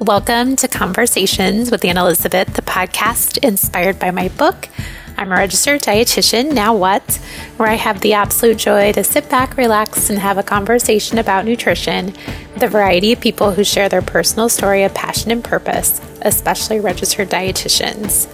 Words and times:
Welcome 0.00 0.56
to 0.56 0.66
Conversations 0.66 1.70
with 1.70 1.84
Anne 1.84 1.98
Elizabeth, 1.98 2.54
the 2.54 2.62
podcast 2.62 3.36
inspired 3.44 3.98
by 3.98 4.10
my 4.10 4.28
book. 4.28 4.66
I'm 5.18 5.30
a 5.30 5.34
registered 5.36 5.82
dietitian, 5.82 6.54
now 6.54 6.74
what? 6.74 7.16
Where 7.58 7.68
I 7.68 7.74
have 7.74 8.00
the 8.00 8.14
absolute 8.14 8.56
joy 8.56 8.92
to 8.92 9.04
sit 9.04 9.28
back, 9.28 9.58
relax, 9.58 10.08
and 10.08 10.18
have 10.18 10.38
a 10.38 10.42
conversation 10.42 11.18
about 11.18 11.44
nutrition 11.44 12.14
with 12.54 12.62
a 12.62 12.68
variety 12.68 13.12
of 13.12 13.20
people 13.20 13.52
who 13.52 13.62
share 13.62 13.90
their 13.90 14.00
personal 14.00 14.48
story 14.48 14.84
of 14.84 14.94
passion 14.94 15.30
and 15.30 15.44
purpose, 15.44 16.00
especially 16.22 16.80
registered 16.80 17.28
dietitians. 17.28 18.26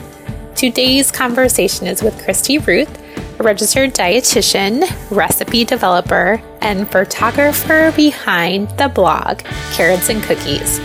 Today's 0.55 1.11
conversation 1.11 1.89
is 1.89 2.01
with 2.01 2.15
Kristi 2.19 2.65
Ruth, 2.65 2.97
a 3.41 3.43
registered 3.43 3.93
dietitian, 3.93 4.85
recipe 5.11 5.65
developer, 5.65 6.41
and 6.61 6.89
photographer 6.89 7.93
behind 7.97 8.71
the 8.79 8.89
blog 8.89 9.41
Carrots 9.73 10.09
and 10.09 10.23
Cookies. 10.23 10.79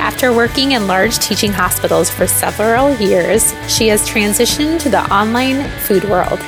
After 0.00 0.32
working 0.32 0.72
in 0.72 0.86
large 0.86 1.18
teaching 1.18 1.52
hospitals 1.52 2.08
for 2.08 2.26
several 2.26 2.96
years, 2.96 3.54
she 3.68 3.88
has 3.88 4.08
transitioned 4.08 4.80
to 4.80 4.88
the 4.88 5.02
online 5.14 5.68
food 5.80 6.04
world. 6.04 6.40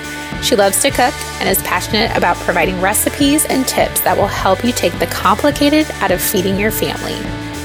She 0.42 0.56
loves 0.56 0.80
to 0.80 0.90
cook 0.90 1.12
and 1.38 1.46
is 1.46 1.62
passionate 1.62 2.16
about 2.16 2.36
providing 2.38 2.80
recipes 2.80 3.44
and 3.44 3.68
tips 3.68 4.00
that 4.00 4.16
will 4.16 4.26
help 4.26 4.64
you 4.64 4.72
take 4.72 4.98
the 4.98 5.06
complicated 5.06 5.86
out 6.00 6.10
of 6.10 6.22
feeding 6.22 6.58
your 6.58 6.70
family. 6.70 7.14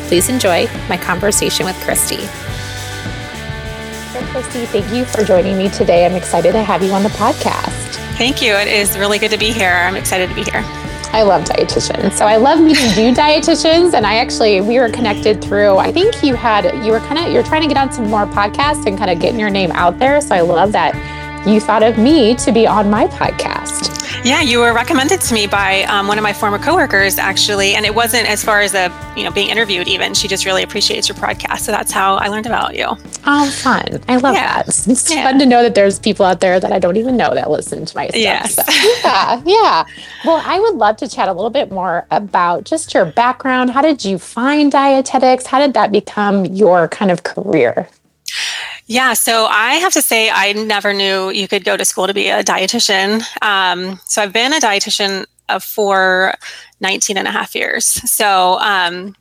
Please 0.09 0.28
enjoy 0.28 0.68
my 0.90 0.98
conversation 0.98 1.66
with 1.66 1.78
Kristi. 1.78 2.20
So, 4.12 4.20
Kristi, 4.34 4.66
thank 4.67 4.94
you 4.94 5.06
for 5.06 5.23
joining 5.23 5.58
me 5.58 5.70
today. 5.70 6.06
I'm 6.06 6.16
excited 6.16 6.52
to 6.52 6.64
have 6.64 6.84
you 6.84 6.92
on 6.92 7.04
the 7.04 7.09
podcast. 7.09 7.95
Thank 8.17 8.42
you. 8.42 8.54
It 8.56 8.67
is 8.67 8.98
really 8.98 9.20
good 9.20 9.31
to 9.31 9.38
be 9.38 9.54
here. 9.54 9.72
I'm 9.72 9.95
excited 9.95 10.28
to 10.28 10.36
be 10.36 10.44
here. 10.44 10.87
I 11.14 11.24
love 11.24 11.44
dietitians. 11.44 12.14
So 12.14 12.26
I 12.26 12.36
love 12.36 12.60
meeting 12.60 12.88
new 12.96 13.14
dietitians. 13.14 13.94
And 13.94 14.06
I 14.06 14.18
actually, 14.18 14.62
we 14.62 14.80
were 14.80 14.90
connected 14.90 15.44
through, 15.44 15.78
I 15.78 15.92
think 15.92 16.24
you 16.24 16.36
had, 16.36 16.66
you 16.86 16.92
were 16.92 17.00
kind 17.00 17.18
of, 17.18 17.32
you're 17.32 17.44
trying 17.44 17.62
to 17.62 17.68
get 17.68 17.78
on 17.78 17.92
some 17.92 18.08
more 18.09 18.26
podcasts 18.26 18.86
and 18.86 18.98
kind 18.98 19.09
of 19.09 19.20
getting 19.20 19.40
your 19.40 19.50
name 19.50 19.72
out 19.72 20.00
there. 20.00 20.22
So 20.22 20.36
I 20.36 20.42
love 20.42 20.72
that 20.73 21.17
you 21.48 21.59
thought 21.59 21.84
of 21.84 21.98
me 21.98 22.36
to 22.36 22.52
be 22.52 22.67
on 22.67 22.90
my 22.90 23.08
podcast. 23.08 23.98
Yeah, 24.26 24.42
you 24.42 24.59
were 24.59 24.73
recommended 24.73 25.22
to 25.22 25.34
me 25.34 25.48
by 25.48 25.84
um, 25.84 26.08
one 26.08 26.17
of 26.17 26.23
my 26.23 26.34
former 26.34 26.59
coworkers, 26.59 27.17
actually, 27.17 27.76
and 27.76 27.86
it 27.86 27.95
wasn't 27.95 28.28
as 28.28 28.44
far 28.44 28.59
as 28.59 28.73
a 28.73 28.92
you 29.16 29.23
know 29.23 29.31
being 29.31 29.50
interviewed. 29.50 29.88
Even 29.88 30.14
she 30.14 30.28
just 30.28 30.45
really 30.45 30.64
appreciates 30.64 31.08
your 31.08 31.18
podcast, 31.18 31.59
so 31.59 31.72
that's 31.72 31.92
how 31.92 32.16
I 32.16 32.28
learned 32.28 32.45
about 32.45 32.75
you. 32.75 32.88
Oh, 33.25 33.50
fun! 33.50 34.03
I 34.09 34.18
love 34.18 34.36
yeah. 34.36 34.64
that. 34.64 34.68
It's 34.68 35.09
yeah. 35.09 35.23
fun 35.23 35.40
to 35.40 35.45
know 35.45 35.64
that 35.64 35.75
there's 35.75 36.00
people 36.00 36.25
out 36.25 36.42
there 36.42 36.59
that 36.59 36.72
I 36.73 36.80
don't 36.80 36.98
even 36.98 37.16
know 37.16 37.34
that 37.34 37.50
listen 37.50 37.86
to 37.86 37.95
my 37.95 38.08
stuff. 38.08 38.20
Yes. 38.20 38.56
So, 38.56 38.64
yeah, 39.03 39.42
yeah. 39.45 39.86
Well, 40.25 40.44
I 40.45 40.59
would 40.59 40.75
love 40.75 40.98
to 40.98 41.08
chat 41.08 41.30
a 41.30 41.34
little 41.34 41.50
bit 41.50 41.72
more 41.72 42.06
about 42.12 42.66
just 42.66 42.94
your 42.94 43.06
background. 43.06 43.70
How 43.70 43.81
did 43.81 44.03
you 44.03 44.18
find 44.18 44.72
dietetics? 44.72 45.45
How 45.45 45.59
did 45.59 45.73
that 45.75 45.92
become 45.92 46.45
your 46.45 46.88
kind 46.90 47.12
of 47.12 47.23
career? 47.23 47.88
Yeah, 48.88 49.14
so 49.14 49.46
I 49.46 49.76
have 49.76 49.92
to 49.94 50.02
say, 50.02 50.30
I 50.30 50.54
never 50.54 50.94
knew 50.94 51.30
you 51.30 51.48
could 51.50 51.66
go 51.66 51.76
to 51.76 51.84
school 51.84 52.08
to 52.08 52.14
be 52.14 52.30
a 52.30 52.42
dietitian. 52.42 53.22
Um, 53.44 54.00
so 54.06 54.22
I've 54.22 54.32
been 54.32 54.54
a 54.54 54.60
dietitian 54.60 55.26
uh, 55.50 55.60
for 55.60 56.34
19 56.80 57.18
and 57.18 57.28
a 57.28 57.32
half 57.32 57.54
years. 57.54 57.86
So 57.86 58.58
um, 58.60 59.14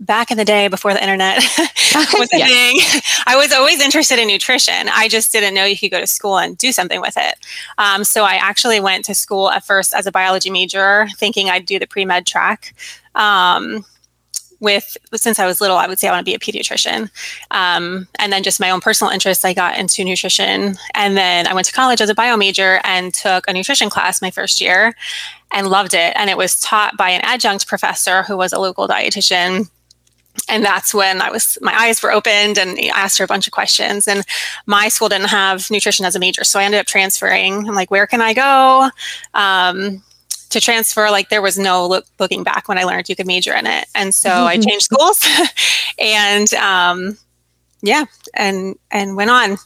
back 0.00 0.32
in 0.32 0.36
the 0.36 0.44
day 0.44 0.66
before 0.66 0.92
the 0.94 1.00
internet 1.00 1.36
was 1.94 2.28
a 2.32 2.38
thing, 2.38 2.80
I 3.24 3.36
was 3.36 3.52
always 3.52 3.80
interested 3.80 4.18
in 4.18 4.26
nutrition. 4.26 4.88
I 4.92 5.06
just 5.06 5.30
didn't 5.30 5.54
know 5.54 5.64
you 5.64 5.78
could 5.78 5.92
go 5.92 6.00
to 6.00 6.06
school 6.06 6.36
and 6.36 6.58
do 6.58 6.72
something 6.72 7.00
with 7.00 7.16
it. 7.16 7.36
Um, 7.78 8.02
so 8.02 8.24
I 8.24 8.34
actually 8.34 8.80
went 8.80 9.04
to 9.04 9.14
school 9.14 9.48
at 9.50 9.64
first 9.64 9.94
as 9.94 10.08
a 10.08 10.12
biology 10.12 10.50
major, 10.50 11.06
thinking 11.16 11.48
I'd 11.50 11.66
do 11.66 11.78
the 11.78 11.86
pre 11.86 12.04
med 12.04 12.26
track. 12.26 12.74
Um, 13.14 13.84
with 14.60 14.96
since 15.14 15.38
I 15.38 15.46
was 15.46 15.60
little, 15.60 15.76
I 15.76 15.86
would 15.86 15.98
say 15.98 16.08
I 16.08 16.12
want 16.12 16.26
to 16.26 16.30
be 16.30 16.34
a 16.34 16.38
pediatrician. 16.38 17.10
Um, 17.50 18.08
and 18.18 18.32
then 18.32 18.42
just 18.42 18.60
my 18.60 18.70
own 18.70 18.80
personal 18.80 19.12
interests, 19.12 19.44
I 19.44 19.54
got 19.54 19.78
into 19.78 20.04
nutrition. 20.04 20.76
And 20.94 21.16
then 21.16 21.46
I 21.46 21.54
went 21.54 21.66
to 21.66 21.72
college 21.72 22.00
as 22.00 22.10
a 22.10 22.14
bio 22.14 22.36
major 22.36 22.80
and 22.84 23.14
took 23.14 23.46
a 23.48 23.52
nutrition 23.52 23.90
class 23.90 24.20
my 24.20 24.30
first 24.30 24.60
year 24.60 24.94
and 25.52 25.68
loved 25.68 25.94
it. 25.94 26.12
And 26.16 26.28
it 26.28 26.36
was 26.36 26.60
taught 26.60 26.96
by 26.96 27.10
an 27.10 27.20
adjunct 27.22 27.66
professor 27.66 28.22
who 28.24 28.36
was 28.36 28.52
a 28.52 28.58
local 28.58 28.88
dietitian. 28.88 29.70
And 30.48 30.64
that's 30.64 30.94
when 30.94 31.20
I 31.20 31.30
was, 31.30 31.58
my 31.60 31.74
eyes 31.74 32.02
were 32.02 32.12
opened 32.12 32.58
and 32.58 32.78
I 32.78 32.86
asked 32.94 33.18
her 33.18 33.24
a 33.24 33.28
bunch 33.28 33.46
of 33.46 33.52
questions. 33.52 34.06
And 34.06 34.24
my 34.66 34.88
school 34.88 35.08
didn't 35.08 35.28
have 35.28 35.70
nutrition 35.70 36.06
as 36.06 36.14
a 36.16 36.20
major. 36.20 36.44
So 36.44 36.60
I 36.60 36.64
ended 36.64 36.80
up 36.80 36.86
transferring. 36.86 37.68
I'm 37.68 37.74
like, 37.74 37.90
where 37.90 38.06
can 38.06 38.20
I 38.20 38.34
go? 38.34 38.90
Um, 39.34 40.02
to 40.50 40.60
transfer, 40.60 41.10
like 41.10 41.28
there 41.28 41.42
was 41.42 41.58
no 41.58 41.86
look, 41.86 42.06
looking 42.18 42.42
back 42.42 42.68
when 42.68 42.78
I 42.78 42.84
learned 42.84 43.08
you 43.08 43.16
could 43.16 43.26
major 43.26 43.54
in 43.54 43.66
it. 43.66 43.86
And 43.94 44.14
so 44.14 44.30
I 44.30 44.58
changed 44.60 44.84
schools 44.84 45.26
and 45.98 46.52
um, 46.54 47.18
yeah, 47.80 48.06
and 48.34 48.76
and 48.90 49.16
went 49.16 49.30
on 49.30 49.56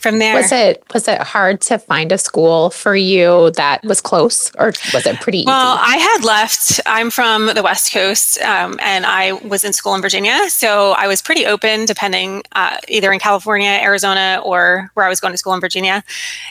from 0.00 0.18
there. 0.18 0.34
Was 0.34 0.50
it 0.50 0.82
was 0.92 1.06
it 1.06 1.20
hard 1.20 1.60
to 1.62 1.78
find 1.78 2.10
a 2.10 2.18
school 2.18 2.70
for 2.70 2.96
you 2.96 3.52
that 3.52 3.84
was 3.84 4.00
close, 4.00 4.50
or 4.56 4.72
was 4.92 5.06
it 5.06 5.20
pretty? 5.20 5.44
Well, 5.46 5.78
I 5.80 5.96
had 5.96 6.24
left. 6.24 6.80
I'm 6.86 7.10
from 7.10 7.46
the 7.54 7.62
West 7.62 7.92
Coast, 7.92 8.40
um, 8.40 8.78
and 8.82 9.06
I 9.06 9.34
was 9.34 9.62
in 9.62 9.72
school 9.72 9.94
in 9.94 10.00
Virginia, 10.00 10.50
so 10.50 10.92
I 10.92 11.06
was 11.06 11.22
pretty 11.22 11.46
open, 11.46 11.84
depending 11.84 12.42
uh, 12.52 12.78
either 12.88 13.12
in 13.12 13.20
California, 13.20 13.78
Arizona, 13.80 14.40
or 14.44 14.90
where 14.94 15.06
I 15.06 15.08
was 15.08 15.20
going 15.20 15.32
to 15.32 15.38
school 15.38 15.54
in 15.54 15.60
Virginia. 15.60 16.02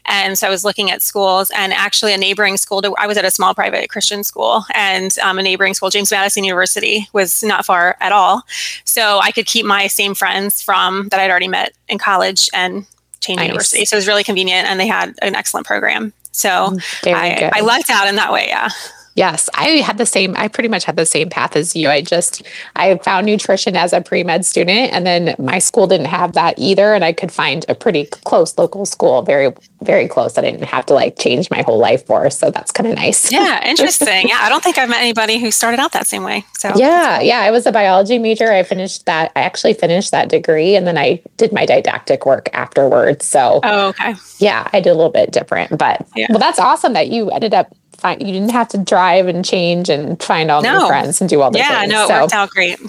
And 0.05 0.37
so 0.37 0.47
I 0.47 0.49
was 0.49 0.63
looking 0.63 0.91
at 0.91 1.01
schools, 1.01 1.51
and 1.55 1.73
actually 1.73 2.13
a 2.13 2.17
neighboring 2.17 2.55
school. 2.55 2.81
To, 2.81 2.95
I 2.97 3.07
was 3.07 3.17
at 3.17 3.25
a 3.25 3.31
small 3.31 3.53
private 3.53 3.89
Christian 3.89 4.23
school, 4.23 4.63
and 4.73 5.17
um, 5.19 5.39
a 5.39 5.43
neighboring 5.43 5.73
school, 5.73 5.89
James 5.89 6.09
Madison 6.09 6.45
University, 6.45 7.09
was 7.11 7.43
not 7.43 7.65
far 7.65 7.97
at 7.99 8.13
all. 8.13 8.43
So 8.85 9.19
I 9.19 9.31
could 9.31 9.45
keep 9.45 9.65
my 9.65 9.87
same 9.87 10.15
friends 10.15 10.61
from 10.61 10.84
um, 10.85 11.07
that 11.09 11.19
I'd 11.19 11.29
already 11.29 11.47
met 11.47 11.73
in 11.87 11.97
college 11.97 12.49
and 12.53 12.85
Cheyney 13.21 13.37
nice. 13.37 13.47
University. 13.47 13.85
So 13.85 13.95
it 13.95 13.99
was 13.99 14.07
really 14.07 14.23
convenient 14.23 14.67
and 14.67 14.79
they 14.79 14.87
had 14.87 15.13
an 15.21 15.35
excellent 15.35 15.65
program. 15.65 16.13
So 16.31 16.77
I, 17.05 17.51
I 17.53 17.61
lucked 17.61 17.89
out 17.89 18.07
in 18.07 18.15
that 18.17 18.31
way. 18.31 18.47
Yeah. 18.47 18.69
Yes, 19.15 19.49
I 19.53 19.67
had 19.77 19.97
the 19.97 20.05
same. 20.05 20.35
I 20.35 20.49
pretty 20.49 20.67
much 20.67 20.83
had 20.83 20.97
the 20.97 21.05
same 21.05 21.29
path 21.29 21.55
as 21.55 21.73
you. 21.73 21.89
I 21.89 22.01
just 22.01 22.43
I 22.75 22.97
found 22.97 23.25
nutrition 23.25 23.77
as 23.77 23.93
a 23.93 24.01
pre 24.01 24.25
med 24.25 24.45
student, 24.45 24.91
and 24.91 25.07
then 25.07 25.35
my 25.39 25.57
school 25.59 25.87
didn't 25.87 26.07
have 26.07 26.33
that 26.33 26.59
either. 26.59 26.93
And 26.93 27.03
I 27.03 27.13
could 27.13 27.31
find 27.31 27.65
a 27.69 27.75
pretty 27.75 28.07
close 28.07 28.57
local 28.57 28.85
school, 28.85 29.21
very 29.21 29.53
very 29.81 30.09
close. 30.09 30.33
That 30.33 30.43
I 30.43 30.51
didn't 30.51 30.67
have 30.67 30.85
to 30.87 30.93
like 30.93 31.17
change 31.17 31.49
my 31.49 31.61
whole 31.61 31.77
life 31.77 32.05
for. 32.05 32.29
So 32.29 32.51
that's 32.51 32.73
kind 32.73 32.89
of 32.89 32.95
nice. 32.95 33.31
Yeah, 33.31 33.65
interesting. 33.65 34.27
yeah, 34.27 34.39
I 34.41 34.49
don't 34.49 34.61
think 34.61 34.77
I've 34.77 34.89
met 34.89 34.99
anybody 34.99 35.39
who 35.39 35.49
started 35.49 35.79
out 35.79 35.93
that 35.93 36.07
same 36.07 36.23
way. 36.23 36.43
So 36.57 36.73
yeah, 36.75 37.21
yeah. 37.21 37.39
I 37.39 37.51
was 37.51 37.65
a 37.65 37.71
biology 37.71 38.19
major. 38.19 38.51
I 38.51 38.63
finished 38.63 39.05
that. 39.05 39.31
I 39.37 39.41
actually 39.43 39.75
finished 39.75 40.11
that 40.11 40.27
degree, 40.27 40.75
and 40.75 40.85
then 40.85 40.97
I 40.97 41.21
did 41.37 41.53
my 41.53 41.65
didactic 41.65 42.25
work 42.25 42.49
afterwards. 42.51 43.25
So 43.25 43.61
oh, 43.63 43.89
okay. 43.89 44.15
Yeah, 44.39 44.69
I 44.73 44.81
did 44.81 44.89
a 44.89 44.95
little 44.95 45.09
bit 45.09 45.31
different, 45.31 45.77
but 45.77 46.05
yeah. 46.17 46.27
well, 46.29 46.39
that's 46.39 46.59
awesome 46.59 46.91
that 46.93 47.07
you 47.07 47.29
ended 47.29 47.53
up 47.53 47.73
find 47.97 48.21
you 48.21 48.33
didn't 48.33 48.51
have 48.51 48.67
to 48.69 48.77
drive 48.77 49.27
and 49.27 49.43
change 49.43 49.89
and 49.89 50.21
find 50.21 50.51
all 50.51 50.61
no. 50.61 50.79
new 50.79 50.87
friends 50.87 51.21
and 51.21 51.29
do 51.29 51.41
all 51.41 51.51
the 51.51 51.59
yeah, 51.59 51.81
things. 51.81 51.91
no, 51.91 52.05
it 52.05 52.07
so, 52.07 52.21
worked 52.21 52.33
out 52.33 52.49
great. 52.49 52.79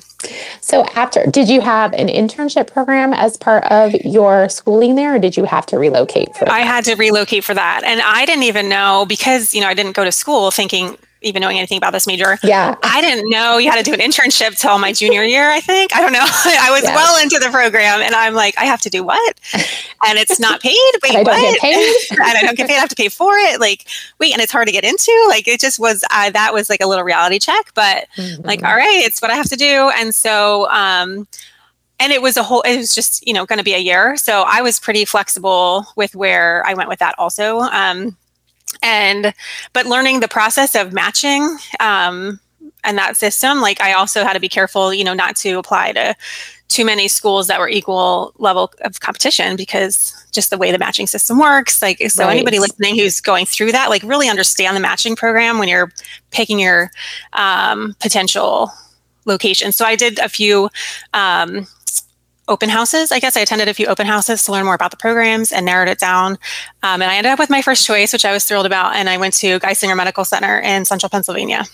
So 0.61 0.85
after, 0.95 1.27
did 1.27 1.49
you 1.49 1.61
have 1.61 1.93
an 1.93 2.09
internship 2.09 2.73
program 2.73 3.13
as 3.13 3.37
part 3.37 3.65
of 3.65 3.95
your 4.05 4.49
schooling 4.49 4.95
there, 4.95 5.17
or 5.17 5.19
did 5.19 5.37
you 5.37 5.45
have 5.45 5.67
to 5.67 5.79
relocate 5.79 6.35
for 6.37 6.47
that? 6.47 6.53
I 6.53 6.61
had 6.61 6.85
to 6.87 6.95
relocate 6.95 7.45
for 7.45 7.55
that, 7.55 7.83
and 7.85 8.01
I 8.01 8.27
didn't 8.27 8.45
even 8.45 8.69
know 8.69 9.07
because 9.07 9.55
you 9.55 9.61
know 9.61 9.69
I 9.69 9.75
didn't 9.75 9.93
go 9.93 10.05
to 10.05 10.13
school 10.13 10.51
thinking 10.51 10.97
even 11.27 11.41
knowing 11.41 11.59
anything 11.59 11.79
about 11.79 11.93
this 11.93 12.07
major. 12.07 12.39
Yeah. 12.43 12.77
I 12.83 13.01
didn't 13.01 13.29
know 13.29 13.59
you 13.59 13.71
had 13.71 13.83
to 13.83 13.83
do 13.83 13.93
an 13.93 14.01
internship 14.01 14.59
till 14.59 14.79
my 14.79 14.93
junior 14.93 15.23
year, 15.23 15.51
I 15.51 15.61
think. 15.61 15.95
I 15.95 16.01
don't 16.01 16.13
know. 16.13 16.21
I 16.25 16.71
was 16.71 16.85
yeah. 16.85 16.95
well 16.95 17.23
into 17.23 17.39
the 17.39 17.51
program 17.51 18.01
and 18.01 18.15
I'm 18.15 18.35
like, 18.35 18.55
I 18.59 18.65
have 18.65 18.81
to 18.83 18.91
do 18.91 19.03
what? 19.03 19.41
And 20.07 20.19
it's 20.19 20.41
not 20.41 20.61
paid. 20.61 20.77
Wait, 21.03 21.15
and 21.15 21.29
I 21.29 21.35
don't 21.35 21.53
get 21.53 21.61
paid. 21.61 21.95
and 22.11 22.23
I 22.23 22.43
don't 22.43 22.57
get 22.57 22.69
paid. 22.69 22.77
I 22.77 22.81
have 22.81 22.89
to 22.89 22.97
pay 22.97 23.09
for 23.09 23.35
it. 23.37 23.61
Like, 23.61 23.87
wait, 24.19 24.33
and 24.33 24.41
it's 24.41 24.53
hard 24.53 24.67
to 24.67 24.73
get 24.73 24.85
into. 24.85 25.13
Like, 25.29 25.49
it 25.49 25.61
just 25.61 25.79
was, 25.79 26.05
uh, 26.11 26.31
that 26.31 26.53
was 26.53 26.69
like 26.69 26.81
a 26.81 26.87
little 26.87 27.05
reality 27.05 27.39
check, 27.39 27.73
but 27.75 28.07
mm-hmm. 28.17 28.43
like, 28.43 28.63
all 28.63 28.75
right, 28.75 29.03
it's 29.05 29.21
what 29.21 29.31
I 29.31 29.35
have 29.35 29.49
to 29.51 29.57
do. 29.57 29.91
And 29.97 30.15
so, 30.15 30.69
um, 30.71 31.27
and 31.99 32.13
it 32.13 32.21
was 32.23 32.37
a 32.37 32.43
whole 32.43 32.61
it 32.63 32.77
was 32.77 32.95
just 32.95 33.27
you 33.27 33.33
know 33.33 33.47
going 33.47 33.59
to 33.59 33.65
be 33.65 33.73
a 33.73 33.79
year 33.79 34.17
so 34.17 34.45
i 34.47 34.61
was 34.61 34.79
pretty 34.79 35.05
flexible 35.05 35.87
with 35.97 36.15
where 36.15 36.63
i 36.67 36.75
went 36.75 36.89
with 36.89 36.99
that 36.99 37.15
also 37.17 37.61
um, 37.61 38.17
and 38.83 39.35
but 39.73 39.87
learning 39.87 40.21
the 40.21 40.29
process 40.29 40.75
of 40.75 40.93
matching 40.93 41.57
um, 41.81 42.41
and 42.85 42.99
that 42.99 43.17
system 43.17 43.61
like 43.61 43.81
i 43.81 43.93
also 43.93 44.25
had 44.25 44.33
to 44.33 44.41
be 44.41 44.49
careful 44.49 44.93
you 44.93 45.05
know 45.05 45.15
not 45.15 45.37
to 45.37 45.59
apply 45.59 45.93
to 45.93 46.15
too 46.69 46.85
many 46.85 47.07
schools 47.07 47.47
that 47.47 47.61
were 47.61 47.69
equal 47.69 48.33
level 48.39 48.73
of 48.81 48.99
competition 49.01 49.57
because 49.57 50.13
just 50.33 50.51
the 50.51 50.59
way 50.59 50.73
the 50.73 50.79
matching 50.79 51.07
system 51.07 51.39
works 51.39 51.81
like 51.81 51.99
so 52.11 52.25
right. 52.25 52.33
anybody 52.33 52.59
listening 52.59 52.97
who's 52.97 53.21
going 53.21 53.47
through 53.47 53.71
that 53.71 53.89
like 53.89 54.03
really 54.03 54.29
understand 54.29 54.77
the 54.77 54.81
matching 54.81 55.15
program 55.15 55.59
when 55.59 55.69
you're 55.69 55.93
picking 56.31 56.59
your 56.59 56.91
um, 57.35 57.95
potential 58.01 58.71
location 59.27 59.73
so 59.73 59.85
i 59.85 59.95
did 59.95 60.19
a 60.19 60.29
few 60.29 60.69
um, 61.15 61.67
open 62.49 62.69
houses. 62.69 63.13
I 63.13 63.19
guess 63.19 63.37
I 63.37 63.41
attended 63.41 63.69
a 63.69 63.75
few 63.75 63.87
open 63.87 64.07
houses 64.07 64.45
to 64.45 64.53
learn 64.53 64.65
more 64.65 64.75
about 64.75 64.91
the 64.91 64.97
programs 64.97 65.53
and 65.53 65.67
narrowed 65.67 65.89
it 65.89 65.99
down. 65.99 66.33
Um, 66.83 67.03
and 67.03 67.05
I 67.05 67.17
ended 67.17 67.33
up 67.33 67.39
with 67.39 67.51
my 67.51 67.63
first 67.63 67.87
choice, 67.87 68.13
which 68.13 68.25
I 68.25 68.33
was 68.33 68.45
thrilled 68.45 68.67
about. 68.67 68.97
And 68.97 69.09
I 69.09 69.17
went 69.17 69.35
to 69.35 69.59
Geisinger 69.61 69.97
Medical 69.97 70.25
Center 70.25 70.61
in 70.61 70.85
central 70.85 71.11
Pennsylvania. 71.11 71.65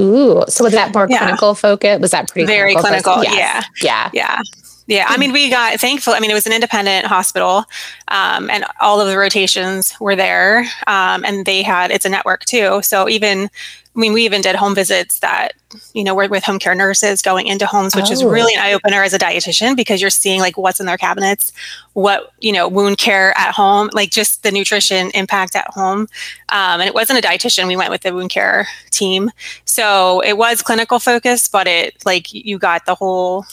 Ooh, 0.00 0.44
so 0.48 0.62
was 0.62 0.72
that 0.74 0.94
more 0.94 1.08
yeah. 1.10 1.18
clinical 1.18 1.54
focus? 1.54 2.00
Was 2.00 2.12
that 2.12 2.30
pretty 2.30 2.46
very 2.46 2.74
clinical? 2.74 3.14
clinical 3.14 3.24
yes. 3.24 3.66
Yeah, 3.82 4.10
yeah, 4.12 4.38
yeah. 4.38 4.42
Yeah, 4.88 5.04
I 5.06 5.18
mean, 5.18 5.32
we 5.32 5.50
got 5.50 5.78
thankful. 5.78 6.14
I 6.14 6.20
mean, 6.20 6.30
it 6.30 6.34
was 6.34 6.46
an 6.46 6.52
independent 6.54 7.04
hospital, 7.04 7.66
um, 8.08 8.48
and 8.48 8.64
all 8.80 9.02
of 9.02 9.06
the 9.06 9.18
rotations 9.18 9.94
were 10.00 10.16
there, 10.16 10.60
um, 10.86 11.26
and 11.26 11.44
they 11.44 11.62
had 11.62 11.90
it's 11.90 12.06
a 12.06 12.08
network 12.08 12.46
too. 12.46 12.80
So 12.80 13.06
even, 13.06 13.50
I 13.94 13.98
mean, 14.00 14.14
we 14.14 14.24
even 14.24 14.40
did 14.40 14.56
home 14.56 14.74
visits 14.74 15.18
that 15.18 15.52
you 15.92 16.02
know 16.02 16.14
we're 16.14 16.28
with 16.28 16.42
home 16.42 16.58
care 16.58 16.74
nurses 16.74 17.20
going 17.20 17.48
into 17.48 17.66
homes, 17.66 17.94
which 17.94 18.06
oh. 18.08 18.12
is 18.12 18.24
really 18.24 18.54
an 18.54 18.60
eye 18.60 18.72
opener 18.72 19.02
as 19.02 19.12
a 19.12 19.18
dietitian 19.18 19.76
because 19.76 20.00
you're 20.00 20.08
seeing 20.08 20.40
like 20.40 20.56
what's 20.56 20.80
in 20.80 20.86
their 20.86 20.96
cabinets, 20.96 21.52
what 21.92 22.32
you 22.40 22.50
know, 22.50 22.66
wound 22.66 22.96
care 22.96 23.36
at 23.36 23.54
home, 23.54 23.90
like 23.92 24.10
just 24.10 24.42
the 24.42 24.50
nutrition 24.50 25.10
impact 25.10 25.54
at 25.54 25.68
home. 25.68 26.08
Um, 26.48 26.80
and 26.80 26.84
it 26.84 26.94
wasn't 26.94 27.22
a 27.22 27.28
dietitian; 27.28 27.66
we 27.66 27.76
went 27.76 27.90
with 27.90 28.00
the 28.00 28.14
wound 28.14 28.30
care 28.30 28.66
team, 28.90 29.32
so 29.66 30.20
it 30.20 30.38
was 30.38 30.62
clinical 30.62 30.98
focused, 30.98 31.52
but 31.52 31.66
it 31.66 31.94
like 32.06 32.32
you 32.32 32.58
got 32.58 32.86
the 32.86 32.94
whole 32.94 33.44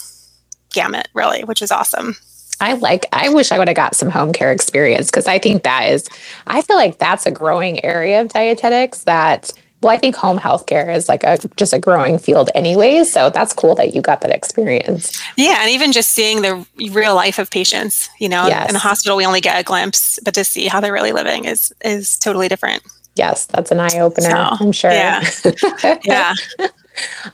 gamut, 0.76 1.08
really, 1.16 1.44
which 1.44 1.64
is 1.64 1.72
awesome. 1.72 2.16
I 2.62 2.74
like, 2.74 3.06
I 3.12 3.30
wish 3.30 3.52
I 3.52 3.58
would 3.58 3.68
have 3.68 3.76
got 3.76 3.96
some 3.96 4.10
home 4.10 4.32
care 4.32 4.52
experience 4.52 5.08
because 5.08 5.28
I 5.28 5.40
think 5.40 5.64
that 5.64 5.90
is, 5.90 6.08
I 6.48 6.62
feel 6.62 6.78
like 6.78 7.00
that's 7.00 7.26
a 7.26 7.32
growing 7.32 7.84
area 7.84 8.22
of 8.22 8.30
dietetics 8.30 9.04
that, 9.04 9.52
well, 9.82 9.94
I 9.94 9.98
think 9.98 10.16
home 10.16 10.38
health 10.38 10.66
care 10.66 10.90
is 10.90 11.10
like 11.10 11.24
a 11.24 11.38
just 11.58 11.74
a 11.74 11.80
growing 11.80 12.18
field 12.18 12.50
anyways. 12.56 13.12
So 13.12 13.30
that's 13.30 13.54
cool 13.54 13.76
that 13.76 13.94
you 13.94 14.02
got 14.02 14.22
that 14.22 14.32
experience. 14.32 15.22
Yeah. 15.38 15.58
And 15.60 15.70
even 15.70 15.92
just 15.92 16.12
seeing 16.12 16.42
the 16.42 16.66
real 16.92 17.14
life 17.14 17.40
of 17.40 17.52
patients, 17.52 18.10
you 18.20 18.30
know, 18.30 18.48
yes. 18.48 18.70
in 18.70 18.74
the 18.74 18.80
hospital, 18.80 19.18
we 19.18 19.26
only 19.26 19.42
get 19.42 19.60
a 19.60 19.64
glimpse, 19.64 20.18
but 20.24 20.34
to 20.36 20.44
see 20.44 20.68
how 20.68 20.80
they're 20.80 20.94
really 20.94 21.12
living 21.12 21.46
is, 21.46 21.74
is 21.84 22.18
totally 22.18 22.48
different. 22.48 22.84
Yes. 23.16 23.46
That's 23.46 23.72
an 23.72 23.80
eye 23.80 24.00
opener. 24.00 24.30
So, 24.30 24.36
I'm 24.36 24.72
sure. 24.72 24.92
Yeah. 24.92 25.24
yeah. 26.04 26.34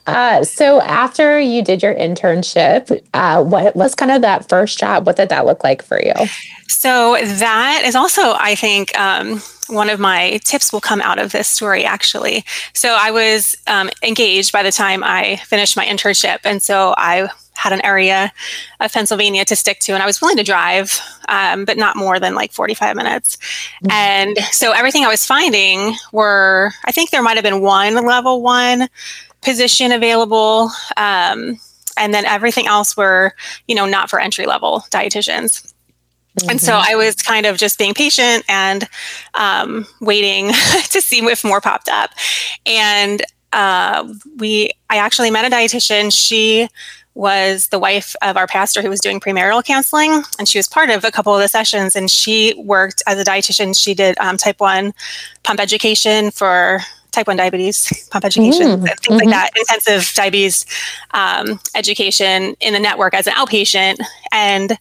Uh, 0.07 0.43
so 0.43 0.81
after 0.81 1.39
you 1.39 1.63
did 1.63 1.83
your 1.83 1.93
internship, 1.95 3.01
uh, 3.13 3.43
what 3.43 3.75
was 3.75 3.95
kind 3.95 4.11
of 4.11 4.21
that 4.21 4.49
first 4.49 4.79
job? 4.79 5.05
What 5.05 5.15
did 5.15 5.29
that 5.29 5.45
look 5.45 5.63
like 5.63 5.81
for 5.83 6.01
you? 6.01 6.13
So 6.67 7.17
that 7.21 7.83
is 7.85 7.95
also, 7.95 8.33
I 8.37 8.55
think, 8.55 8.97
um, 8.97 9.41
one 9.67 9.89
of 9.89 9.99
my 9.99 10.39
tips 10.43 10.73
will 10.73 10.81
come 10.81 11.01
out 11.01 11.17
of 11.17 11.31
this 11.31 11.47
story 11.47 11.85
actually. 11.85 12.43
So 12.73 12.97
I 12.99 13.11
was 13.11 13.55
um, 13.67 13.89
engaged 14.03 14.51
by 14.51 14.63
the 14.63 14.71
time 14.71 15.03
I 15.03 15.37
finished 15.37 15.77
my 15.77 15.85
internship, 15.85 16.39
and 16.43 16.61
so 16.61 16.93
I 16.97 17.29
had 17.61 17.73
an 17.73 17.85
area 17.85 18.33
of 18.79 18.91
Pennsylvania 18.91 19.45
to 19.45 19.55
stick 19.55 19.79
to, 19.81 19.93
and 19.93 20.01
I 20.01 20.07
was 20.07 20.19
willing 20.19 20.37
to 20.37 20.43
drive, 20.43 20.99
um, 21.29 21.63
but 21.63 21.77
not 21.77 21.95
more 21.95 22.19
than 22.19 22.33
like 22.33 22.51
45 22.51 22.95
minutes. 22.95 23.37
Mm-hmm. 23.83 23.91
And 23.91 24.37
so 24.51 24.71
everything 24.71 25.05
I 25.05 25.09
was 25.09 25.27
finding 25.27 25.93
were, 26.11 26.71
I 26.85 26.91
think 26.91 27.11
there 27.11 27.21
might 27.21 27.37
have 27.37 27.43
been 27.43 27.61
one 27.61 28.03
level 28.03 28.41
one 28.41 28.89
position 29.41 29.91
available. 29.91 30.71
Um, 30.97 31.59
and 31.97 32.13
then 32.13 32.25
everything 32.25 32.65
else 32.65 32.97
were, 32.97 33.35
you 33.67 33.75
know, 33.75 33.85
not 33.85 34.09
for 34.09 34.19
entry 34.19 34.47
level 34.47 34.83
dietitians. 34.89 35.71
Mm-hmm. 36.39 36.49
And 36.49 36.61
so 36.61 36.73
mm-hmm. 36.73 36.91
I 36.91 36.95
was 36.95 37.15
kind 37.15 37.45
of 37.45 37.57
just 37.57 37.77
being 37.77 37.93
patient 37.93 38.43
and 38.49 38.89
um, 39.35 39.85
waiting 39.99 40.47
to 40.89 40.99
see 40.99 41.19
if 41.19 41.43
more 41.43 41.61
popped 41.61 41.89
up. 41.89 42.09
And 42.65 43.21
uh, 43.53 44.11
we, 44.37 44.71
I 44.89 44.97
actually 44.97 45.29
met 45.29 45.45
a 45.45 45.53
dietitian. 45.53 46.11
She 46.11 46.69
was 47.13 47.67
the 47.67 47.79
wife 47.79 48.15
of 48.21 48.37
our 48.37 48.47
pastor 48.47 48.81
who 48.81 48.89
was 48.89 48.99
doing 48.99 49.19
premarital 49.19 49.63
counseling, 49.63 50.23
and 50.39 50.47
she 50.47 50.57
was 50.57 50.67
part 50.67 50.89
of 50.89 51.03
a 51.03 51.11
couple 51.11 51.33
of 51.35 51.41
the 51.41 51.47
sessions. 51.47 51.95
And 51.95 52.09
she 52.09 52.53
worked 52.57 53.03
as 53.07 53.19
a 53.19 53.23
dietitian. 53.23 53.77
She 53.77 53.93
did 53.93 54.17
um, 54.19 54.37
type 54.37 54.59
one 54.59 54.93
pump 55.43 55.59
education 55.59 56.31
for 56.31 56.79
type 57.11 57.27
1 57.27 57.37
diabetes, 57.37 58.07
pump 58.09 58.25
education, 58.25 58.67
mm, 58.67 58.83
things 58.83 58.99
mm-hmm. 59.01 59.15
like 59.15 59.29
that, 59.29 59.51
intensive 59.55 60.13
diabetes 60.15 60.65
um, 61.11 61.59
education 61.75 62.55
in 62.61 62.73
the 62.73 62.79
network 62.79 63.13
as 63.13 63.27
an 63.27 63.33
outpatient. 63.33 63.97
And 64.31 64.77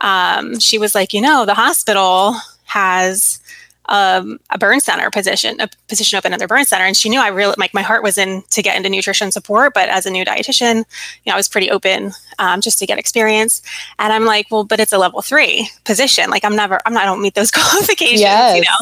um, 0.00 0.58
she 0.58 0.78
was 0.78 0.94
like, 0.94 1.12
you 1.12 1.20
know, 1.20 1.46
the 1.46 1.54
hospital 1.54 2.34
has 2.64 3.40
um, 3.88 4.38
a 4.50 4.58
burn 4.58 4.80
center 4.80 5.10
position, 5.10 5.60
a 5.60 5.68
position 5.88 6.16
open 6.16 6.32
in 6.32 6.38
their 6.38 6.48
burn 6.48 6.64
center. 6.64 6.84
And 6.84 6.96
she 6.96 7.08
knew 7.08 7.20
I 7.20 7.28
really 7.28 7.54
like 7.58 7.74
my 7.74 7.82
heart 7.82 8.02
was 8.02 8.18
in 8.18 8.42
to 8.50 8.62
get 8.62 8.76
into 8.76 8.88
nutrition 8.88 9.32
support, 9.32 9.74
but 9.74 9.88
as 9.88 10.06
a 10.06 10.10
new 10.10 10.24
dietitian, 10.24 10.76
you 10.76 10.84
know, 11.26 11.34
I 11.34 11.36
was 11.36 11.48
pretty 11.48 11.70
open 11.70 12.12
um, 12.38 12.60
just 12.60 12.78
to 12.78 12.86
get 12.86 12.98
experience. 12.98 13.62
And 13.98 14.12
I'm 14.12 14.24
like, 14.24 14.46
well, 14.50 14.64
but 14.64 14.80
it's 14.80 14.92
a 14.92 14.98
level 14.98 15.22
three 15.22 15.68
position. 15.84 16.30
Like 16.30 16.44
I'm 16.44 16.54
never, 16.54 16.78
I'm 16.86 16.92
not, 16.92 17.02
I 17.02 17.06
don't 17.06 17.22
meet 17.22 17.34
those 17.34 17.50
qualifications, 17.50 18.20
yes. 18.20 18.56
you 18.56 18.62
know? 18.62 18.76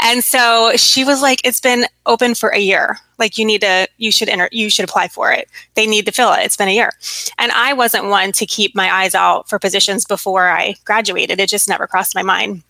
And 0.00 0.22
so 0.22 0.72
she 0.76 1.04
was 1.04 1.22
like, 1.22 1.40
it's 1.44 1.60
been 1.60 1.86
open 2.06 2.34
for 2.34 2.50
a 2.50 2.58
year. 2.58 2.98
Like 3.18 3.36
you 3.38 3.44
need 3.44 3.62
to, 3.62 3.88
you 3.96 4.12
should 4.12 4.28
enter, 4.28 4.48
you 4.52 4.70
should 4.70 4.84
apply 4.84 5.08
for 5.08 5.32
it. 5.32 5.48
They 5.74 5.86
need 5.86 6.06
to 6.06 6.12
fill 6.12 6.32
it. 6.32 6.40
It's 6.42 6.56
been 6.56 6.68
a 6.68 6.74
year. 6.74 6.92
And 7.36 7.50
I 7.52 7.72
wasn't 7.72 8.06
one 8.06 8.32
to 8.32 8.46
keep 8.46 8.74
my 8.74 8.92
eyes 8.92 9.14
out 9.14 9.48
for 9.48 9.58
positions 9.58 10.04
before 10.04 10.48
I 10.48 10.76
graduated. 10.84 11.40
It 11.40 11.48
just 11.48 11.68
never 11.68 11.86
crossed 11.86 12.14
my 12.14 12.22
mind 12.22 12.62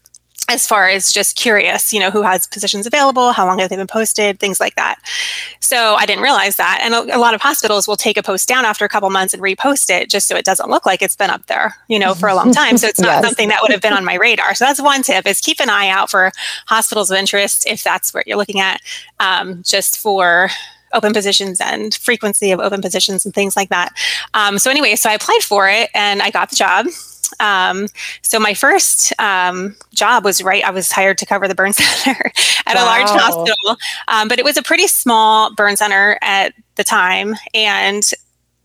as 0.49 0.67
far 0.67 0.89
as 0.89 1.13
just 1.13 1.37
curious, 1.37 1.93
you 1.93 2.01
know, 2.01 2.11
who 2.11 2.23
has 2.23 2.47
positions 2.47 2.87
available, 2.87 3.33
how 3.33 3.45
long 3.45 3.59
have 3.59 3.69
they 3.69 3.77
been 3.77 3.87
posted, 3.87 4.41
things 4.41 4.61
like 4.61 4.75
that. 4.77 4.99
So 5.61 5.95
I 5.95 6.07
didn't 6.07 6.23
realize 6.23 6.57
that. 6.57 6.81
And 6.83 6.95
a, 6.95 7.17
a, 7.17 7.19
lot 7.19 7.35
of 7.35 7.43
hospitals 7.43 7.87
will 7.87 7.97
take 7.97 8.17
a 8.17 8.23
post 8.23 8.49
down 8.49 8.65
after 8.65 8.87
a 8.87 8.89
couple 8.89 9.11
months 9.11 9.35
and 9.35 9.43
repost 9.43 9.91
it 9.91 10.09
just 10.09 10.27
so 10.27 10.37
it 10.37 10.47
doesn't 10.47 10.71
look 10.71 10.87
like 10.87 11.03
it's 11.03 11.17
been 11.17 11.29
up 11.29 11.45
there, 11.47 11.77
you 11.89 11.99
know, 11.99 12.15
for 12.15 12.31
a 12.31 12.35
long 12.35 12.53
time. 12.53 12.79
So 12.79 12.87
it's 12.87 13.01
not 13.01 13.09
yes. 13.09 13.25
something 13.25 13.49
that 13.49 13.61
would 13.61 13.71
have 13.71 13.83
been 13.83 13.93
on 13.93 14.07
my 14.07 14.15
radar. 14.15 14.55
So 14.55 14.65
that's 14.65 14.81
one 14.81 15.03
tip 15.03 15.27
is 15.27 15.41
keep 15.41 15.61
an 15.61 15.69
eye 15.69 15.89
out 15.89 16.11
for 16.11 16.33
hospitals 16.67 17.11
of 17.11 17.19
interest 17.19 17.67
if 17.67 17.85
that's 17.85 18.15
what 18.15 18.27
you're 18.27 18.39
looking 18.39 18.61
at, 18.61 18.81
um, 19.21 19.63
just 19.65 19.99
for 19.99 20.49
open 20.95 21.13
positions 21.13 21.61
and 21.61 21.95
frequency 21.95 22.51
of 22.51 22.61
open 22.61 22.81
positions 22.81 23.27
and 23.27 23.35
things 23.35 23.55
like 23.55 23.69
that. 23.69 23.93
Um, 24.33 24.59
so 24.59 24.71
anyway, 24.71 24.97
so 24.97 25.11
I 25.11 25.13
applied 25.13 25.43
for 25.43 25.69
it 25.69 25.91
and 25.95 26.23
I 26.23 26.31
got 26.31 26.49
the 26.49 26.57
job. 26.57 26.87
Um, 27.41 27.89
so 28.23 28.39
my 28.39 28.55
first 28.55 29.13
um, 29.21 29.77
job 29.95 30.25
was 30.25 30.43
right. 30.43 30.65
I 30.65 30.71
was 30.71 30.91
hired 30.91 31.19
to 31.19 31.27
cover 31.27 31.49
the 31.49 31.55
burn 31.55 31.73
center 31.75 32.33
at 32.67 32.77
wow. 32.77 32.85
a 32.85 32.85
large 32.85 33.09
hospital, 33.09 33.77
um, 34.09 34.29
but 34.29 34.39
it 34.39 34.45
was 34.45 34.57
a 34.57 34.63
pretty 34.63 34.87
small 34.87 35.55
burn 35.55 35.77
center 35.77 36.19
at 36.23 36.55
the 36.77 36.85
time, 36.85 37.35
and 37.55 38.11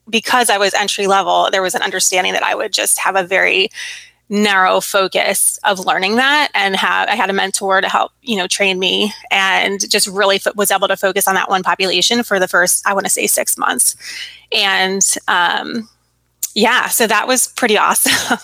because 0.10 0.50
I 0.50 0.58
was 0.58 0.74
entry 0.74 1.08
level, 1.08 1.50
there 1.52 1.62
was 1.62 1.76
an 1.76 1.82
understanding 1.82 2.34
that 2.34 2.44
I 2.44 2.56
would 2.56 2.74
just 2.74 3.00
have 3.00 3.16
a 3.16 3.24
very 3.24 3.70
narrow 4.30 4.80
focus 4.82 5.60
of 5.64 5.80
learning 5.80 6.16
that 6.16 6.50
and 6.56 6.76
have 6.76 7.08
I 7.10 7.16
had 7.16 7.30
a 7.30 7.34
mentor 7.34 7.82
to 7.82 7.90
help 7.90 8.14
you 8.22 8.36
know 8.38 8.48
train 8.48 8.80
me 8.80 9.14
and 9.30 9.88
just 9.90 10.08
really 10.08 10.40
was 10.56 10.72
able 10.72 10.88
to 10.88 10.98
focus 10.98 11.28
on 11.28 11.36
that 11.36 11.50
one 11.50 11.62
population 11.62 12.24
for 12.24 12.40
the 12.40 12.48
first 12.48 12.88
I 12.88 12.94
want 12.94 13.06
to 13.06 13.12
say 13.12 13.28
six 13.28 13.58
months 13.58 13.96
and 14.52 15.04
um, 15.28 15.90
yeah, 16.54 16.88
so 16.88 17.08
that 17.08 17.28
was 17.28 17.48
pretty 17.48 17.78
awesome. 17.80 18.40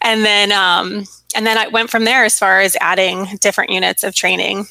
and 0.00 0.24
then 0.24 0.52
um, 0.52 1.04
and 1.34 1.46
then 1.46 1.58
I 1.58 1.68
went 1.68 1.90
from 1.90 2.04
there 2.04 2.24
as 2.24 2.38
far 2.38 2.60
as 2.60 2.76
adding 2.80 3.26
different 3.40 3.70
units 3.70 4.04
of 4.04 4.14
training. 4.14 4.66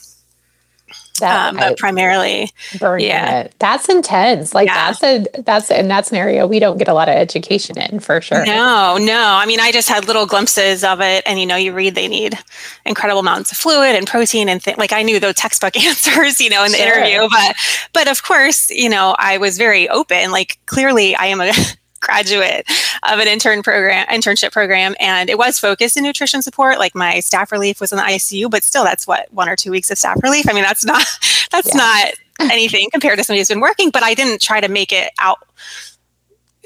That, 1.20 1.50
um, 1.50 1.58
but 1.58 1.78
primarily 1.78 2.50
burn 2.80 3.02
yeah. 3.02 3.42
It. 3.42 3.56
That's 3.60 3.90
intense. 3.90 4.54
Like 4.54 4.68
yeah. 4.68 4.92
that's 4.92 5.04
a 5.04 5.42
that's 5.42 5.70
in 5.70 5.90
that 5.90 6.06
scenario 6.06 6.48
we 6.48 6.60
don't 6.60 6.78
get 6.78 6.88
a 6.88 6.94
lot 6.94 7.10
of 7.10 7.16
education 7.16 7.78
in 7.78 8.00
for 8.00 8.22
sure. 8.22 8.46
No, 8.46 8.98
no. 8.98 9.22
I 9.22 9.46
mean, 9.46 9.60
I 9.60 9.74
just 9.74 9.90
had 9.90 10.08
little 10.08 10.26
glimpses 10.26 10.82
of 10.84 11.02
it, 11.02 11.24
and 11.26 11.38
you 11.38 11.46
know, 11.46 11.58
you 11.58 11.74
read 11.74 11.96
they 11.96 12.08
need 12.08 12.40
incredible 12.86 13.20
amounts 13.20 13.52
of 13.52 13.58
fluid 13.58 13.96
and 13.96 14.08
protein 14.08 14.48
and 14.48 14.64
th- 14.64 14.78
like 14.78 14.94
I 14.94 15.04
knew 15.04 15.20
the 15.20 15.34
textbook 15.34 15.76
answers, 15.86 16.40
you 16.40 16.50
know, 16.50 16.64
in 16.64 16.72
the 16.72 16.78
sure. 16.78 16.88
interview, 16.88 17.28
but 17.30 17.56
but 17.94 18.08
of 18.08 18.24
course, 18.24 18.70
you 18.70 18.90
know, 18.90 19.16
I 19.20 19.40
was 19.40 19.58
very 19.58 19.90
open. 19.90 20.32
Like 20.32 20.58
clearly, 20.68 21.16
I 21.16 21.26
am 21.26 21.42
a 21.42 21.52
graduate 22.00 22.70
of 23.04 23.20
an 23.20 23.28
intern 23.28 23.64
program 23.64 24.06
internship 24.08 24.52
program 24.52 24.96
and 25.00 25.30
it 25.30 25.38
was 25.38 25.60
focused 25.60 25.98
in 25.98 26.04
nutrition 26.04 26.42
support. 26.42 26.80
Like 26.80 26.96
my 26.96 27.20
staff 27.20 27.52
relief 27.52 27.80
was 27.80 27.92
in 27.92 27.98
the 27.98 28.04
icu 28.04 28.50
but 28.50 28.64
still 28.64 28.84
that's 28.84 29.08
what 29.08 29.32
one 29.32 29.50
or 29.50 29.56
two 29.56 29.72
weeks 29.72 29.92
of 29.92 29.98
staff 29.98 30.22
relief? 30.24 30.50
I 30.50 30.54
mean 30.54 30.64
that's 30.64 30.86
not 30.86 31.06
that's 31.52 31.70
yeah. 31.70 31.78
not 31.78 32.14
anything 32.52 32.90
compared 32.92 33.18
to 33.18 33.24
somebody 33.24 33.42
who's 33.42 33.50
been 33.50 33.60
working 33.60 33.90
but 33.90 34.02
i 34.02 34.14
didn't 34.14 34.42
try 34.42 34.62
to 34.62 34.70
make 34.70 34.94
it 34.94 35.12
out 35.20 35.40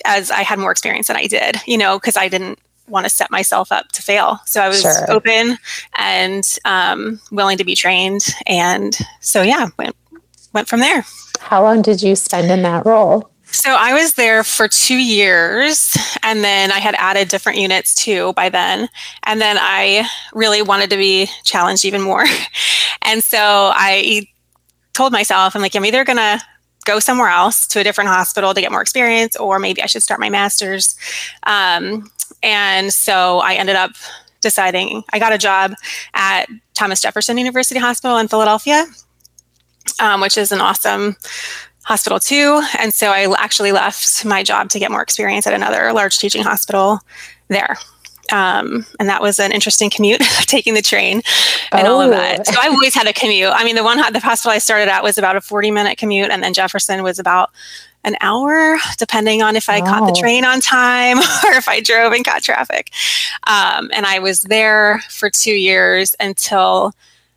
as 0.06 0.30
i 0.30 0.44
had 0.44 0.60
more 0.60 0.70
experience 0.70 1.08
than 1.08 1.18
i 1.18 1.26
did 1.26 1.56
you 1.66 1.80
know 1.80 1.98
because 1.98 2.16
i 2.16 2.28
didn't 2.28 2.60
want 2.88 3.06
to 3.06 3.10
set 3.10 3.32
myself 3.32 3.72
up 3.72 3.88
to 3.90 4.02
fail. 4.02 4.40
So 4.46 4.62
i 4.62 4.68
was 4.68 4.82
sure. 4.82 5.12
open 5.12 5.58
and 5.98 6.58
um, 6.66 7.20
willing 7.32 7.58
to 7.58 7.64
be 7.64 7.76
trained 7.76 8.26
and 8.46 8.98
so 9.20 9.42
yeah 9.42 9.70
went 9.78 9.96
went 10.54 10.68
from 10.68 10.80
there. 10.80 11.06
How 11.40 11.64
long 11.64 11.82
did 11.82 12.02
you 12.02 12.16
spend 12.16 12.52
in 12.52 12.62
that 12.62 12.86
role 12.86 13.30
so 13.54 13.76
I 13.78 13.94
was 13.94 14.16
there 14.16 14.44
for 14.44 14.68
two 14.68 14.98
years, 14.98 15.96
and 16.24 16.44
then 16.44 16.72
I 16.72 16.80
had 16.80 16.96
added 16.98 17.28
different 17.30 17.60
units 17.60 17.94
too 17.94 18.34
by 18.34 18.50
then. 18.50 18.90
And 19.24 19.40
then 19.40 19.58
I 19.60 20.10
really 20.34 20.64
wanted 20.64 20.90
to 20.90 20.98
be 20.98 21.30
challenged 21.44 21.86
even 21.86 22.02
more. 22.02 22.26
And 23.06 23.22
so 23.22 23.38
I 23.76 24.28
told 24.94 25.12
myself, 25.12 25.58
I'm 25.58 25.62
like, 25.62 25.76
I'm 25.76 25.84
either 25.84 26.06
going 26.06 26.18
to 26.18 26.42
go 26.86 27.00
somewhere 27.00 27.28
else 27.28 27.68
to 27.68 27.82
a 27.82 27.84
different 27.84 28.10
hospital 28.10 28.54
to 28.54 28.62
get 28.62 28.72
more 28.72 28.82
experience, 28.82 29.36
or 29.36 29.60
maybe 29.60 29.84
I 29.84 29.88
should 29.88 30.04
start 30.04 30.22
my 30.22 30.30
master's. 30.30 30.96
Um, 31.46 32.10
and 32.42 32.94
so 32.94 33.40
I 33.40 33.56
ended 33.56 33.76
up 33.76 33.92
deciding 34.40 35.04
I 35.12 35.20
got 35.20 35.34
a 35.34 35.38
job 35.38 35.74
at 36.14 36.48
Thomas 36.76 37.02
Jefferson 37.02 37.38
University 37.38 37.78
Hospital 37.78 38.18
in 38.18 38.30
Philadelphia, 38.30 38.86
um, 40.00 40.22
which 40.22 40.38
is 40.38 40.54
an 40.54 40.62
awesome 40.62 41.18
hospital 41.84 42.20
too. 42.20 42.62
And 42.80 42.94
so 42.94 43.12
I 43.12 43.34
actually 43.38 43.72
left 43.72 44.26
my 44.26 44.44
job 44.44 44.70
to 44.70 44.80
get 44.80 44.92
more 44.92 45.02
experience 45.02 45.46
at 45.48 45.54
another 45.54 45.92
large 45.94 46.18
teaching 46.18 46.44
hospital 46.44 47.00
there. 47.50 47.78
Um, 48.32 48.86
and 49.00 49.10
that 49.10 49.22
was 49.22 49.40
an 49.40 49.52
interesting 49.52 49.90
commute, 49.90 50.22
taking 50.42 50.74
the 50.74 50.82
train 50.82 51.22
and 51.72 51.88
oh. 51.88 51.96
all 51.96 52.02
of 52.02 52.10
that. 52.12 52.40
Oh. 52.40 52.52
So 52.52 52.60
I've 52.60 52.72
always 52.72 52.96
had 52.96 53.08
a 53.08 53.14
commute. 53.14 53.52
I 53.54 53.64
mean, 53.64 53.76
the 53.76 53.84
one 53.84 53.98
the 54.14 54.20
hospital 54.20 54.52
I 54.52 54.60
started 54.60 54.90
at 54.90 55.04
was 55.04 55.18
about 55.18 55.36
a 55.36 55.42
forty 55.42 55.72
minute 55.72 55.98
commute, 55.98 56.32
and 56.32 56.42
then 56.42 56.54
Jefferson 56.54 57.04
was 57.04 57.20
about 57.20 57.52
an 58.06 58.16
hour, 58.22 58.78
depending 58.98 59.42
on 59.42 59.56
if 59.56 59.70
I 59.70 59.80
oh. 59.80 59.86
caught 59.86 60.08
the 60.08 60.20
train 60.20 60.46
on 60.46 60.62
time 60.62 61.18
or 61.46 61.52
if 61.52 61.68
I 61.68 61.80
drove 61.82 62.14
and 62.14 62.24
caught 62.26 62.44
traffic. 62.44 62.92
Um, 63.46 63.92
and 63.94 64.06
I 64.06 64.20
was 64.20 64.42
there 64.44 65.02
for 65.10 65.30
two 65.30 65.54
years 65.54 66.16
until 66.20 66.94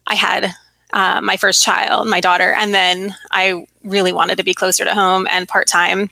I 0.07 0.15
had 0.15 0.55
uh, 0.93 1.21
my 1.21 1.37
first 1.37 1.63
child, 1.63 2.09
my 2.09 2.21
daughter, 2.21 2.53
and 2.53 2.73
then 2.73 3.15
I 3.31 3.67
really 3.85 4.13
wanted 4.13 4.39
to 4.39 4.45
be 4.45 4.55
closer 4.55 4.85
to 4.85 4.95
home 4.95 5.27
and 5.31 5.49
part 5.49 5.67
time. 5.67 6.11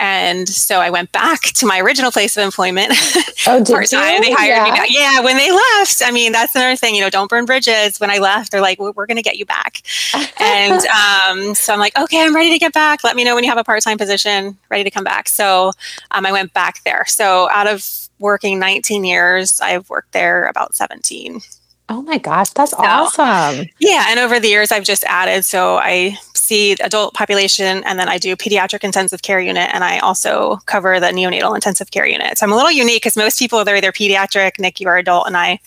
And 0.00 0.48
so 0.48 0.80
I 0.80 0.90
went 0.90 1.10
back 1.10 1.40
to 1.40 1.66
my 1.66 1.80
original 1.80 2.10
place 2.10 2.36
of 2.36 2.44
employment. 2.44 2.92
Oh, 3.46 3.64
part 3.64 3.88
time. 3.88 4.20
They 4.20 4.32
hired 4.32 4.56
yeah. 4.56 4.64
me 4.64 4.70
back. 4.72 4.88
Yeah, 4.90 5.20
when 5.20 5.36
they 5.38 5.50
left. 5.50 6.02
I 6.04 6.10
mean, 6.10 6.32
that's 6.32 6.54
another 6.54 6.76
thing. 6.76 6.94
You 6.94 7.00
know, 7.00 7.08
don't 7.08 7.30
burn 7.30 7.46
bridges. 7.46 7.98
When 7.98 8.10
I 8.10 8.18
left, 8.18 8.50
they're 8.50 8.60
like, 8.60 8.78
well, 8.78 8.92
"We're 8.94 9.06
going 9.06 9.16
to 9.16 9.22
get 9.22 9.38
you 9.38 9.46
back." 9.46 9.80
and 10.40 10.82
um, 10.86 11.54
so 11.54 11.72
I'm 11.72 11.78
like, 11.78 11.96
"Okay, 11.96 12.22
I'm 12.22 12.34
ready 12.34 12.50
to 12.50 12.58
get 12.58 12.74
back. 12.74 13.04
Let 13.04 13.16
me 13.16 13.24
know 13.24 13.36
when 13.36 13.44
you 13.44 13.50
have 13.50 13.58
a 13.58 13.64
part 13.64 13.80
time 13.82 13.96
position, 13.96 14.58
ready 14.68 14.84
to 14.84 14.90
come 14.90 15.04
back." 15.04 15.28
So 15.28 15.70
um, 16.10 16.26
I 16.26 16.32
went 16.32 16.52
back 16.52 16.82
there. 16.84 17.06
So 17.06 17.48
out 17.50 17.68
of 17.68 17.88
working 18.18 18.58
19 18.58 19.04
years, 19.04 19.60
I've 19.60 19.88
worked 19.88 20.12
there 20.12 20.46
about 20.46 20.74
17. 20.74 21.40
Oh 21.90 22.02
my 22.02 22.18
gosh, 22.18 22.50
that's 22.50 22.72
so, 22.72 22.78
awesome. 22.78 23.66
Yeah. 23.78 24.06
And 24.08 24.20
over 24.20 24.38
the 24.38 24.48
years, 24.48 24.70
I've 24.72 24.84
just 24.84 25.04
added. 25.04 25.44
So 25.44 25.78
I 25.78 26.18
see 26.34 26.72
adult 26.72 27.14
population 27.14 27.82
and 27.84 27.98
then 27.98 28.08
I 28.08 28.18
do 28.18 28.36
pediatric 28.36 28.84
intensive 28.84 29.22
care 29.22 29.40
unit 29.40 29.70
and 29.72 29.82
I 29.82 29.98
also 30.00 30.56
cover 30.66 31.00
the 31.00 31.06
neonatal 31.06 31.54
intensive 31.54 31.90
care 31.90 32.06
unit. 32.06 32.38
So 32.38 32.46
I'm 32.46 32.52
a 32.52 32.56
little 32.56 32.70
unique 32.70 33.02
because 33.02 33.16
most 33.16 33.38
people, 33.38 33.64
they're 33.64 33.76
either 33.76 33.92
pediatric, 33.92 34.52
NICU 34.58 34.86
are 34.86 34.98
adult. 34.98 35.26
And 35.26 35.36
I, 35.36 35.60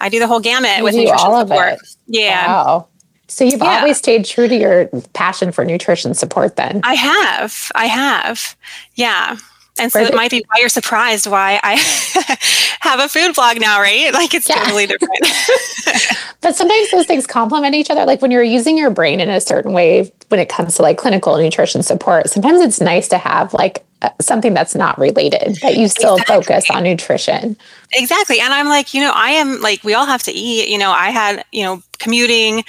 I 0.00 0.08
do 0.08 0.18
the 0.18 0.26
whole 0.26 0.40
gamut 0.40 0.78
you 0.78 0.84
with 0.84 0.94
nutrition 0.94 1.16
all 1.18 1.46
support. 1.46 1.74
It. 1.74 1.96
Yeah. 2.06 2.46
Wow. 2.46 2.88
So 3.28 3.44
you've 3.44 3.60
yeah. 3.60 3.78
always 3.78 3.98
stayed 3.98 4.24
true 4.24 4.48
to 4.48 4.54
your 4.54 4.86
passion 5.14 5.52
for 5.52 5.64
nutrition 5.64 6.12
support 6.14 6.56
then? 6.56 6.80
I 6.84 6.94
have. 6.94 7.70
I 7.74 7.86
have. 7.86 8.56
Yeah. 8.94 9.36
And 9.78 9.90
so 9.90 10.00
it 10.00 10.14
might 10.14 10.30
be 10.30 10.44
why 10.48 10.60
you're 10.60 10.68
surprised 10.68 11.26
why 11.26 11.58
I 11.62 11.76
have 12.80 13.00
a 13.00 13.08
food 13.08 13.34
blog 13.34 13.58
now, 13.60 13.80
right? 13.80 14.12
Like 14.12 14.34
it's 14.34 14.48
yeah. 14.48 14.62
totally 14.62 14.86
different. 14.86 15.18
but 16.42 16.54
sometimes 16.54 16.90
those 16.90 17.06
things 17.06 17.26
complement 17.26 17.74
each 17.74 17.90
other. 17.90 18.04
Like 18.04 18.20
when 18.20 18.30
you're 18.30 18.42
using 18.42 18.76
your 18.76 18.90
brain 18.90 19.18
in 19.18 19.30
a 19.30 19.40
certain 19.40 19.72
way 19.72 20.12
when 20.28 20.40
it 20.40 20.48
comes 20.48 20.76
to 20.76 20.82
like 20.82 20.98
clinical 20.98 21.36
nutrition 21.38 21.82
support, 21.82 22.28
sometimes 22.28 22.60
it's 22.60 22.80
nice 22.80 23.08
to 23.08 23.18
have 23.18 23.54
like 23.54 23.84
something 24.20 24.54
that's 24.54 24.74
not 24.74 24.98
related, 24.98 25.56
that 25.62 25.76
you 25.76 25.88
still 25.88 26.14
exactly. 26.14 26.36
focus 26.36 26.70
on 26.70 26.82
nutrition. 26.84 27.56
Exactly. 27.92 28.40
And 28.40 28.52
I'm 28.52 28.68
like, 28.68 28.94
you 28.94 29.00
know, 29.00 29.12
I 29.14 29.30
am 29.32 29.60
like, 29.60 29.84
we 29.84 29.94
all 29.94 30.06
have 30.06 30.22
to 30.24 30.32
eat. 30.32 30.68
You 30.68 30.78
know, 30.78 30.90
I 30.90 31.10
had, 31.10 31.44
you 31.52 31.62
know, 31.64 31.82
commuting, 31.98 32.64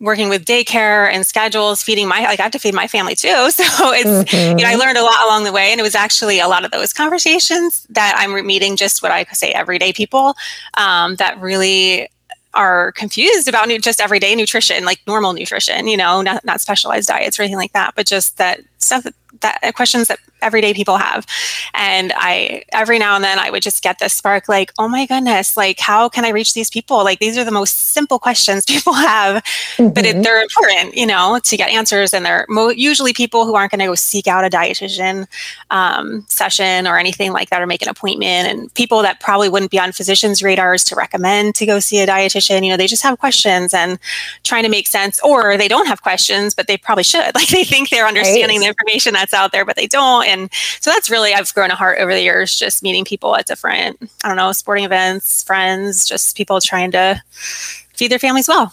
working 0.00 0.28
with 0.28 0.44
daycare 0.44 1.10
and 1.12 1.26
schedules, 1.26 1.82
feeding 1.82 2.08
my, 2.08 2.20
like, 2.22 2.40
I 2.40 2.44
have 2.44 2.52
to 2.52 2.58
feed 2.58 2.74
my 2.74 2.86
family 2.86 3.14
too. 3.14 3.28
So 3.58 3.92
it's, 3.92 4.32
mm-hmm. 4.32 4.58
you 4.58 4.64
know, 4.64 4.68
I 4.68 4.72
mm-hmm. 4.72 4.80
learned 4.80 4.98
a 4.98 5.02
lot 5.02 5.24
along 5.24 5.44
the 5.44 5.52
way. 5.52 5.72
And 5.72 5.80
it 5.80 5.82
was 5.82 5.94
actually 5.94 6.38
a 6.38 6.48
lot 6.48 6.64
of 6.64 6.70
those 6.70 6.92
conversations 6.92 7.86
that 7.90 8.14
I'm 8.16 8.46
meeting 8.46 8.76
just 8.76 9.02
what 9.02 9.10
I 9.10 9.24
say 9.32 9.50
everyday 9.50 9.92
people 9.92 10.34
um, 10.74 11.16
that 11.16 11.40
really 11.40 12.08
are 12.54 12.92
confused 12.92 13.46
about 13.46 13.68
just 13.80 14.00
everyday 14.00 14.34
nutrition, 14.34 14.84
like 14.84 15.00
normal 15.06 15.32
nutrition, 15.32 15.86
you 15.86 15.96
know, 15.96 16.22
not, 16.22 16.44
not 16.44 16.60
specialized 16.60 17.08
diets 17.08 17.38
or 17.38 17.42
anything 17.42 17.58
like 17.58 17.72
that, 17.72 17.94
but 17.94 18.06
just 18.06 18.38
that 18.38 18.60
stuff 18.78 19.04
that, 19.04 19.14
that 19.40 19.74
questions 19.74 20.08
that 20.08 20.18
everyday 20.42 20.72
people 20.72 20.96
have. 20.96 21.26
And 21.74 22.12
I, 22.16 22.64
every 22.72 22.98
now 22.98 23.14
and 23.14 23.24
then, 23.24 23.38
I 23.38 23.50
would 23.50 23.62
just 23.62 23.82
get 23.82 23.98
this 23.98 24.12
spark 24.12 24.48
like, 24.48 24.72
oh 24.78 24.88
my 24.88 25.06
goodness, 25.06 25.56
like, 25.56 25.80
how 25.80 26.08
can 26.08 26.24
I 26.24 26.30
reach 26.30 26.54
these 26.54 26.70
people? 26.70 26.98
Like, 27.04 27.18
these 27.18 27.36
are 27.36 27.44
the 27.44 27.50
most 27.50 27.76
simple 27.76 28.18
questions 28.18 28.64
people 28.68 28.92
have, 28.92 29.42
mm-hmm. 29.76 29.88
but 29.90 30.04
it, 30.04 30.14
mm-hmm. 30.14 30.22
they're 30.22 30.42
important, 30.42 30.96
you 30.96 31.06
know, 31.06 31.40
to 31.42 31.56
get 31.56 31.70
answers. 31.70 32.14
And 32.14 32.24
they're 32.24 32.46
mo- 32.48 32.68
usually 32.68 33.12
people 33.12 33.46
who 33.46 33.54
aren't 33.54 33.70
going 33.70 33.80
to 33.80 33.86
go 33.86 33.94
seek 33.94 34.26
out 34.26 34.44
a 34.44 34.48
dietitian 34.48 35.26
um, 35.70 36.24
session 36.28 36.86
or 36.86 36.98
anything 36.98 37.32
like 37.32 37.50
that 37.50 37.62
or 37.62 37.66
make 37.66 37.82
an 37.82 37.88
appointment. 37.88 38.48
And 38.48 38.72
people 38.74 39.02
that 39.02 39.20
probably 39.20 39.48
wouldn't 39.48 39.70
be 39.70 39.78
on 39.78 39.92
physicians' 39.92 40.42
radars 40.42 40.84
to 40.84 40.96
recommend 40.96 41.54
to 41.56 41.66
go 41.66 41.80
see 41.80 42.00
a 42.00 42.06
dietitian, 42.06 42.64
you 42.64 42.70
know, 42.70 42.76
they 42.76 42.86
just 42.86 43.02
have 43.02 43.18
questions 43.18 43.74
and 43.74 43.98
trying 44.44 44.62
to 44.62 44.68
make 44.68 44.86
sense, 44.86 45.20
or 45.22 45.56
they 45.56 45.68
don't 45.68 45.86
have 45.86 46.02
questions, 46.02 46.54
but 46.54 46.66
they 46.66 46.76
probably 46.76 47.04
should. 47.04 47.18
Like, 47.38 47.48
they 47.48 47.62
think 47.62 47.90
they're 47.90 48.06
understanding 48.06 48.60
right. 48.60 48.67
Information 48.68 49.12
that's 49.12 49.34
out 49.34 49.52
there, 49.52 49.64
but 49.64 49.76
they 49.76 49.86
don't 49.86 50.26
and 50.26 50.52
so 50.80 50.90
that's 50.90 51.10
really 51.10 51.32
I've 51.34 51.52
grown 51.54 51.70
a 51.70 51.74
heart 51.74 51.98
over 51.98 52.14
the 52.14 52.22
years, 52.22 52.56
just 52.56 52.82
meeting 52.82 53.04
people 53.04 53.34
at 53.36 53.46
different, 53.46 53.98
I 54.22 54.28
don't 54.28 54.36
know, 54.36 54.52
sporting 54.52 54.84
events, 54.84 55.42
friends, 55.42 56.06
just 56.06 56.36
people 56.36 56.60
trying 56.60 56.92
to 56.92 57.22
feed 57.30 58.10
their 58.10 58.18
families 58.18 58.48
well. 58.48 58.72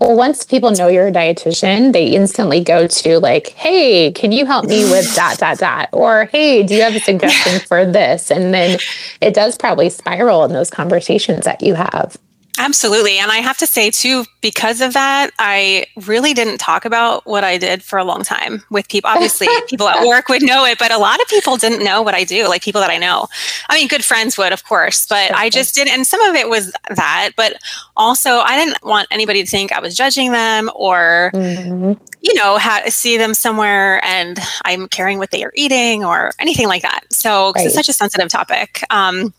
Well, 0.00 0.16
once 0.16 0.46
people 0.46 0.70
know 0.70 0.88
you're 0.88 1.08
a 1.08 1.12
dietitian, 1.12 1.92
they 1.92 2.06
instantly 2.06 2.64
go 2.64 2.86
to 2.86 3.18
like, 3.18 3.48
"Hey, 3.50 4.10
can 4.12 4.32
you 4.32 4.46
help 4.46 4.64
me 4.64 4.84
with 4.90 5.14
dot 5.14 5.36
dot 5.36 5.58
dot?" 5.58 5.90
Or, 5.92 6.24
"Hey, 6.32 6.62
do 6.62 6.74
you 6.74 6.80
have 6.80 6.96
a 6.96 7.00
suggestion 7.10 7.60
for 7.60 7.84
this?" 7.84 8.30
And 8.30 8.54
then 8.54 8.78
it 9.20 9.34
does 9.34 9.58
probably 9.58 9.90
spiral 9.90 10.42
in 10.44 10.52
those 10.52 10.70
conversations 10.70 11.44
that 11.44 11.62
you 11.62 11.74
have. 11.74 12.16
Absolutely. 12.60 13.16
And 13.16 13.32
I 13.32 13.38
have 13.38 13.56
to 13.56 13.66
say, 13.66 13.90
too, 13.90 14.26
because 14.42 14.82
of 14.82 14.92
that, 14.92 15.30
I 15.38 15.86
really 16.04 16.34
didn't 16.34 16.58
talk 16.58 16.84
about 16.84 17.24
what 17.24 17.42
I 17.42 17.56
did 17.56 17.82
for 17.82 17.98
a 17.98 18.04
long 18.04 18.22
time 18.22 18.62
with 18.70 18.86
people. 18.86 19.08
Obviously, 19.08 19.48
people 19.66 19.88
at 19.88 20.06
work 20.06 20.28
would 20.28 20.42
know 20.42 20.66
it, 20.66 20.78
but 20.78 20.92
a 20.92 20.98
lot 20.98 21.22
of 21.22 21.28
people 21.28 21.56
didn't 21.56 21.82
know 21.82 22.02
what 22.02 22.14
I 22.14 22.22
do, 22.22 22.46
like 22.48 22.60
people 22.60 22.82
that 22.82 22.90
I 22.90 22.98
know. 22.98 23.28
I 23.70 23.78
mean, 23.78 23.88
good 23.88 24.04
friends 24.04 24.36
would, 24.36 24.52
of 24.52 24.66
course, 24.66 25.06
but 25.06 25.34
I 25.34 25.48
just 25.48 25.74
didn't. 25.74 25.94
And 25.94 26.06
some 26.06 26.20
of 26.20 26.34
it 26.34 26.50
was 26.50 26.70
that, 26.94 27.30
but 27.34 27.54
also 27.96 28.40
I 28.40 28.62
didn't 28.62 28.84
want 28.84 29.08
anybody 29.10 29.42
to 29.42 29.48
think 29.48 29.72
I 29.72 29.80
was 29.80 29.96
judging 29.96 30.32
them 30.32 30.70
or, 30.74 31.30
mm-hmm. 31.32 31.92
you 32.20 32.34
know, 32.34 32.58
ha- 32.58 32.82
see 32.88 33.16
them 33.16 33.32
somewhere 33.32 34.04
and 34.04 34.38
I'm 34.66 34.86
caring 34.86 35.16
what 35.16 35.30
they 35.30 35.44
are 35.44 35.52
eating 35.54 36.04
or 36.04 36.32
anything 36.38 36.68
like 36.68 36.82
that. 36.82 37.10
So, 37.10 37.52
right. 37.52 37.64
it's 37.64 37.74
such 37.74 37.88
a 37.88 37.94
sensitive 37.94 38.28
topic. 38.28 38.84
Um, 38.90 39.32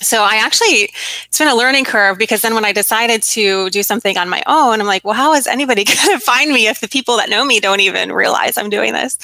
so 0.00 0.22
I 0.22 0.36
actually, 0.36 0.90
it's 1.26 1.38
been 1.38 1.48
a 1.48 1.54
learning 1.54 1.84
curve 1.84 2.18
because 2.18 2.42
then 2.42 2.54
when 2.54 2.64
I 2.64 2.72
decided 2.72 3.22
to 3.22 3.70
do 3.70 3.82
something 3.82 4.18
on 4.18 4.28
my 4.28 4.42
own, 4.46 4.80
I'm 4.80 4.86
like, 4.86 5.04
well, 5.04 5.14
how 5.14 5.34
is 5.34 5.46
anybody 5.46 5.84
going 5.84 6.18
to 6.18 6.20
find 6.20 6.52
me 6.52 6.66
if 6.66 6.80
the 6.80 6.88
people 6.88 7.16
that 7.16 7.30
know 7.30 7.44
me 7.44 7.60
don't 7.60 7.80
even 7.80 8.12
realize 8.12 8.58
I'm 8.58 8.70
doing 8.70 8.92
this? 8.92 9.18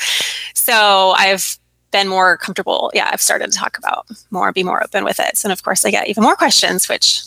So 0.55 1.15
I've 1.17 1.59
been 1.91 2.09
more 2.09 2.37
comfortable. 2.37 2.91
Yeah, 2.95 3.09
I've 3.13 3.21
started 3.21 3.53
to 3.53 3.59
talk 3.59 3.77
about 3.79 4.07
more, 4.31 4.53
be 4.53 4.63
more 4.63 4.83
open 4.83 5.05
with 5.05 5.19
it. 5.21 5.37
So, 5.37 5.49
and 5.49 5.53
of 5.53 5.63
course, 5.63 5.85
I 5.85 5.91
get 5.91 6.09
even 6.09 6.23
more 6.23 6.37
questions, 6.37 6.89
which 6.89 7.23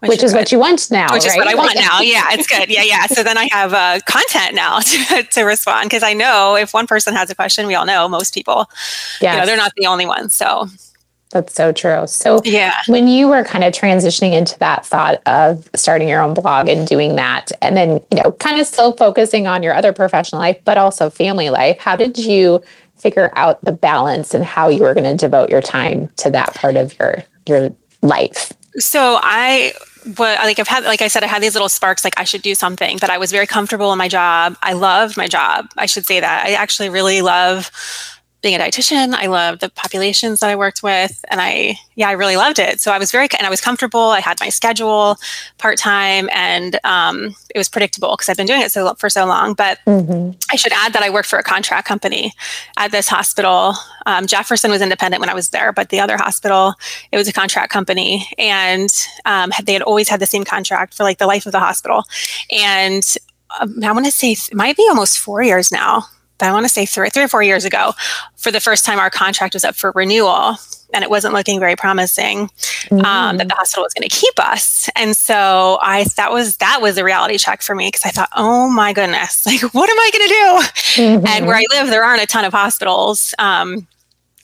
which, 0.00 0.08
which 0.08 0.22
is, 0.22 0.32
what 0.32 0.50
you 0.50 0.58
want 0.58 0.90
now, 0.90 1.12
which 1.12 1.24
right? 1.24 1.32
is 1.32 1.36
what 1.36 1.46
I 1.46 1.54
want 1.54 1.74
now. 1.74 2.00
Yeah, 2.00 2.28
it's 2.30 2.46
good. 2.46 2.70
Yeah, 2.70 2.82
yeah. 2.82 3.04
So 3.04 3.22
then 3.22 3.36
I 3.36 3.50
have 3.52 3.74
uh, 3.74 4.00
content 4.06 4.54
now 4.54 4.78
to, 4.80 5.22
to 5.24 5.42
respond 5.42 5.90
because 5.90 6.02
I 6.02 6.14
know 6.14 6.56
if 6.56 6.72
one 6.72 6.86
person 6.86 7.14
has 7.14 7.28
a 7.28 7.34
question, 7.34 7.66
we 7.66 7.74
all 7.74 7.84
know 7.84 8.08
most 8.08 8.32
people, 8.32 8.70
yes. 9.20 9.34
you 9.34 9.40
know, 9.40 9.44
they're 9.44 9.58
not 9.58 9.72
the 9.76 9.84
only 9.84 10.06
ones. 10.06 10.32
So 10.32 10.68
that's 11.30 11.54
so 11.54 11.70
true. 11.70 12.06
So, 12.06 12.40
yeah, 12.44 12.80
when 12.88 13.06
you 13.06 13.28
were 13.28 13.44
kind 13.44 13.62
of 13.62 13.72
transitioning 13.72 14.32
into 14.32 14.58
that 14.58 14.84
thought 14.84 15.22
of 15.26 15.68
starting 15.76 16.08
your 16.08 16.20
own 16.20 16.34
blog 16.34 16.68
and 16.68 16.86
doing 16.86 17.16
that, 17.16 17.52
and 17.62 17.76
then, 17.76 18.00
you 18.10 18.22
know, 18.22 18.32
kind 18.32 18.60
of 18.60 18.66
still 18.66 18.92
focusing 18.92 19.46
on 19.46 19.62
your 19.62 19.74
other 19.74 19.92
professional 19.92 20.40
life, 20.40 20.58
but 20.64 20.76
also 20.76 21.08
family 21.08 21.48
life, 21.50 21.78
how 21.78 21.94
did 21.94 22.18
you 22.18 22.60
figure 22.96 23.30
out 23.36 23.64
the 23.64 23.72
balance 23.72 24.34
and 24.34 24.44
how 24.44 24.68
you 24.68 24.82
were 24.82 24.92
going 24.92 25.04
to 25.04 25.16
devote 25.16 25.50
your 25.50 25.62
time 25.62 26.08
to 26.16 26.30
that 26.30 26.54
part 26.54 26.76
of 26.76 26.98
your 26.98 27.22
your 27.46 27.74
life? 28.02 28.52
So, 28.78 29.18
I 29.22 29.72
but 30.06 30.38
like 30.40 30.58
I've 30.58 30.66
had 30.66 30.84
like 30.84 31.02
I 31.02 31.08
said 31.08 31.22
I 31.22 31.26
had 31.26 31.42
these 31.42 31.54
little 31.54 31.68
sparks 31.68 32.04
like 32.04 32.18
I 32.18 32.24
should 32.24 32.42
do 32.42 32.54
something 32.54 32.96
but 32.98 33.10
I 33.10 33.18
was 33.18 33.30
very 33.30 33.46
comfortable 33.46 33.92
in 33.92 33.98
my 33.98 34.08
job. 34.08 34.56
I 34.62 34.72
loved 34.72 35.16
my 35.16 35.28
job. 35.28 35.68
I 35.76 35.86
should 35.86 36.06
say 36.06 36.20
that. 36.20 36.46
I 36.46 36.52
actually 36.52 36.88
really 36.88 37.20
love 37.20 37.70
being 38.42 38.54
a 38.54 38.58
dietitian. 38.58 39.14
I 39.14 39.26
loved 39.26 39.60
the 39.60 39.68
populations 39.70 40.40
that 40.40 40.50
I 40.50 40.56
worked 40.56 40.82
with, 40.82 41.24
and 41.28 41.40
I 41.40 41.78
yeah, 41.94 42.08
I 42.08 42.12
really 42.12 42.36
loved 42.36 42.58
it. 42.58 42.80
So 42.80 42.92
I 42.92 42.98
was 42.98 43.10
very 43.10 43.28
and 43.36 43.46
I 43.46 43.50
was 43.50 43.60
comfortable. 43.60 44.00
I 44.00 44.20
had 44.20 44.40
my 44.40 44.48
schedule 44.48 45.16
part 45.58 45.78
time, 45.78 46.28
and 46.32 46.78
um, 46.84 47.34
it 47.54 47.58
was 47.58 47.68
predictable 47.68 48.10
because 48.12 48.28
I've 48.28 48.36
been 48.36 48.46
doing 48.46 48.62
it 48.62 48.72
so 48.72 48.94
for 48.94 49.10
so 49.10 49.26
long. 49.26 49.54
But 49.54 49.78
mm-hmm. 49.86 50.36
I 50.50 50.56
should 50.56 50.72
add 50.72 50.92
that 50.94 51.02
I 51.02 51.10
worked 51.10 51.28
for 51.28 51.38
a 51.38 51.42
contract 51.42 51.86
company 51.86 52.32
at 52.76 52.90
this 52.90 53.08
hospital. 53.08 53.74
Um, 54.06 54.26
Jefferson 54.26 54.70
was 54.70 54.80
independent 54.80 55.20
when 55.20 55.28
I 55.28 55.34
was 55.34 55.50
there, 55.50 55.72
but 55.72 55.90
the 55.90 56.00
other 56.00 56.16
hospital 56.16 56.74
it 57.12 57.16
was 57.16 57.28
a 57.28 57.32
contract 57.32 57.70
company, 57.72 58.26
and 58.38 58.90
um, 59.24 59.52
they 59.64 59.74
had 59.74 59.82
always 59.82 60.08
had 60.08 60.20
the 60.20 60.26
same 60.26 60.44
contract 60.44 60.94
for 60.94 61.02
like 61.02 61.18
the 61.18 61.26
life 61.26 61.46
of 61.46 61.52
the 61.52 61.60
hospital. 61.60 62.04
And 62.50 63.04
um, 63.60 63.82
I 63.82 63.92
want 63.92 64.06
to 64.06 64.12
say 64.12 64.32
it 64.32 64.54
might 64.54 64.76
be 64.76 64.86
almost 64.88 65.18
four 65.18 65.42
years 65.42 65.70
now 65.72 66.06
I 66.42 66.52
want 66.52 66.64
to 66.64 66.68
say 66.68 66.86
three, 66.86 67.10
three 67.10 67.24
or 67.24 67.28
four 67.28 67.42
years 67.42 67.64
ago, 67.64 67.92
for 68.36 68.50
the 68.50 68.60
first 68.60 68.84
time, 68.84 68.98
our 68.98 69.10
contract 69.10 69.54
was 69.54 69.64
up 69.64 69.74
for 69.74 69.92
renewal 69.94 70.56
and 70.92 71.04
it 71.04 71.10
wasn't 71.10 71.34
looking 71.34 71.60
very 71.60 71.76
promising 71.76 72.48
mm-hmm. 72.48 73.04
um, 73.04 73.36
that 73.36 73.48
the 73.48 73.54
hospital 73.54 73.84
was 73.84 73.94
going 73.94 74.08
to 74.08 74.14
keep 74.14 74.38
us. 74.38 74.88
And 74.96 75.16
so 75.16 75.78
I 75.80 76.04
that 76.16 76.32
was 76.32 76.56
that 76.56 76.80
was 76.80 76.98
a 76.98 77.04
reality 77.04 77.38
check 77.38 77.62
for 77.62 77.74
me 77.74 77.88
because 77.88 78.04
I 78.04 78.10
thought, 78.10 78.30
oh 78.36 78.68
my 78.68 78.92
goodness, 78.92 79.46
like 79.50 79.60
what 79.74 79.88
am 79.88 79.98
I 79.98 80.10
going 80.12 80.28
to 80.28 80.34
do? 80.34 81.02
Mm-hmm. 81.02 81.26
And 81.26 81.46
where 81.46 81.56
I 81.56 81.64
live, 81.70 81.88
there 81.88 82.04
aren't 82.04 82.22
a 82.22 82.26
ton 82.26 82.44
of 82.44 82.52
hospitals 82.52 83.34
um, 83.38 83.86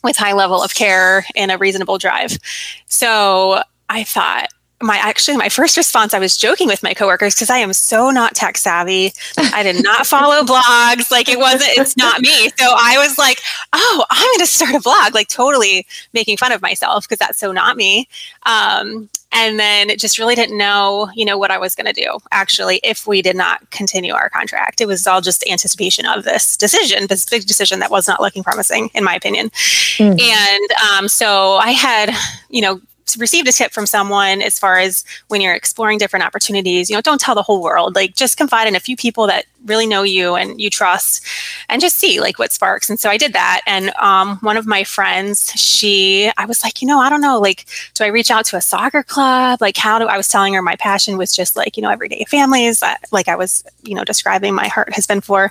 with 0.03 0.17
high 0.17 0.33
level 0.33 0.63
of 0.63 0.73
care 0.75 1.25
in 1.35 1.49
a 1.49 1.57
reasonable 1.57 1.97
drive. 1.97 2.37
So 2.85 3.61
I 3.89 4.03
thought, 4.03 4.49
my 4.81 4.97
actually 4.97 5.35
my 5.37 5.49
first 5.49 5.75
response 5.75 6.13
i 6.13 6.19
was 6.19 6.37
joking 6.37 6.67
with 6.67 6.83
my 6.83 6.93
coworkers 6.93 7.33
because 7.33 7.49
i 7.49 7.57
am 7.57 7.73
so 7.73 8.11
not 8.11 8.35
tech 8.35 8.57
savvy. 8.57 9.11
I 9.37 9.63
did 9.63 9.83
not 9.83 10.05
follow 10.13 10.43
blogs. 10.43 11.09
Like 11.09 11.29
it 11.29 11.39
wasn't 11.39 11.71
it's 11.77 11.97
not 11.97 12.21
me. 12.21 12.49
So 12.57 12.65
i 12.77 12.95
was 12.97 13.17
like 13.17 13.39
oh 13.73 14.05
i'm 14.09 14.27
going 14.37 14.39
to 14.39 14.45
start 14.45 14.75
a 14.75 14.79
blog 14.79 15.15
like 15.15 15.27
totally 15.29 15.85
making 16.13 16.37
fun 16.37 16.51
of 16.51 16.61
myself 16.61 17.05
because 17.05 17.19
that's 17.19 17.39
so 17.39 17.51
not 17.51 17.77
me. 17.77 18.07
Um, 18.45 19.09
and 19.31 19.59
then 19.59 19.89
it 19.89 19.99
just 19.99 20.19
really 20.19 20.35
didn't 20.35 20.57
know 20.57 21.09
you 21.13 21.25
know 21.25 21.37
what 21.37 21.51
i 21.51 21.57
was 21.57 21.75
going 21.75 21.85
to 21.85 21.93
do 21.93 22.17
actually 22.31 22.79
if 22.83 23.05
we 23.05 23.21
did 23.21 23.35
not 23.35 23.69
continue 23.71 24.13
our 24.13 24.29
contract. 24.29 24.79
It 24.79 24.85
was 24.85 25.07
all 25.07 25.21
just 25.21 25.47
anticipation 25.49 26.05
of 26.05 26.23
this 26.23 26.55
decision 26.55 27.07
this 27.07 27.25
big 27.25 27.45
decision 27.45 27.79
that 27.79 27.89
was 27.89 28.07
not 28.07 28.21
looking 28.21 28.43
promising 28.43 28.89
in 28.93 29.03
my 29.03 29.15
opinion. 29.15 29.49
Mm-hmm. 29.49 30.19
and 30.19 30.71
um, 30.91 31.07
so 31.07 31.53
i 31.55 31.71
had 31.71 32.13
you 32.49 32.61
know 32.61 32.79
received 33.15 33.47
a 33.47 33.51
tip 33.51 33.71
from 33.71 33.85
someone 33.85 34.41
as 34.41 34.59
far 34.59 34.79
as 34.79 35.05
when 35.27 35.39
you're 35.39 35.53
exploring 35.53 35.97
different 35.97 36.25
opportunities, 36.25 36.89
you 36.89 36.95
know, 36.95 37.01
don't 37.01 37.21
tell 37.21 37.35
the 37.35 37.43
whole 37.43 37.61
world. 37.61 37.95
Like 37.95 38.15
just 38.15 38.37
confide 38.37 38.67
in 38.67 38.75
a 38.75 38.79
few 38.79 38.97
people 38.97 39.27
that 39.27 39.45
really 39.65 39.85
know 39.85 40.03
you 40.03 40.35
and 40.35 40.59
you 40.59 40.69
trust 40.69 41.25
and 41.69 41.81
just 41.81 41.97
see 41.97 42.19
like 42.19 42.39
what 42.39 42.51
sparks. 42.51 42.89
And 42.89 42.99
so 42.99 43.09
I 43.09 43.17
did 43.17 43.33
that. 43.33 43.61
And 43.67 43.91
um, 43.95 44.37
one 44.37 44.57
of 44.57 44.65
my 44.65 44.83
friends, 44.83 45.51
she, 45.51 46.31
I 46.37 46.45
was 46.45 46.63
like, 46.63 46.81
you 46.81 46.87
know, 46.87 46.99
I 46.99 47.09
don't 47.09 47.21
know, 47.21 47.39
like, 47.39 47.65
do 47.93 48.03
I 48.03 48.07
reach 48.07 48.31
out 48.31 48.45
to 48.45 48.55
a 48.55 48.61
soccer 48.61 49.03
club? 49.03 49.61
Like, 49.61 49.77
how 49.77 49.99
do 49.99 50.05
I 50.05 50.17
was 50.17 50.27
telling 50.27 50.53
her 50.53 50.61
my 50.61 50.75
passion 50.75 51.17
was 51.17 51.35
just 51.35 51.55
like, 51.55 51.77
you 51.77 51.83
know, 51.83 51.89
everyday 51.89 52.25
families, 52.25 52.83
like 53.11 53.27
I 53.27 53.35
was, 53.35 53.63
you 53.83 53.95
know, 53.95 54.03
describing 54.03 54.53
my 54.53 54.67
heart 54.67 54.93
has 54.93 55.07
been 55.07 55.21
for. 55.21 55.49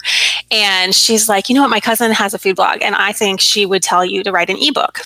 And 0.50 0.94
she's 0.94 1.28
like, 1.28 1.48
you 1.48 1.54
know 1.54 1.62
what, 1.62 1.70
my 1.70 1.80
cousin 1.80 2.10
has 2.12 2.34
a 2.34 2.38
food 2.38 2.56
blog 2.56 2.82
and 2.82 2.94
I 2.94 3.12
think 3.12 3.40
she 3.40 3.66
would 3.66 3.82
tell 3.82 4.04
you 4.04 4.22
to 4.24 4.32
write 4.32 4.50
an 4.50 4.56
ebook. 4.60 5.00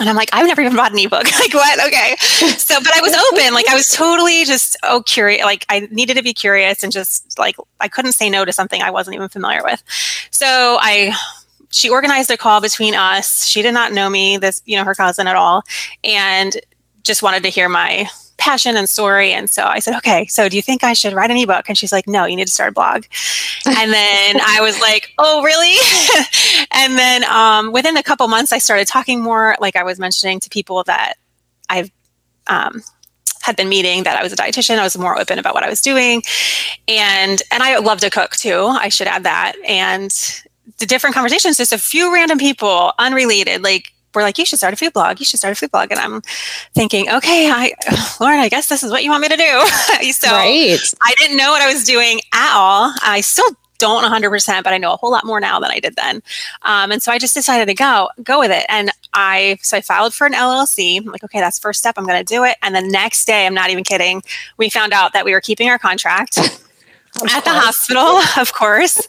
And 0.00 0.08
I'm 0.08 0.16
like, 0.16 0.30
I've 0.32 0.46
never 0.46 0.60
even 0.60 0.76
bought 0.76 0.92
an 0.92 0.98
ebook. 0.98 1.24
like, 1.38 1.54
what? 1.54 1.86
Okay. 1.86 2.16
So, 2.18 2.78
but 2.78 2.94
I 2.94 3.00
was 3.00 3.14
open. 3.32 3.54
Like, 3.54 3.68
I 3.68 3.74
was 3.74 3.90
totally 3.90 4.44
just, 4.44 4.76
oh, 4.82 5.02
curious. 5.02 5.44
Like, 5.44 5.64
I 5.68 5.88
needed 5.90 6.16
to 6.16 6.22
be 6.22 6.34
curious 6.34 6.82
and 6.82 6.92
just 6.92 7.38
like, 7.38 7.56
I 7.80 7.88
couldn't 7.88 8.12
say 8.12 8.30
no 8.30 8.44
to 8.44 8.52
something 8.52 8.82
I 8.82 8.90
wasn't 8.90 9.16
even 9.16 9.28
familiar 9.28 9.62
with. 9.62 9.82
So, 10.30 10.78
I, 10.80 11.14
she 11.70 11.90
organized 11.90 12.30
a 12.30 12.36
call 12.36 12.60
between 12.60 12.94
us. 12.94 13.46
She 13.46 13.62
did 13.62 13.72
not 13.72 13.92
know 13.92 14.08
me, 14.08 14.36
this, 14.38 14.62
you 14.64 14.76
know, 14.76 14.84
her 14.84 14.94
cousin 14.94 15.26
at 15.26 15.36
all, 15.36 15.62
and 16.02 16.56
just 17.02 17.22
wanted 17.22 17.42
to 17.42 17.48
hear 17.48 17.68
my 17.68 18.08
passion 18.38 18.76
and 18.76 18.88
story. 18.88 19.32
And 19.32 19.50
so 19.50 19.64
I 19.64 19.80
said, 19.80 19.96
okay, 19.96 20.26
so 20.26 20.48
do 20.48 20.56
you 20.56 20.62
think 20.62 20.82
I 20.82 20.92
should 20.92 21.12
write 21.12 21.30
an 21.30 21.36
ebook? 21.36 21.68
And 21.68 21.76
she's 21.76 21.92
like, 21.92 22.06
no, 22.06 22.24
you 22.24 22.36
need 22.36 22.46
to 22.46 22.52
start 22.52 22.70
a 22.70 22.72
blog. 22.72 23.04
and 23.66 23.92
then 23.92 24.40
I 24.46 24.60
was 24.60 24.80
like, 24.80 25.12
oh, 25.18 25.42
really? 25.42 25.76
and 26.72 26.96
then 26.96 27.24
um, 27.24 27.72
within 27.72 27.96
a 27.96 28.02
couple 28.02 28.26
months, 28.28 28.52
I 28.52 28.58
started 28.58 28.86
talking 28.86 29.20
more, 29.20 29.56
like 29.60 29.76
I 29.76 29.82
was 29.82 29.98
mentioning 29.98 30.40
to 30.40 30.48
people 30.48 30.84
that 30.84 31.14
I've 31.68 31.90
um, 32.46 32.82
had 33.42 33.56
been 33.56 33.68
meeting 33.68 34.04
that 34.04 34.18
I 34.18 34.22
was 34.22 34.32
a 34.32 34.36
dietitian. 34.36 34.78
I 34.78 34.84
was 34.84 34.96
more 34.96 35.18
open 35.18 35.38
about 35.38 35.54
what 35.54 35.64
I 35.64 35.68
was 35.68 35.82
doing. 35.82 36.22
And 36.86 37.42
and 37.50 37.62
I 37.62 37.78
love 37.78 38.00
to 38.00 38.10
cook 38.10 38.36
too. 38.36 38.66
I 38.66 38.88
should 38.88 39.06
add 39.06 39.24
that. 39.24 39.54
And 39.66 40.10
the 40.78 40.86
different 40.86 41.14
conversations, 41.14 41.56
just 41.56 41.72
a 41.72 41.78
few 41.78 42.12
random 42.12 42.38
people, 42.38 42.92
unrelated, 42.98 43.62
like 43.62 43.92
were 44.14 44.22
like, 44.22 44.38
you 44.38 44.44
should 44.44 44.58
start 44.58 44.74
a 44.74 44.76
food 44.76 44.92
blog. 44.92 45.20
You 45.20 45.26
should 45.26 45.38
start 45.38 45.52
a 45.52 45.54
food 45.54 45.70
blog. 45.70 45.90
And 45.90 46.00
I'm 46.00 46.22
thinking, 46.74 47.08
okay, 47.10 47.50
I, 47.50 47.72
Lauren, 48.20 48.40
I 48.40 48.48
guess 48.48 48.68
this 48.68 48.82
is 48.82 48.90
what 48.90 49.04
you 49.04 49.10
want 49.10 49.22
me 49.22 49.28
to 49.28 49.36
do. 49.36 49.66
so 50.12 50.30
right. 50.30 50.78
I 51.02 51.14
didn't 51.18 51.36
know 51.36 51.50
what 51.50 51.62
I 51.62 51.72
was 51.72 51.84
doing 51.84 52.20
at 52.32 52.54
all. 52.54 52.92
I 53.02 53.20
still 53.20 53.56
don't 53.78 54.04
100%, 54.04 54.64
but 54.64 54.72
I 54.72 54.78
know 54.78 54.92
a 54.92 54.96
whole 54.96 55.10
lot 55.10 55.24
more 55.24 55.40
now 55.40 55.60
than 55.60 55.70
I 55.70 55.78
did 55.78 55.94
then. 55.96 56.20
Um, 56.62 56.90
and 56.90 57.02
so 57.02 57.12
I 57.12 57.18
just 57.18 57.34
decided 57.34 57.66
to 57.66 57.74
go, 57.74 58.08
go 58.22 58.40
with 58.40 58.50
it. 58.50 58.66
And 58.68 58.90
I, 59.14 59.58
so 59.62 59.76
I 59.76 59.80
filed 59.80 60.14
for 60.14 60.26
an 60.26 60.32
LLC. 60.32 60.98
I'm 60.98 61.06
like, 61.06 61.24
okay, 61.24 61.40
that's 61.40 61.58
first 61.58 61.80
step. 61.80 61.94
I'm 61.96 62.04
going 62.04 62.18
to 62.18 62.24
do 62.24 62.44
it. 62.44 62.56
And 62.62 62.74
the 62.74 62.82
next 62.82 63.24
day, 63.24 63.46
I'm 63.46 63.54
not 63.54 63.70
even 63.70 63.84
kidding. 63.84 64.22
We 64.56 64.68
found 64.68 64.92
out 64.92 65.12
that 65.12 65.24
we 65.24 65.32
were 65.32 65.40
keeping 65.40 65.70
our 65.70 65.78
contract. 65.78 66.38
Of 67.16 67.24
at 67.24 67.30
course. 67.30 67.44
the 67.44 67.50
hospital, 67.50 68.20
of 68.40 68.52
course, 68.52 69.06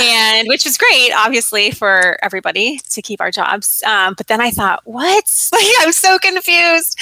and 0.00 0.46
which 0.48 0.64
was 0.64 0.76
great, 0.78 1.10
obviously, 1.16 1.70
for 1.70 2.18
everybody 2.22 2.78
to 2.90 3.02
keep 3.02 3.20
our 3.20 3.30
jobs. 3.30 3.82
Um, 3.82 4.14
but 4.16 4.26
then 4.26 4.40
I 4.40 4.50
thought, 4.50 4.80
what? 4.84 5.48
Like, 5.60 5.66
I'm 5.80 5.92
so 5.92 6.18
confused. 6.18 6.98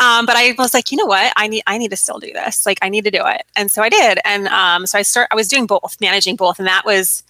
Um, 0.00 0.26
but 0.26 0.34
I 0.34 0.54
was 0.58 0.72
like, 0.74 0.90
you 0.90 0.96
know 0.96 1.06
what? 1.06 1.32
I 1.36 1.46
need, 1.46 1.62
I 1.66 1.76
need 1.78 1.90
to 1.90 1.96
still 1.96 2.18
do 2.18 2.32
this. 2.32 2.64
Like, 2.64 2.78
I 2.82 2.88
need 2.88 3.04
to 3.04 3.10
do 3.10 3.22
it, 3.24 3.42
and 3.56 3.70
so 3.70 3.82
I 3.82 3.88
did. 3.88 4.18
And 4.24 4.48
um, 4.48 4.86
so 4.86 4.98
I 4.98 5.02
start. 5.02 5.28
I 5.30 5.34
was 5.34 5.48
doing 5.48 5.66
both, 5.66 5.96
managing 6.00 6.36
both, 6.36 6.58
and 6.58 6.66
that 6.66 6.84
was 6.84 7.22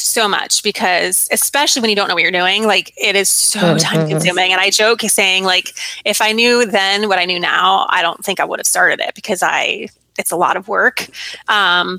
so 0.00 0.28
much 0.28 0.62
because 0.62 1.28
especially 1.32 1.82
when 1.82 1.90
you 1.90 1.96
don't 1.96 2.08
know 2.08 2.14
what 2.14 2.22
you're 2.22 2.32
doing 2.32 2.66
like 2.66 2.92
it 2.96 3.16
is 3.16 3.28
so 3.28 3.58
mm-hmm. 3.58 3.78
time 3.78 4.08
consuming 4.08 4.52
and 4.52 4.60
i 4.60 4.70
joke 4.70 5.00
saying 5.02 5.44
like 5.44 5.70
if 6.04 6.22
i 6.22 6.32
knew 6.32 6.64
then 6.66 7.08
what 7.08 7.18
i 7.18 7.24
knew 7.24 7.40
now 7.40 7.86
i 7.90 8.00
don't 8.00 8.24
think 8.24 8.38
i 8.38 8.44
would 8.44 8.58
have 8.58 8.66
started 8.66 9.00
it 9.00 9.14
because 9.14 9.42
i 9.42 9.88
it's 10.18 10.30
a 10.30 10.36
lot 10.36 10.56
of 10.56 10.68
work. 10.68 11.06
Um, 11.48 11.98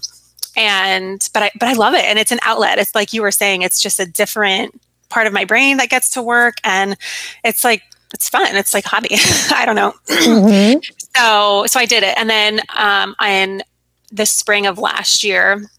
and 0.55 1.27
but 1.33 1.43
I 1.43 1.51
but 1.59 1.69
I 1.69 1.73
love 1.73 1.93
it, 1.93 2.03
and 2.03 2.19
it's 2.19 2.31
an 2.31 2.39
outlet. 2.43 2.77
It's 2.77 2.93
like 2.93 3.13
you 3.13 3.21
were 3.21 3.31
saying, 3.31 3.61
it's 3.61 3.81
just 3.81 3.99
a 3.99 4.05
different 4.05 4.79
part 5.09 5.25
of 5.25 5.33
my 5.33 5.45
brain 5.45 5.77
that 5.77 5.89
gets 5.89 6.11
to 6.11 6.21
work, 6.21 6.55
and 6.63 6.97
it's 7.43 7.63
like 7.63 7.83
it's 8.13 8.29
fun. 8.29 8.55
It's 8.55 8.73
like 8.73 8.85
hobby. 8.85 9.09
I 9.51 9.63
don't 9.65 9.75
know. 9.75 9.93
Mm-hmm. 10.07 10.79
so 11.15 11.65
so 11.67 11.79
I 11.79 11.85
did 11.85 12.03
it, 12.03 12.15
and 12.17 12.29
then 12.29 12.61
um, 12.75 13.15
in 13.23 13.63
the 14.11 14.25
spring 14.25 14.65
of 14.65 14.77
last 14.77 15.23
year, 15.23 15.69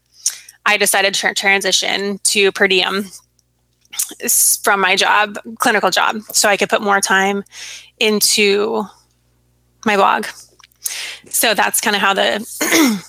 I 0.65 0.77
decided 0.77 1.13
to 1.15 1.33
transition 1.33 2.19
to 2.23 2.51
per 2.51 2.67
diem 2.67 3.05
from 4.63 4.79
my 4.79 4.95
job, 4.95 5.37
clinical 5.59 5.91
job, 5.91 6.21
so 6.31 6.47
I 6.47 6.57
could 6.57 6.69
put 6.69 6.81
more 6.81 7.01
time 7.01 7.43
into 7.99 8.85
my 9.85 9.95
blog 9.95 10.25
so 11.29 11.53
that's 11.53 11.81
kind 11.81 11.95
of 11.95 12.01
how 12.01 12.13
the 12.13 13.03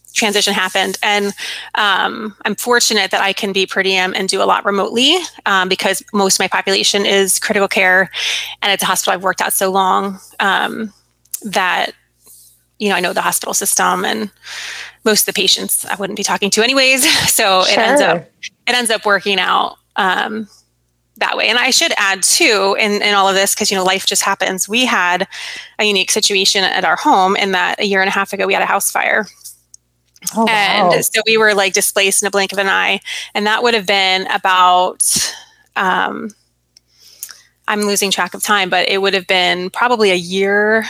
transition 0.14 0.52
happened. 0.52 0.98
And 1.02 1.32
um, 1.74 2.36
I'm 2.44 2.54
fortunate 2.54 3.10
that 3.10 3.20
I 3.20 3.32
can 3.32 3.52
be 3.52 3.66
per 3.66 3.82
diem 3.82 4.12
and 4.14 4.28
do 4.28 4.42
a 4.42 4.44
lot 4.44 4.64
remotely 4.64 5.16
um, 5.46 5.68
because 5.68 6.02
most 6.12 6.36
of 6.36 6.40
my 6.40 6.48
population 6.48 7.06
is 7.06 7.38
critical 7.38 7.68
care, 7.68 8.10
and 8.62 8.72
it's 8.72 8.82
a 8.82 8.86
hospital 8.86 9.14
I've 9.14 9.24
worked 9.24 9.40
at 9.40 9.52
so 9.52 9.70
long 9.70 10.18
um, 10.38 10.92
that 11.44 11.92
you 12.78 12.88
know 12.88 12.96
I 12.96 13.00
know 13.00 13.12
the 13.12 13.22
hospital 13.22 13.54
system 13.54 14.04
and 14.04 14.30
most 15.04 15.22
of 15.22 15.26
the 15.34 15.40
patients 15.40 15.84
I 15.86 15.94
wouldn't 15.96 16.16
be 16.16 16.22
talking 16.22 16.50
to 16.50 16.62
anyways. 16.62 17.04
So 17.30 17.62
sure. 17.64 17.72
it 17.72 17.78
ends 17.78 18.02
up 18.02 18.30
it 18.66 18.74
ends 18.74 18.90
up 18.90 19.06
working 19.06 19.38
out 19.38 19.76
um, 19.96 20.48
that 21.20 21.36
way. 21.36 21.48
And 21.48 21.58
I 21.58 21.70
should 21.70 21.92
add 21.96 22.22
too, 22.22 22.76
in, 22.78 23.02
in 23.02 23.14
all 23.14 23.28
of 23.28 23.34
this, 23.34 23.54
because 23.54 23.70
you 23.70 23.76
know, 23.76 23.84
life 23.84 24.06
just 24.06 24.22
happens. 24.22 24.68
We 24.68 24.84
had 24.84 25.28
a 25.78 25.84
unique 25.84 26.10
situation 26.10 26.64
at 26.64 26.84
our 26.84 26.96
home 26.96 27.36
in 27.36 27.52
that 27.52 27.80
a 27.80 27.86
year 27.86 28.00
and 28.00 28.08
a 28.08 28.12
half 28.12 28.32
ago 28.32 28.46
we 28.46 28.54
had 28.54 28.62
a 28.62 28.66
house 28.66 28.90
fire. 28.90 29.26
Oh, 30.36 30.46
and 30.48 30.88
wow. 30.88 31.00
so 31.00 31.22
we 31.26 31.36
were 31.36 31.54
like 31.54 31.72
displaced 31.72 32.22
in 32.22 32.26
a 32.26 32.30
blink 32.30 32.52
of 32.52 32.58
an 32.58 32.68
eye. 32.68 33.00
And 33.34 33.46
that 33.46 33.62
would 33.62 33.74
have 33.74 33.86
been 33.86 34.26
about 34.26 35.34
um, 35.76 36.30
I'm 37.68 37.82
losing 37.82 38.10
track 38.10 38.34
of 38.34 38.42
time, 38.42 38.68
but 38.68 38.88
it 38.88 39.00
would 39.00 39.14
have 39.14 39.26
been 39.26 39.70
probably 39.70 40.10
a 40.10 40.16
year 40.16 40.84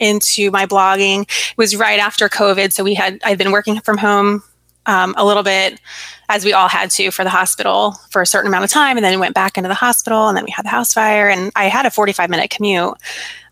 into 0.00 0.50
my 0.50 0.66
blogging. 0.66 1.22
It 1.22 1.56
was 1.56 1.76
right 1.76 2.00
after 2.00 2.28
COVID. 2.28 2.72
So 2.72 2.82
we 2.84 2.94
had 2.94 3.20
I'd 3.24 3.38
been 3.38 3.52
working 3.52 3.80
from 3.80 3.98
home 3.98 4.42
um, 4.86 5.14
a 5.16 5.24
little 5.24 5.42
bit 5.42 5.80
as 6.28 6.44
we 6.44 6.52
all 6.52 6.68
had 6.68 6.90
to 6.90 7.10
for 7.10 7.24
the 7.24 7.30
hospital 7.30 7.92
for 8.10 8.22
a 8.22 8.26
certain 8.26 8.48
amount 8.48 8.64
of 8.64 8.70
time 8.70 8.96
and 8.96 9.04
then 9.04 9.18
went 9.18 9.34
back 9.34 9.56
into 9.58 9.68
the 9.68 9.74
hospital 9.74 10.28
and 10.28 10.36
then 10.36 10.44
we 10.44 10.50
had 10.50 10.64
the 10.64 10.70
house 10.70 10.92
fire 10.92 11.28
and 11.28 11.52
i 11.56 11.66
had 11.66 11.86
a 11.86 11.90
45 11.90 12.30
minute 12.30 12.50
commute 12.50 12.94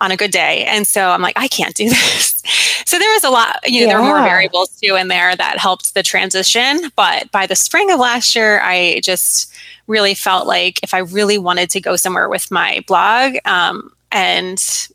on 0.01 0.11
a 0.11 0.17
good 0.17 0.31
day 0.31 0.65
and 0.65 0.87
so 0.87 1.11
i'm 1.11 1.23
like 1.23 1.37
i 1.39 1.49
can't 1.49 1.75
do 1.75 1.85
this 1.89 2.43
so 2.87 2.99
there 2.99 3.13
was 3.13 3.25
a 3.25 3.31
lot 3.31 3.61
you 3.65 3.81
know 3.81 3.87
yeah. 3.87 3.93
there 3.93 4.01
were 4.01 4.09
more 4.09 4.23
variables 4.23 4.71
too 4.81 4.95
in 4.97 5.09
there 5.09 5.37
that 5.37 5.59
helped 5.59 5.95
the 5.95 6.03
transition 6.03 6.91
but 6.97 7.31
by 7.31 7.47
the 7.47 7.57
spring 7.57 7.91
of 7.91 7.99
last 7.99 8.35
year 8.35 8.61
i 8.63 9.01
just 9.03 9.53
really 9.87 10.15
felt 10.15 10.47
like 10.47 10.81
if 10.83 10.95
i 10.95 10.99
really 10.99 11.39
wanted 11.39 11.69
to 11.71 11.81
go 11.81 11.97
somewhere 11.97 12.29
with 12.29 12.51
my 12.51 12.83
blog 12.87 13.35
um, 13.45 13.93
and 14.11 14.89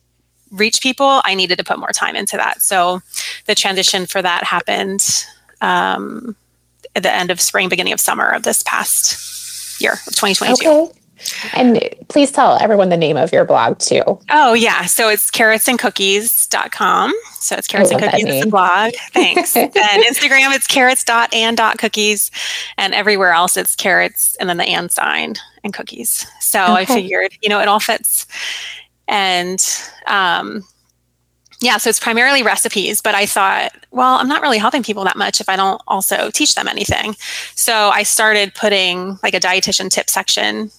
reach 0.52 0.82
people 0.82 1.22
i 1.26 1.36
needed 1.36 1.58
to 1.58 1.64
put 1.64 1.78
more 1.78 1.92
time 1.92 2.16
into 2.16 2.38
that 2.38 2.62
so 2.62 3.02
the 3.46 3.56
transition 3.56 4.06
for 4.06 4.22
that 4.22 4.44
happened 4.44 5.26
um, 5.62 6.36
at 6.96 7.04
the 7.04 7.14
end 7.14 7.32
of 7.32 7.40
spring, 7.40 7.70
beginning 7.70 7.94
of 7.94 8.00
summer 8.00 8.30
of 8.30 8.44
this 8.44 8.64
past 8.64 9.80
year 9.82 9.94
of 9.94 10.16
2022. 10.16 10.70
Okay. 10.70 10.92
And 11.54 11.84
please 12.10 12.32
tell 12.32 12.58
everyone 12.62 12.90
the 12.90 12.98
name 12.98 13.18
of 13.18 13.32
your 13.32 13.44
blog 13.44 13.80
too. 13.80 14.04
Oh, 14.30 14.54
yeah. 14.54 14.86
So 14.86 15.10
it's 15.10 15.32
carrotsandcookies.com. 15.32 17.14
So 17.40 17.56
it's 17.56 17.68
carrots 17.68 17.92
and 17.92 18.02
cookies 18.02 18.26
is 18.26 18.44
the 18.44 18.50
blog. 18.50 18.94
Thanks. 19.14 19.56
and 19.56 19.74
Instagram, 19.74 20.54
it's 20.56 20.68
carrots 20.68 21.04
dot 21.04 21.34
and 21.34 21.58
dot 21.58 21.80
cookies. 21.80 22.30
And 22.78 22.94
everywhere 22.94 23.32
else, 23.32 23.58
it's 23.58 23.76
carrots 23.76 24.36
and 24.36 24.50
then 24.50 24.58
the 24.58 24.66
and 24.66 24.92
sign 24.92 25.36
and 25.64 25.74
cookies. 25.74 26.28
So 26.40 26.62
okay. 26.62 26.74
I 26.74 26.86
figured, 26.86 27.34
you 27.42 27.50
know, 27.50 27.60
it 27.60 27.68
all 27.68 27.80
fits. 27.80 28.28
And, 29.08 29.64
um, 30.06 30.64
yeah, 31.60 31.78
so 31.78 31.90
it's 31.90 32.00
primarily 32.00 32.44
recipes, 32.44 33.02
but 33.02 33.16
I 33.16 33.26
thought, 33.26 33.72
well, 33.90 34.16
I'm 34.16 34.28
not 34.28 34.42
really 34.42 34.60
helping 34.60 34.84
people 34.84 35.04
that 35.06 35.18
much 35.18 35.42
if 35.42 35.50
I 35.50 35.56
don't 35.56 35.82
also 35.88 36.30
teach 36.30 36.54
them 36.54 36.68
anything. 36.68 37.16
So 37.56 37.90
I 37.90 38.04
started 38.04 38.54
putting 38.54 39.18
like 39.24 39.34
a 39.34 39.40
dietitian 39.40 39.90
tip 39.90 40.10
section 40.10 40.70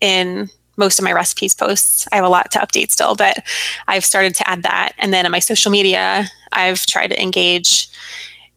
in 0.00 0.48
most 0.78 0.98
of 0.98 1.04
my 1.04 1.12
recipes 1.12 1.54
posts. 1.54 2.08
I 2.12 2.16
have 2.16 2.24
a 2.24 2.30
lot 2.30 2.50
to 2.52 2.58
update 2.60 2.90
still, 2.90 3.14
but 3.14 3.44
I've 3.88 4.04
started 4.06 4.34
to 4.36 4.48
add 4.48 4.62
that. 4.62 4.92
And 4.98 5.12
then 5.12 5.26
on 5.26 5.32
my 5.32 5.38
social 5.38 5.70
media, 5.70 6.26
I've 6.50 6.86
tried 6.86 7.08
to 7.08 7.22
engage 7.22 7.90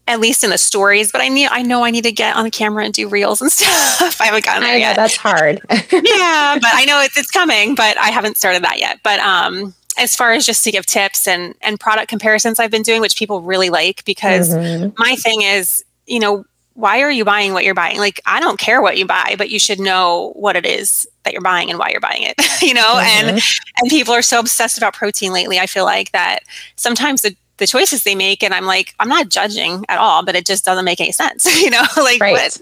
at 0.08 0.20
least 0.20 0.44
in 0.44 0.52
the 0.52 0.58
stories, 0.58 1.12
but 1.12 1.20
I 1.20 1.30
need 1.30 1.48
I 1.52 1.62
know 1.64 1.84
I 1.84 1.92
need 1.92 2.04
to 2.04 2.12
get 2.12 2.36
on 2.36 2.44
the 2.44 2.52
camera 2.52 2.86
and 2.86 2.94
do 2.94 3.10
reels 3.10 3.42
and 3.42 3.52
stuff. 3.52 4.22
I 4.22 4.26
haven't 4.26 4.46
gotten 4.46 4.62
there 4.64 4.72
I 4.72 4.76
know, 4.76 4.80
yet. 4.80 4.96
That's 4.96 5.18
hard. 5.18 5.62
yeah, 5.70 6.58
but 6.62 6.72
I 6.72 6.86
know 6.86 7.02
it's 7.02 7.18
it's 7.18 7.32
coming, 7.32 7.76
but 7.76 7.98
I 7.98 8.12
haven't 8.12 8.38
started 8.38 8.64
that 8.64 8.80
yet. 8.80 9.00
But 9.04 9.20
um 9.20 9.74
as 9.98 10.16
far 10.16 10.34
as 10.34 10.46
just 10.46 10.64
to 10.64 10.72
give 10.72 10.86
tips 10.86 11.28
and 11.28 11.56
and 11.62 11.80
product 11.80 12.08
comparisons 12.08 12.60
I've 12.60 12.72
been 12.72 12.82
doing, 12.82 13.02
which 13.02 13.18
people 13.18 13.42
really 13.42 13.70
like 13.70 14.04
because 14.06 14.54
mm-hmm. 14.54 14.94
my 14.98 15.16
thing 15.16 15.42
is, 15.42 15.84
you 16.06 16.20
know, 16.20 16.46
why 16.76 17.02
are 17.02 17.12
you 17.12 17.24
buying 17.24 17.54
what 17.54 17.64
you're 17.64 17.74
buying? 17.74 17.98
Like, 18.00 18.20
I 18.26 18.42
don't 18.42 18.60
care 18.60 18.82
what 18.82 18.98
you 18.98 19.06
buy, 19.06 19.36
but 19.38 19.50
you 19.50 19.60
should 19.60 19.80
know 19.80 20.34
what 20.36 20.58
it 20.58 20.66
is 20.66 21.08
that 21.24 21.32
you're 21.32 21.42
buying 21.42 21.70
and 21.70 21.80
why 21.80 21.90
you're 21.90 22.02
buying 22.02 22.24
it. 22.24 22.36
you 22.62 22.74
know, 22.74 22.96
mm-hmm. 22.96 23.30
and 23.30 23.42
and 23.78 23.90
people 23.90 24.14
are 24.14 24.22
so 24.22 24.40
obsessed 24.40 24.78
about 24.78 24.94
protein 24.94 25.32
lately. 25.32 25.60
I 25.60 25.68
feel 25.68 25.86
like 25.86 26.12
that 26.12 26.44
sometimes 26.76 27.22
the 27.22 27.36
the 27.58 27.68
choices 27.68 28.04
they 28.04 28.16
make, 28.16 28.44
and 28.44 28.54
I'm 28.54 28.66
like, 28.66 28.94
I'm 29.00 29.08
not 29.08 29.30
judging 29.30 29.86
at 29.88 29.98
all, 29.98 30.26
but 30.26 30.36
it 30.36 30.46
just 30.46 30.66
doesn't 30.66 30.86
make 30.86 31.00
any 31.00 31.14
sense. 31.14 31.46
you 31.62 31.70
know, 31.70 31.84
like 31.98 32.20
right. 32.20 32.34
what? 32.34 32.62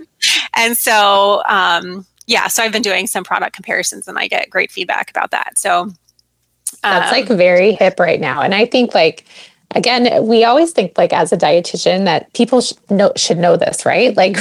And 0.56 0.78
so, 0.78 1.41
um, 1.48 2.06
yeah, 2.28 2.48
so 2.48 2.63
I've 2.63 2.72
been 2.72 2.84
doing 2.84 3.08
some 3.08 3.24
product 3.24 3.56
comparisons, 3.56 4.08
and 4.08 4.19
I 4.19 4.28
get 4.28 4.50
great 4.50 4.72
feedback 4.72 5.10
about 5.10 5.32
that. 5.32 5.58
So 5.58 5.91
that's 6.84 7.12
um, 7.12 7.19
like 7.19 7.28
very 7.28 7.74
hip 7.74 8.00
right 8.00 8.19
now. 8.19 8.41
And 8.41 8.54
I 8.54 8.65
think 8.65 8.93
like 8.93 9.26
again, 9.76 10.26
we 10.26 10.43
always 10.43 10.72
think 10.72 10.98
like 10.98 11.13
as 11.13 11.32
a 11.32 11.38
dietitian 11.38 12.06
that 12.06 12.32
people 12.34 12.62
sh- 12.62 12.74
know, 12.89 13.12
should 13.15 13.38
know 13.38 13.58
this, 13.58 13.86
right? 13.86 14.15
Like 14.24 14.38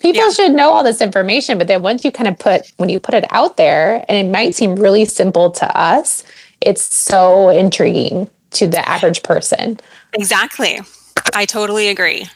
people 0.00 0.22
yeah. 0.22 0.30
should 0.30 0.52
know 0.52 0.70
all 0.70 0.82
this 0.82 1.00
information, 1.00 1.58
but 1.58 1.68
then 1.68 1.82
once 1.82 2.04
you 2.04 2.10
kind 2.10 2.28
of 2.28 2.38
put 2.38 2.70
when 2.76 2.88
you 2.88 3.00
put 3.00 3.14
it 3.14 3.24
out 3.30 3.56
there 3.56 4.04
and 4.08 4.26
it 4.26 4.30
might 4.30 4.54
seem 4.54 4.76
really 4.76 5.04
simple 5.04 5.50
to 5.52 5.78
us, 5.78 6.24
it's 6.60 6.82
so 6.82 7.48
intriguing 7.50 8.28
to 8.52 8.66
the 8.66 8.86
average 8.88 9.22
person. 9.22 9.78
Exactly. 10.12 10.80
I 11.34 11.46
totally 11.46 11.88
agree. 11.88 12.26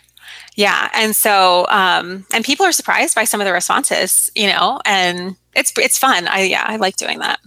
Yeah. 0.56 0.90
And 0.94 1.14
so 1.14 1.66
um 1.68 2.24
and 2.32 2.44
people 2.44 2.64
are 2.66 2.72
surprised 2.72 3.14
by 3.14 3.24
some 3.24 3.40
of 3.40 3.46
the 3.46 3.52
responses, 3.52 4.30
you 4.34 4.46
know, 4.46 4.80
and 4.84 5.36
it's 5.54 5.72
it's 5.76 5.98
fun. 5.98 6.28
I 6.28 6.42
yeah, 6.42 6.64
I 6.66 6.76
like 6.76 6.96
doing 6.96 7.18
that. 7.18 7.40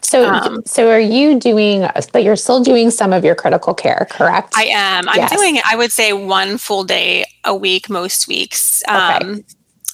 So, 0.00 0.28
um, 0.28 0.62
so 0.64 0.90
are 0.90 1.00
you 1.00 1.38
doing? 1.38 1.86
But 2.12 2.22
you're 2.22 2.36
still 2.36 2.62
doing 2.62 2.90
some 2.90 3.12
of 3.12 3.24
your 3.24 3.34
critical 3.34 3.74
care, 3.74 4.06
correct? 4.10 4.54
I 4.56 4.64
am. 4.64 5.08
I'm 5.08 5.16
yes. 5.16 5.36
doing. 5.36 5.58
I 5.64 5.76
would 5.76 5.92
say 5.92 6.12
one 6.12 6.58
full 6.58 6.84
day 6.84 7.24
a 7.44 7.54
week, 7.54 7.90
most 7.90 8.28
weeks. 8.28 8.82
Um, 8.88 9.30
okay. 9.30 9.44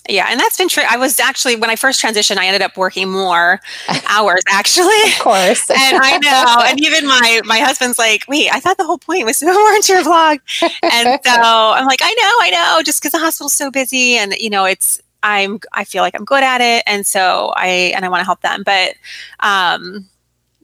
Yeah, 0.09 0.27
and 0.29 0.39
that's 0.39 0.59
been 0.59 0.69
true. 0.69 0.83
I 0.89 0.99
was 0.99 1.19
actually 1.19 1.57
when 1.57 1.71
I 1.71 1.77
first 1.77 2.03
transitioned, 2.03 2.37
I 2.37 2.47
ended 2.47 2.61
up 2.61 2.77
working 2.77 3.11
more 3.11 3.61
hours 4.09 4.43
actually. 4.51 5.01
of 5.13 5.19
course. 5.19 5.71
and 5.71 5.99
I 6.03 6.19
know. 6.19 6.63
And 6.67 6.79
even 6.81 7.07
my 7.07 7.41
my 7.45 7.61
husband's 7.61 7.99
like, 7.99 8.25
"Wait, 8.29 8.51
I 8.53 8.61
thought 8.61 8.77
the 8.77 8.85
whole 8.85 8.99
point 8.99 9.25
was 9.25 9.39
to 9.39 9.47
go 9.47 9.53
more 9.59 9.73
into 9.73 9.95
your 9.95 10.03
vlog." 10.03 10.41
And 10.83 11.21
so 11.25 11.33
I'm 11.33 11.87
like, 11.87 12.01
"I 12.03 12.13
know, 12.13 12.33
I 12.43 12.51
know." 12.51 12.83
Just 12.83 13.01
because 13.01 13.13
the 13.13 13.19
hospital's 13.19 13.55
so 13.55 13.71
busy, 13.71 14.17
and 14.17 14.35
you 14.35 14.51
know, 14.51 14.67
it's 14.67 15.01
I'm 15.25 15.59
I 15.73 15.85
feel 15.85 16.03
like 16.03 16.15
I'm 16.15 16.25
good 16.25 16.45
at 16.45 16.61
it, 16.61 16.85
and 16.87 17.05
so 17.05 17.53
I 17.57 17.93
and 17.97 18.05
I 18.05 18.09
want 18.09 18.21
to 18.21 18.27
help 18.27 18.43
them. 18.43 18.63
But 18.65 18.95
um, 19.41 20.07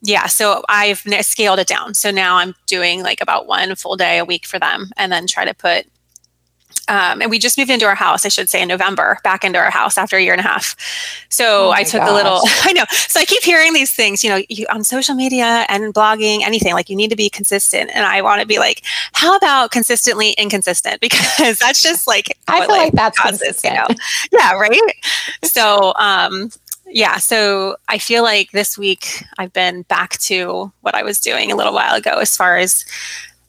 yeah, 0.03 0.27
so 0.27 0.63
I've 0.69 1.03
scaled 1.23 1.59
it 1.59 1.67
down. 1.67 1.95
So 1.95 2.11
now 2.11 2.37
I'm 2.37 2.55
doing 2.67 3.03
like 3.03 3.21
about 3.21 3.47
one 3.47 3.75
full 3.75 3.97
day 3.97 4.19
a 4.19 4.25
week 4.25 4.47
for 4.47 4.59
them, 4.61 4.91
and 4.97 5.11
then 5.11 5.27
try 5.27 5.45
to 5.45 5.55
put 5.55 5.87
um, 6.89 7.23
and 7.23 7.31
we 7.31 7.39
just 7.39 7.57
moved 7.57 7.71
into 7.71 7.87
our 7.87 7.95
house, 7.95 8.27
I 8.27 8.29
should 8.29 8.49
say, 8.49 8.61
in 8.61 8.69
November, 8.69 9.19
back 9.23 9.45
into 9.45 9.59
our 9.59 9.71
house 9.71 9.97
after 9.97 10.17
a 10.17 10.23
year 10.23 10.33
and 10.33 10.41
a 10.41 10.45
half. 10.45 10.75
So 11.29 11.69
oh 11.69 11.71
I 11.71 11.85
took 11.85 12.01
gosh. 12.01 12.11
a 12.11 12.13
little, 12.15 12.41
I 12.63 12.73
know. 12.73 12.85
So 12.91 13.21
I 13.21 13.25
keep 13.25 13.43
hearing 13.43 13.73
these 13.73 13.93
things, 13.93 14.25
you 14.25 14.31
know, 14.31 14.43
you, 14.49 14.67
on 14.73 14.83
social 14.83 15.15
media 15.15 15.67
and 15.69 15.95
blogging, 15.95 16.43
anything, 16.43 16.75
like 16.75 16.89
you 16.89 16.97
need 16.97 17.11
to 17.11 17.17
be 17.17 17.31
consistent. 17.31 17.91
And 17.95 18.05
I 18.05 18.23
want 18.23 18.41
to 18.41 18.47
be 18.47 18.59
like, 18.59 18.83
how 19.13 19.37
about 19.37 19.71
consistently 19.71 20.33
inconsistent? 20.33 21.01
Because 21.11 21.59
that's 21.59 21.83
just 21.83 22.07
like, 22.07 22.37
I 22.47 22.61
feel 22.61 22.69
like, 22.69 22.93
that's 22.93 23.19
causes, 23.19 23.41
consistent. 23.41 23.75
You 23.75 23.81
know? 23.81 23.87
yeah, 24.33 24.53
right. 24.53 24.81
So, 25.43 25.93
um, 25.97 26.51
yeah, 26.87 27.19
so 27.19 27.77
I 27.89 27.99
feel 27.99 28.23
like 28.23 28.51
this 28.51 28.79
week 28.79 29.25
I've 29.39 29.53
been 29.53 29.83
back 29.83 30.19
to 30.19 30.73
what 30.81 30.95
I 30.95 31.03
was 31.03 31.21
doing 31.21 31.51
a 31.51 31.57
little 31.57 31.73
while 31.73 31.95
ago 31.95 32.19
as 32.19 32.37
far 32.37 32.59
as 32.59 32.85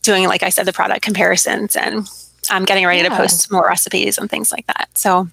doing, 0.03 0.27
like 0.27 0.43
I 0.43 0.49
said, 0.49 0.65
the 0.65 0.73
product 0.73 1.01
comparisons 1.01 1.75
and 1.75 2.07
I'm 2.49 2.65
getting 2.65 2.85
ready 2.85 3.01
yeah. 3.01 3.09
to 3.09 3.15
post 3.15 3.51
more 3.51 3.67
recipes 3.67 4.17
and 4.17 4.29
things 4.29 4.51
like 4.51 4.67
that. 4.67 4.89
So, 4.95 5.29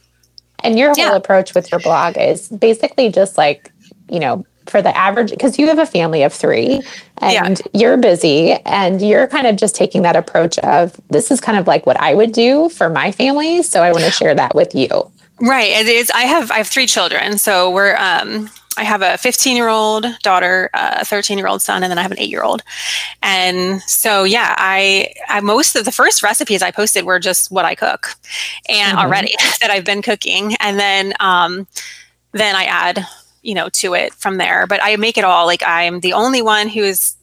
and 0.62 0.78
your 0.78 0.88
whole 0.88 0.96
yeah. 0.98 1.16
approach 1.16 1.54
with 1.54 1.70
your 1.70 1.80
blog 1.80 2.16
is 2.16 2.48
basically 2.48 3.10
just 3.10 3.38
like, 3.38 3.72
you 4.10 4.20
know, 4.20 4.44
for 4.66 4.82
the 4.82 4.94
average, 4.94 5.30
because 5.30 5.58
you 5.58 5.66
have 5.68 5.78
a 5.78 5.86
family 5.86 6.22
of 6.22 6.32
three 6.32 6.82
and 7.18 7.58
yeah. 7.58 7.80
you're 7.80 7.96
busy 7.96 8.52
and 8.66 9.00
you're 9.00 9.26
kind 9.26 9.46
of 9.46 9.56
just 9.56 9.74
taking 9.74 10.02
that 10.02 10.14
approach 10.14 10.58
of 10.58 11.00
this 11.08 11.30
is 11.30 11.40
kind 11.40 11.56
of 11.56 11.66
like 11.66 11.86
what 11.86 11.98
I 11.98 12.14
would 12.14 12.32
do 12.32 12.68
for 12.68 12.90
my 12.90 13.10
family. 13.10 13.62
So 13.62 13.82
I 13.82 13.92
want 13.92 14.04
to 14.04 14.10
share 14.10 14.34
that 14.34 14.54
with 14.54 14.74
you. 14.74 15.10
Right. 15.40 15.70
It 15.70 15.86
is. 15.86 16.10
I 16.10 16.22
have, 16.22 16.50
I 16.50 16.58
have 16.58 16.66
three 16.68 16.86
children. 16.86 17.38
So 17.38 17.70
we're, 17.70 17.96
um, 17.96 18.50
I 18.78 18.84
have 18.84 19.02
a 19.02 19.18
15 19.18 19.56
year 19.56 19.68
old 19.68 20.06
daughter, 20.22 20.70
a 20.72 21.04
13 21.04 21.36
year 21.36 21.48
old 21.48 21.60
son, 21.60 21.82
and 21.82 21.90
then 21.90 21.98
I 21.98 22.02
have 22.02 22.12
an 22.12 22.20
eight 22.20 22.30
year 22.30 22.44
old. 22.44 22.62
And 23.22 23.82
so, 23.82 24.22
yeah, 24.22 24.54
I, 24.56 25.12
I, 25.28 25.40
most 25.40 25.74
of 25.74 25.84
the 25.84 25.92
first 25.92 26.22
recipes 26.22 26.62
I 26.62 26.70
posted 26.70 27.04
were 27.04 27.18
just 27.18 27.50
what 27.50 27.64
I 27.64 27.74
cook 27.74 28.14
and 28.68 28.96
mm-hmm. 28.96 28.98
already 28.98 29.34
that 29.60 29.70
I've 29.70 29.84
been 29.84 30.00
cooking. 30.00 30.54
And 30.60 30.78
then, 30.78 31.12
um, 31.18 31.66
then 32.32 32.54
I 32.54 32.64
add, 32.64 33.04
you 33.42 33.54
know, 33.54 33.68
to 33.70 33.94
it 33.94 34.14
from 34.14 34.36
there. 34.38 34.66
But 34.68 34.80
I 34.82 34.94
make 34.96 35.18
it 35.18 35.24
all 35.24 35.46
like 35.46 35.62
I'm 35.66 36.00
the 36.00 36.12
only 36.12 36.40
one 36.40 36.68
who 36.68 36.82
is 36.82 37.16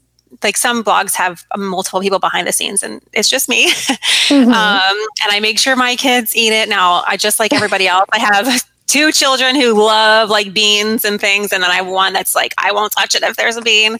like 0.43 0.57
some 0.57 0.83
blogs 0.83 1.15
have 1.15 1.45
multiple 1.55 2.01
people 2.01 2.19
behind 2.19 2.45
the 2.45 2.51
scenes 2.51 2.83
and 2.83 3.01
it's 3.13 3.29
just 3.29 3.47
me 3.47 3.69
mm-hmm. 3.71 4.51
um, 4.51 4.97
and 5.23 5.31
i 5.31 5.39
make 5.39 5.57
sure 5.57 5.77
my 5.77 5.95
kids 5.95 6.35
eat 6.35 6.51
it 6.51 6.67
now 6.67 7.03
i 7.07 7.15
just 7.15 7.39
like 7.39 7.53
everybody 7.53 7.87
else 7.87 8.05
i 8.11 8.19
have 8.19 8.69
two 8.87 9.11
children 9.11 9.55
who 9.55 9.73
love 9.73 10.29
like 10.29 10.53
beans 10.53 11.03
and 11.03 11.19
things 11.19 11.51
and 11.51 11.63
then 11.63 11.71
i 11.71 11.75
have 11.75 11.87
one 11.87 12.13
that's 12.13 12.35
like 12.35 12.53
i 12.57 12.71
won't 12.71 12.91
touch 12.91 13.15
it 13.15 13.23
if 13.23 13.35
there's 13.35 13.55
a 13.55 13.61
bean 13.61 13.97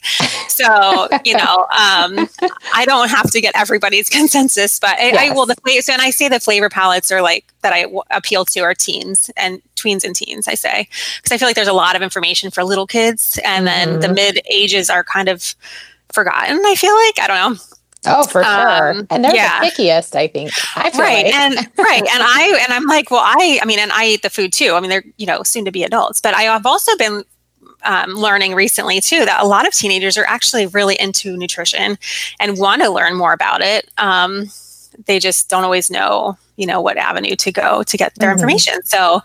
so 0.48 1.08
you 1.24 1.36
know 1.36 1.66
um, 1.70 2.28
i 2.74 2.84
don't 2.84 3.10
have 3.10 3.30
to 3.30 3.40
get 3.40 3.54
everybody's 3.56 4.08
consensus 4.16 4.78
but 4.78 4.98
I, 4.98 5.08
yes. 5.08 5.30
I 5.30 5.34
will 5.34 5.46
the 5.46 5.56
so 5.80 5.92
and 5.92 6.02
i 6.02 6.10
say 6.10 6.28
the 6.28 6.40
flavor 6.40 6.68
palettes 6.68 7.10
are 7.10 7.20
like 7.20 7.44
that 7.62 7.72
i 7.72 7.82
w- 7.82 8.02
appeal 8.10 8.44
to 8.46 8.60
are 8.60 8.74
teens 8.74 9.30
and 9.36 9.60
tweens 9.74 10.04
and 10.04 10.14
teens 10.14 10.46
i 10.46 10.54
say 10.54 10.88
because 11.16 11.32
i 11.32 11.38
feel 11.38 11.48
like 11.48 11.56
there's 11.56 11.68
a 11.68 11.72
lot 11.72 11.96
of 11.96 12.02
information 12.02 12.50
for 12.50 12.64
little 12.64 12.86
kids 12.86 13.40
and 13.44 13.66
then 13.66 13.88
mm-hmm. 13.88 14.00
the 14.00 14.08
mid 14.08 14.40
ages 14.48 14.88
are 14.88 15.02
kind 15.02 15.28
of 15.28 15.54
forgotten 16.12 16.60
i 16.64 16.74
feel 16.76 16.94
like 16.94 17.18
i 17.20 17.26
don't 17.26 17.52
know 17.52 17.75
Oh, 18.04 18.24
for 18.24 18.44
sure. 18.44 18.90
Um, 18.92 19.06
and 19.10 19.24
they're 19.24 19.34
yeah. 19.34 19.60
the 19.60 19.66
pickiest, 19.66 20.14
I 20.14 20.28
think. 20.28 20.52
I 20.76 20.90
right. 20.96 21.24
Like. 21.24 21.34
and 21.34 21.54
right. 21.78 22.00
And 22.00 22.22
I 22.22 22.60
and 22.62 22.72
I'm 22.72 22.84
like, 22.84 23.10
well, 23.10 23.22
I 23.24 23.58
I 23.62 23.64
mean, 23.64 23.78
and 23.78 23.92
I 23.92 24.06
eat 24.06 24.22
the 24.22 24.30
food 24.30 24.52
too. 24.52 24.74
I 24.74 24.80
mean, 24.80 24.90
they're, 24.90 25.04
you 25.16 25.26
know, 25.26 25.42
soon 25.42 25.64
to 25.64 25.72
be 25.72 25.82
adults. 25.82 26.20
But 26.20 26.34
I 26.34 26.42
have 26.42 26.66
also 26.66 26.96
been 26.96 27.24
um, 27.82 28.10
learning 28.10 28.54
recently 28.54 29.00
too 29.00 29.24
that 29.24 29.42
a 29.42 29.46
lot 29.46 29.66
of 29.66 29.72
teenagers 29.72 30.16
are 30.18 30.26
actually 30.26 30.66
really 30.66 30.96
into 31.00 31.36
nutrition 31.36 31.98
and 32.40 32.58
want 32.58 32.82
to 32.82 32.90
learn 32.90 33.16
more 33.16 33.32
about 33.32 33.60
it. 33.62 33.90
Um, 33.98 34.50
they 35.06 35.18
just 35.18 35.48
don't 35.48 35.64
always 35.64 35.90
know 35.90 36.38
you 36.56 36.66
know 36.66 36.80
what 36.80 36.96
avenue 36.96 37.36
to 37.36 37.52
go 37.52 37.82
to 37.82 37.96
get 37.96 38.14
their 38.16 38.30
mm-hmm. 38.30 38.38
information. 38.38 38.82
So 38.84 39.22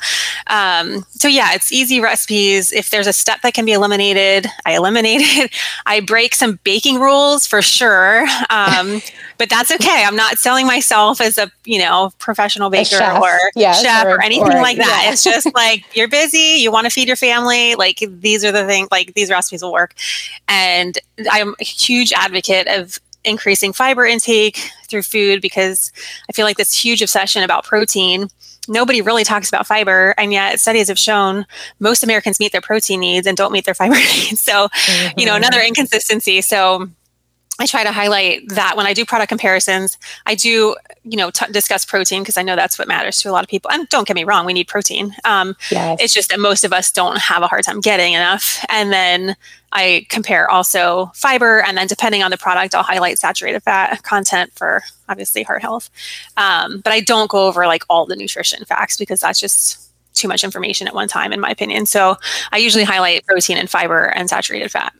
um, 0.47 1.05
so 1.09 1.27
yeah 1.27 1.53
it's 1.53 1.71
easy 1.71 1.99
recipes. 1.99 2.71
If 2.71 2.89
there's 2.89 3.07
a 3.07 3.13
step 3.13 3.41
that 3.41 3.53
can 3.53 3.65
be 3.65 3.73
eliminated 3.73 4.47
i 4.65 4.75
eliminate 4.75 5.21
it. 5.21 5.51
I 5.85 5.99
break 6.01 6.35
some 6.35 6.59
baking 6.63 6.99
rules 6.99 7.47
for 7.47 7.61
sure 7.61 8.25
um, 8.49 9.01
but 9.37 9.49
that's 9.49 9.71
okay. 9.71 10.03
I'm 10.05 10.15
not 10.15 10.37
selling 10.37 10.67
myself 10.67 11.21
as 11.21 11.37
a 11.37 11.51
you 11.65 11.79
know 11.79 12.11
professional 12.19 12.69
baker 12.69 13.01
or 13.21 13.37
yes, 13.55 13.81
chef 13.81 14.05
or, 14.05 14.15
or 14.15 14.23
anything 14.23 14.53
or, 14.53 14.61
like 14.61 14.77
that. 14.77 15.03
Yeah. 15.05 15.11
it's 15.11 15.23
just 15.23 15.51
like 15.55 15.95
you're 15.95 16.07
busy 16.07 16.57
you 16.59 16.71
want 16.71 16.85
to 16.85 16.91
feed 16.91 17.07
your 17.07 17.17
family 17.17 17.75
like 17.75 18.03
these 18.07 18.43
are 18.45 18.51
the 18.51 18.65
things 18.65 18.89
like 18.91 19.13
these 19.13 19.29
recipes 19.29 19.61
will 19.61 19.73
work. 19.73 19.95
And 20.47 20.97
i'm 21.31 21.55
a 21.59 21.63
huge 21.63 22.13
advocate 22.13 22.67
of 22.67 22.99
increasing 23.23 23.73
fiber 23.73 24.05
intake 24.05 24.71
through 24.87 25.03
food 25.03 25.41
because 25.41 25.91
I 26.29 26.33
feel 26.33 26.45
like 26.45 26.57
this 26.57 26.73
huge 26.73 27.01
obsession 27.01 27.43
about 27.43 27.63
protein. 27.63 28.27
Nobody 28.67 29.01
really 29.01 29.23
talks 29.23 29.49
about 29.49 29.65
fiber, 29.65 30.13
and 30.17 30.31
yet 30.31 30.59
studies 30.59 30.87
have 30.87 30.99
shown 30.99 31.45
most 31.79 32.03
Americans 32.03 32.39
meet 32.39 32.51
their 32.51 32.61
protein 32.61 32.99
needs 32.99 33.25
and 33.25 33.35
don't 33.35 33.51
meet 33.51 33.65
their 33.65 33.73
fiber 33.73 33.95
needs. 34.13 34.39
So, 34.39 34.67
mm-hmm. 34.67 35.19
you 35.19 35.25
know, 35.25 35.35
another 35.35 35.57
mm-hmm. 35.57 35.67
inconsistency. 35.67 36.41
So, 36.41 36.89
I 37.61 37.67
try 37.67 37.83
to 37.83 37.91
highlight 37.91 38.49
that 38.49 38.75
when 38.75 38.87
I 38.87 38.93
do 38.93 39.05
product 39.05 39.29
comparisons, 39.29 39.97
I 40.25 40.33
do, 40.33 40.75
you 41.03 41.15
know, 41.15 41.29
t- 41.29 41.45
discuss 41.51 41.85
protein 41.85 42.23
because 42.23 42.35
I 42.35 42.41
know 42.41 42.55
that's 42.55 42.79
what 42.79 42.87
matters 42.87 43.17
to 43.17 43.29
a 43.29 43.31
lot 43.31 43.43
of 43.43 43.49
people. 43.49 43.69
And 43.69 43.87
don't 43.89 44.07
get 44.07 44.15
me 44.15 44.23
wrong, 44.23 44.47
we 44.47 44.53
need 44.53 44.67
protein. 44.67 45.15
Um, 45.25 45.55
yes. 45.69 45.99
It's 46.01 46.13
just 46.13 46.29
that 46.29 46.39
most 46.39 46.63
of 46.63 46.73
us 46.73 46.91
don't 46.91 47.19
have 47.19 47.43
a 47.43 47.47
hard 47.47 47.63
time 47.63 47.79
getting 47.79 48.13
enough. 48.13 48.65
And 48.67 48.91
then 48.91 49.35
I 49.71 50.07
compare 50.09 50.49
also 50.49 51.11
fiber, 51.13 51.61
and 51.61 51.77
then 51.77 51.85
depending 51.85 52.23
on 52.23 52.31
the 52.31 52.37
product, 52.37 52.73
I'll 52.73 52.83
highlight 52.83 53.19
saturated 53.19 53.61
fat 53.61 54.01
content 54.01 54.51
for 54.55 54.81
obviously 55.07 55.43
heart 55.43 55.61
health. 55.61 55.91
Um, 56.37 56.81
but 56.81 56.91
I 56.91 56.99
don't 56.99 57.29
go 57.29 57.47
over 57.47 57.67
like 57.67 57.83
all 57.89 58.07
the 58.07 58.15
nutrition 58.15 58.65
facts 58.65 58.97
because 58.97 59.19
that's 59.19 59.39
just 59.39 59.87
too 60.15 60.27
much 60.27 60.43
information 60.43 60.87
at 60.87 60.95
one 60.95 61.07
time, 61.07 61.31
in 61.31 61.39
my 61.39 61.49
opinion. 61.49 61.85
So 61.85 62.17
I 62.51 62.57
usually 62.57 62.83
highlight 62.83 63.25
protein 63.25 63.57
and 63.57 63.69
fiber 63.69 64.05
and 64.05 64.27
saturated 64.29 64.71
fat. 64.71 64.93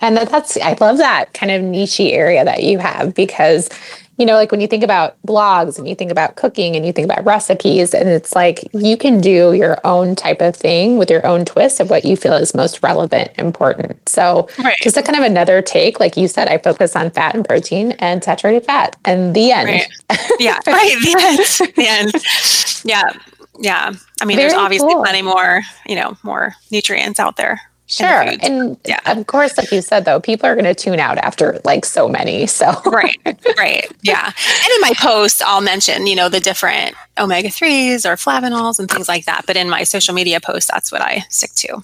And 0.00 0.16
that, 0.16 0.30
that's, 0.30 0.56
I 0.58 0.76
love 0.80 0.98
that 0.98 1.34
kind 1.34 1.50
of 1.52 1.62
niche 1.62 2.00
area 2.00 2.44
that 2.44 2.62
you 2.62 2.78
have 2.78 3.14
because, 3.14 3.68
you 4.16 4.26
know, 4.26 4.34
like 4.34 4.50
when 4.50 4.60
you 4.60 4.66
think 4.66 4.82
about 4.82 5.16
blogs 5.26 5.78
and 5.78 5.88
you 5.88 5.94
think 5.94 6.10
about 6.10 6.36
cooking 6.36 6.74
and 6.76 6.84
you 6.84 6.92
think 6.92 7.04
about 7.04 7.24
recipes, 7.24 7.94
and 7.94 8.08
it's 8.08 8.34
like 8.34 8.60
you 8.72 8.96
can 8.96 9.20
do 9.20 9.52
your 9.52 9.78
own 9.84 10.16
type 10.16 10.40
of 10.40 10.56
thing 10.56 10.98
with 10.98 11.08
your 11.10 11.24
own 11.26 11.44
twist 11.44 11.78
of 11.80 11.88
what 11.90 12.04
you 12.04 12.16
feel 12.16 12.34
is 12.34 12.54
most 12.54 12.82
relevant, 12.82 13.30
important. 13.38 14.08
So, 14.08 14.48
right. 14.58 14.76
just 14.82 14.96
a 14.96 15.02
kind 15.02 15.18
of 15.18 15.24
another 15.24 15.62
take, 15.62 16.00
like 16.00 16.16
you 16.16 16.26
said, 16.26 16.48
I 16.48 16.58
focus 16.58 16.96
on 16.96 17.10
fat 17.10 17.34
and 17.34 17.46
protein 17.46 17.92
and 17.92 18.22
saturated 18.22 18.64
fat, 18.64 18.96
and 19.04 19.34
the 19.34 19.52
end. 19.52 19.68
Right. 19.68 19.88
Yeah, 20.40 20.60
right. 20.66 20.96
The 21.02 21.14
end. 21.18 21.74
The 21.74 21.88
end. 21.88 22.12
Yeah. 22.84 23.12
Yeah. 23.58 23.92
I 24.20 24.24
mean, 24.24 24.36
Very 24.36 24.50
there's 24.50 24.58
obviously 24.58 24.94
cool. 24.94 25.02
plenty 25.02 25.22
more, 25.22 25.62
you 25.86 25.96
know, 25.96 26.16
more 26.22 26.54
nutrients 26.70 27.18
out 27.18 27.36
there. 27.36 27.60
Sure. 27.88 28.34
And 28.42 28.76
yeah. 28.86 29.00
of 29.06 29.26
course, 29.26 29.56
like 29.56 29.72
you 29.72 29.80
said, 29.80 30.04
though, 30.04 30.20
people 30.20 30.46
are 30.46 30.54
going 30.54 30.66
to 30.66 30.74
tune 30.74 31.00
out 31.00 31.16
after 31.18 31.58
like 31.64 31.84
so 31.84 32.08
many. 32.08 32.46
So, 32.46 32.70
right. 32.86 33.18
Right. 33.56 33.90
Yeah. 34.02 34.24
And 34.26 34.72
in 34.74 34.80
my 34.80 34.92
posts, 34.98 35.40
I'll 35.40 35.60
mention, 35.60 36.06
you 36.06 36.16
know, 36.16 36.28
the 36.28 36.40
different 36.40 36.94
omega 37.16 37.48
3s 37.48 38.04
or 38.04 38.16
flavanols 38.16 38.78
and 38.78 38.90
things 38.90 39.08
like 39.08 39.24
that. 39.26 39.44
But 39.46 39.56
in 39.56 39.70
my 39.70 39.84
social 39.84 40.12
media 40.12 40.40
posts, 40.40 40.70
that's 40.70 40.92
what 40.92 41.02
I 41.02 41.24
stick 41.30 41.52
to. 41.56 41.82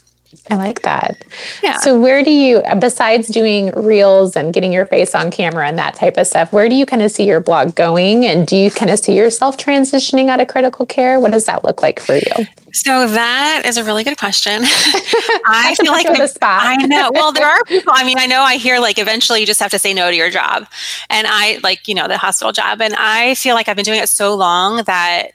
I 0.51 0.57
like 0.57 0.83
that. 0.83 1.25
Yeah. 1.62 1.79
So, 1.79 1.99
where 1.99 2.23
do 2.23 2.31
you, 2.31 2.62
besides 2.79 3.29
doing 3.29 3.70
reels 3.73 4.37
and 4.37 4.53
getting 4.53 4.73
your 4.73 4.87
face 4.87 5.14
on 5.14 5.31
camera 5.31 5.66
and 5.66 5.79
that 5.79 5.94
type 5.94 6.16
of 6.16 6.27
stuff, 6.27 6.53
where 6.53 6.68
do 6.68 6.75
you 6.75 6.87
kind 6.87 7.03
of 7.03 7.11
see 7.11 7.27
your 7.27 7.40
blog 7.40 7.75
going? 7.75 8.25
And 8.27 8.47
do 8.47 8.57
you 8.57 8.70
kind 8.70 8.90
of 8.90 8.99
see 8.99 9.16
yourself 9.16 9.57
transitioning 9.57 10.29
out 10.29 10.40
of 10.40 10.49
critical 10.49 10.87
care? 10.87 11.18
What 11.20 11.33
does 11.33 11.47
that 11.47 11.64
look 11.64 11.83
like 11.83 12.01
for 12.01 12.16
you? 12.16 12.47
So 12.75 13.07
that 13.07 13.62
is 13.64 13.77
a 13.77 13.85
really 13.85 14.03
good 14.03 14.18
question. 14.18 14.62
I 14.64 15.77
feel 15.81 15.92
like 15.92 16.09
the 16.09 16.27
spot. 16.27 16.61
I 16.64 16.77
know. 16.77 17.11
Well, 17.14 17.33
there 17.33 17.47
are 17.47 17.62
people. 17.64 17.92
I 17.94 18.05
mean, 18.05 18.18
I 18.18 18.27
know. 18.27 18.42
I 18.42 18.57
hear 18.57 18.81
like 18.81 18.99
eventually 18.99 19.40
you 19.40 19.47
just 19.47 19.61
have 19.61 19.70
to 19.70 19.79
say 19.79 19.94
no 19.94 20.11
to 20.11 20.16
your 20.16 20.31
job, 20.31 20.66
and 21.09 21.27
I 21.31 21.61
like 21.62 21.87
you 21.87 21.94
know 21.94 22.09
the 22.09 22.18
hospital 22.18 22.53
job, 22.53 22.81
and 22.81 22.94
I 22.99 23.35
feel 23.37 23.55
like 23.55 23.68
I've 23.68 23.77
been 23.77 23.85
doing 23.85 24.01
it 24.01 24.09
so 24.09 24.35
long 24.35 24.83
that 24.85 25.29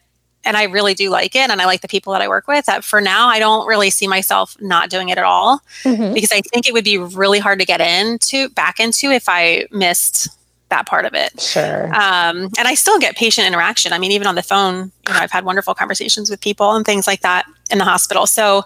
and 0.46 0.56
I 0.58 0.64
really 0.64 0.94
do 0.94 1.10
like 1.10 1.36
it 1.36 1.50
and 1.50 1.62
I 1.62 1.66
like 1.66 1.82
the 1.82 1.88
people 1.88 2.14
that 2.14 2.22
I 2.22 2.28
work 2.28 2.48
with 2.48 2.66
that 2.66 2.84
for 2.84 3.02
now 3.02 3.28
I 3.28 3.40
don't 3.40 3.68
really 3.68 3.90
see 3.90 4.08
myself 4.08 4.56
not 4.60 4.90
doing 4.90 5.10
it 5.10 5.18
at 5.18 5.24
all 5.24 5.62
mm-hmm. 5.84 6.14
because 6.14 6.32
I 6.32 6.42
think 6.42 6.68
it 6.68 6.74
would 6.74 6.86
be 6.86 6.98
really 6.98 7.40
hard 7.40 7.60
to 7.60 7.66
get 7.66 7.82
into 7.82 8.50
back 8.50 8.80
into 8.80 9.12
if 9.12 9.26
I 9.28 9.68
missed 9.72 10.30
that 10.70 10.86
part 10.86 11.06
of 11.06 11.14
it. 11.14 11.40
Sure. 11.42 11.88
Um, 11.88 12.50
and 12.58 12.68
I 12.68 12.76
still 12.76 13.00
get 13.00 13.16
patient 13.16 13.48
interaction. 13.48 13.92
I 13.92 13.98
mean, 13.98 14.12
even 14.12 14.28
on 14.28 14.36
the 14.36 14.44
phone, 14.44 14.92
you 15.08 15.14
know, 15.14 15.20
I've 15.20 15.32
had 15.32 15.44
wonderful 15.44 15.74
conversations 15.74 16.30
with 16.30 16.40
people 16.42 16.76
and 16.76 16.86
things 16.86 17.08
like 17.08 17.22
that 17.22 17.46
in 17.72 17.80
the 17.80 17.86
hospital. 17.86 18.28
So 18.28 18.64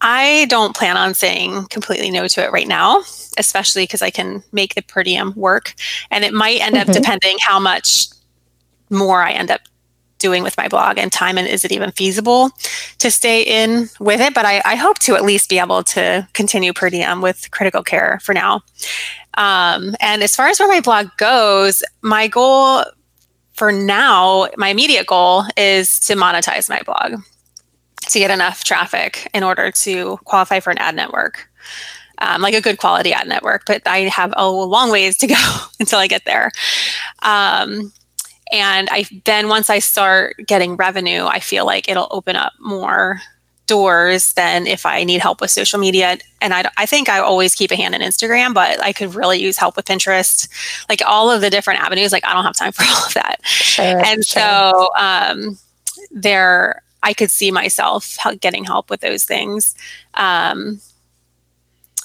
I 0.00 0.46
don't 0.48 0.76
plan 0.76 0.96
on 0.96 1.14
saying 1.14 1.66
completely 1.66 2.10
no 2.10 2.28
to 2.28 2.44
it 2.44 2.52
right 2.52 2.68
now, 2.68 3.02
especially 3.36 3.84
because 3.84 4.02
I 4.02 4.10
can 4.10 4.42
make 4.52 4.74
the 4.74 4.82
per 4.82 5.02
diem 5.02 5.32
work. 5.34 5.74
And 6.10 6.24
it 6.24 6.32
might 6.32 6.60
end 6.60 6.76
mm-hmm. 6.76 6.90
up 6.90 6.94
depending 6.94 7.36
how 7.40 7.58
much 7.58 8.08
more 8.90 9.22
I 9.22 9.32
end 9.32 9.50
up 9.50 9.60
doing 10.18 10.42
with 10.42 10.56
my 10.56 10.68
blog 10.68 10.98
and 10.98 11.12
time 11.12 11.38
and 11.38 11.46
is 11.46 11.64
it 11.64 11.72
even 11.72 11.90
feasible 11.92 12.50
to 12.98 13.10
stay 13.10 13.42
in 13.42 13.88
with 14.00 14.20
it? 14.20 14.34
But 14.34 14.44
I, 14.44 14.62
I 14.64 14.74
hope 14.76 14.98
to 15.00 15.14
at 15.14 15.24
least 15.24 15.48
be 15.48 15.58
able 15.58 15.82
to 15.84 16.28
continue 16.32 16.72
per 16.72 16.90
diem 16.90 17.20
with 17.20 17.50
critical 17.50 17.82
care 17.82 18.18
for 18.22 18.34
now. 18.34 18.62
Um, 19.34 19.94
and 20.00 20.22
as 20.22 20.34
far 20.34 20.48
as 20.48 20.58
where 20.58 20.68
my 20.68 20.80
blog 20.80 21.08
goes 21.16 21.82
my 22.02 22.26
goal 22.26 22.84
for 23.52 23.70
now 23.70 24.48
my 24.56 24.68
immediate 24.68 25.06
goal 25.06 25.44
is 25.56 26.00
to 26.00 26.14
monetize 26.14 26.68
my 26.68 26.80
blog 26.82 27.20
to 28.08 28.18
get 28.18 28.30
enough 28.30 28.64
traffic 28.64 29.28
in 29.34 29.42
order 29.42 29.70
to 29.70 30.16
qualify 30.24 30.60
for 30.60 30.70
an 30.70 30.78
ad 30.78 30.96
network 30.96 31.48
um, 32.20 32.42
like 32.42 32.54
a 32.54 32.60
good 32.60 32.78
quality 32.78 33.12
ad 33.12 33.28
network. 33.28 33.64
But 33.66 33.82
i 33.86 34.00
have 34.00 34.32
a 34.36 34.48
long 34.48 34.90
ways 34.90 35.16
to 35.18 35.26
go 35.26 35.34
until 35.80 35.98
i 35.98 36.06
get 36.06 36.24
there. 36.24 36.50
Um, 37.22 37.92
and 38.52 38.88
I 38.90 39.04
then 39.24 39.48
once 39.48 39.70
I 39.70 39.78
start 39.78 40.36
getting 40.46 40.76
revenue, 40.76 41.24
I 41.24 41.40
feel 41.40 41.66
like 41.66 41.88
it'll 41.88 42.08
open 42.10 42.36
up 42.36 42.52
more 42.58 43.20
doors 43.68 44.32
than 44.32 44.66
if 44.66 44.84
I 44.84 45.04
need 45.04 45.20
help 45.20 45.40
with 45.40 45.50
social 45.50 45.78
media. 45.78 46.18
And 46.40 46.52
I, 46.52 46.68
I 46.76 46.86
think 46.86 47.08
I 47.08 47.20
always 47.20 47.54
keep 47.54 47.70
a 47.70 47.76
hand 47.76 47.94
in 47.94 48.00
Instagram, 48.00 48.54
but 48.54 48.82
I 48.82 48.92
could 48.92 49.14
really 49.14 49.40
use 49.40 49.56
help 49.56 49.76
with 49.76 49.84
Pinterest, 49.84 50.48
like 50.88 51.02
all 51.06 51.30
of 51.30 51.42
the 51.42 51.50
different 51.50 51.80
avenues. 51.80 52.10
Like 52.10 52.26
I 52.26 52.32
don't 52.32 52.44
have 52.44 52.56
time 52.56 52.72
for 52.72 52.82
all 52.82 53.06
of 53.06 53.14
that. 53.14 53.36
Sure, 53.44 53.84
and 53.84 54.24
sure. 54.26 54.42
so 54.42 54.90
um, 54.98 55.58
there, 56.10 56.82
I 57.02 57.12
could 57.12 57.30
see 57.30 57.52
myself 57.52 58.18
getting 58.40 58.64
help 58.64 58.90
with 58.90 59.00
those 59.00 59.24
things. 59.24 59.76
Um, 60.14 60.80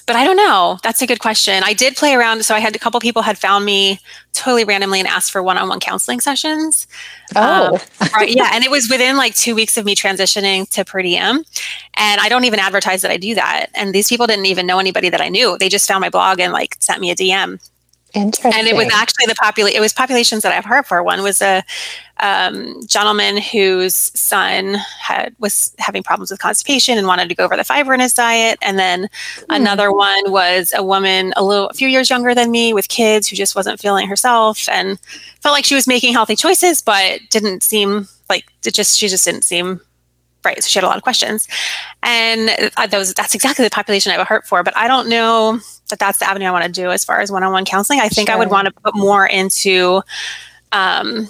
but 0.05 0.15
I 0.15 0.23
don't 0.23 0.37
know. 0.37 0.79
That's 0.83 1.01
a 1.01 1.07
good 1.07 1.19
question. 1.19 1.63
I 1.63 1.73
did 1.73 1.95
play 1.95 2.13
around. 2.13 2.43
So 2.45 2.55
I 2.55 2.59
had 2.59 2.75
a 2.75 2.79
couple 2.79 2.99
people 2.99 3.21
had 3.21 3.37
found 3.37 3.65
me 3.65 3.99
totally 4.33 4.63
randomly 4.63 4.99
and 4.99 5.07
asked 5.07 5.31
for 5.31 5.41
one-on-one 5.41 5.79
counseling 5.79 6.19
sessions. 6.19 6.87
Oh, 7.35 7.79
um, 8.01 8.07
right, 8.13 8.29
yeah. 8.29 8.49
And 8.53 8.63
it 8.63 8.71
was 8.71 8.89
within 8.89 9.17
like 9.17 9.35
two 9.35 9.55
weeks 9.55 9.77
of 9.77 9.85
me 9.85 9.95
transitioning 9.95 10.69
to 10.71 10.83
per 10.83 11.01
diem, 11.01 11.43
and 11.93 12.21
I 12.21 12.29
don't 12.29 12.45
even 12.45 12.59
advertise 12.59 13.01
that 13.03 13.11
I 13.11 13.17
do 13.17 13.35
that. 13.35 13.67
And 13.73 13.93
these 13.93 14.07
people 14.07 14.27
didn't 14.27 14.47
even 14.47 14.67
know 14.67 14.79
anybody 14.79 15.09
that 15.09 15.21
I 15.21 15.29
knew. 15.29 15.57
They 15.57 15.69
just 15.69 15.87
found 15.87 16.01
my 16.01 16.09
blog 16.09 16.39
and 16.39 16.51
like 16.51 16.75
sent 16.79 16.99
me 16.99 17.11
a 17.11 17.15
DM. 17.15 17.59
Interesting. 18.13 18.53
And 18.53 18.67
it 18.67 18.75
was 18.75 18.87
actually 18.93 19.25
the 19.25 19.35
population. 19.35 19.75
It 19.75 19.81
was 19.81 19.91
populations 19.91 20.43
that 20.43 20.51
I've 20.51 20.65
heard 20.65 20.85
for. 20.85 21.01
One 21.01 21.23
was 21.23 21.41
a 21.41 21.63
um, 22.17 22.85
gentleman 22.85 23.37
whose 23.37 23.95
son 23.95 24.75
had 24.99 25.35
was 25.39 25.73
having 25.79 26.03
problems 26.03 26.29
with 26.29 26.39
constipation 26.39 26.99
and 26.99 27.07
wanted 27.07 27.27
to 27.29 27.35
go 27.35 27.43
over 27.43 27.57
the 27.57 27.63
fiber 27.63 27.91
in 27.91 27.99
his 27.99 28.13
diet, 28.13 28.59
and 28.61 28.77
then 28.77 29.03
mm. 29.05 29.43
another 29.49 29.91
one 29.91 30.31
was 30.31 30.73
a 30.75 30.83
woman 30.83 31.33
a 31.35 31.43
little 31.43 31.69
a 31.69 31.73
few 31.73 31.87
years 31.87 32.09
younger 32.11 32.35
than 32.35 32.51
me 32.51 32.71
with 32.71 32.87
kids 32.87 33.27
who 33.27 33.35
just 33.35 33.55
wasn't 33.55 33.79
feeling 33.79 34.07
herself 34.07 34.69
and 34.69 34.99
felt 35.41 35.53
like 35.53 35.65
she 35.65 35.75
was 35.75 35.87
making 35.87 36.13
healthy 36.13 36.35
choices, 36.35 36.81
but 36.81 37.19
didn't 37.31 37.63
seem 37.63 38.07
like 38.29 38.45
it 38.63 38.75
just 38.75 38.99
she 38.99 39.07
just 39.07 39.25
didn't 39.25 39.43
seem 39.43 39.81
right. 40.45 40.61
So 40.63 40.67
she 40.67 40.77
had 40.77 40.83
a 40.83 40.87
lot 40.87 40.97
of 40.97 41.03
questions, 41.03 41.47
and 42.03 42.71
uh, 42.77 42.85
those 42.85 43.11
that's 43.15 43.33
exactly 43.33 43.65
the 43.65 43.71
population 43.71 44.11
I 44.11 44.13
have 44.13 44.21
a 44.21 44.25
heart 44.25 44.45
for. 44.45 44.61
But 44.61 44.77
I 44.77 44.87
don't 44.87 45.09
know 45.09 45.59
that 45.89 45.99
that's 45.99 46.19
the 46.19 46.29
avenue 46.29 46.45
I 46.45 46.51
want 46.51 46.65
to 46.65 46.71
do 46.71 46.89
as 46.89 47.03
far 47.05 47.19
as 47.19 47.31
one-on-one 47.31 47.65
counseling. 47.65 47.99
I 47.99 48.09
think 48.09 48.29
sure. 48.29 48.35
I 48.35 48.39
would 48.39 48.49
want 48.49 48.65
to 48.67 48.71
put 48.71 48.95
more 48.95 49.25
into 49.25 50.01
um, 50.71 51.27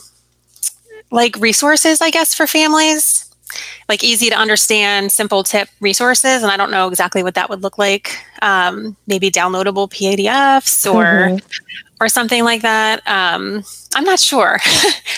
like 1.12 1.36
resources, 1.38 2.02
I 2.02 2.10
guess, 2.10 2.34
for 2.34 2.48
families, 2.48 3.30
like 3.88 4.04
easy 4.04 4.30
to 4.30 4.36
understand, 4.36 5.12
simple 5.12 5.44
tip 5.44 5.70
resources. 5.80 6.44
And 6.44 6.52
I 6.52 6.58
don't 6.58 6.72
know 6.72 6.88
exactly 6.88 7.24
what 7.24 7.36
that 7.36 7.50
would 7.50 7.62
look 7.62 7.78
like. 7.78 8.18
Um, 8.42 8.96
maybe 9.08 9.30
downloadable 9.30 9.89
PDFs 9.89 10.92
or 10.92 11.04
mm-hmm. 11.04 11.46
Or 12.04 12.10
something 12.10 12.44
like 12.44 12.62
that. 12.63 13.02
Um, 13.08 13.63
I'm 13.96 14.04
not 14.04 14.20
sure. 14.20 14.60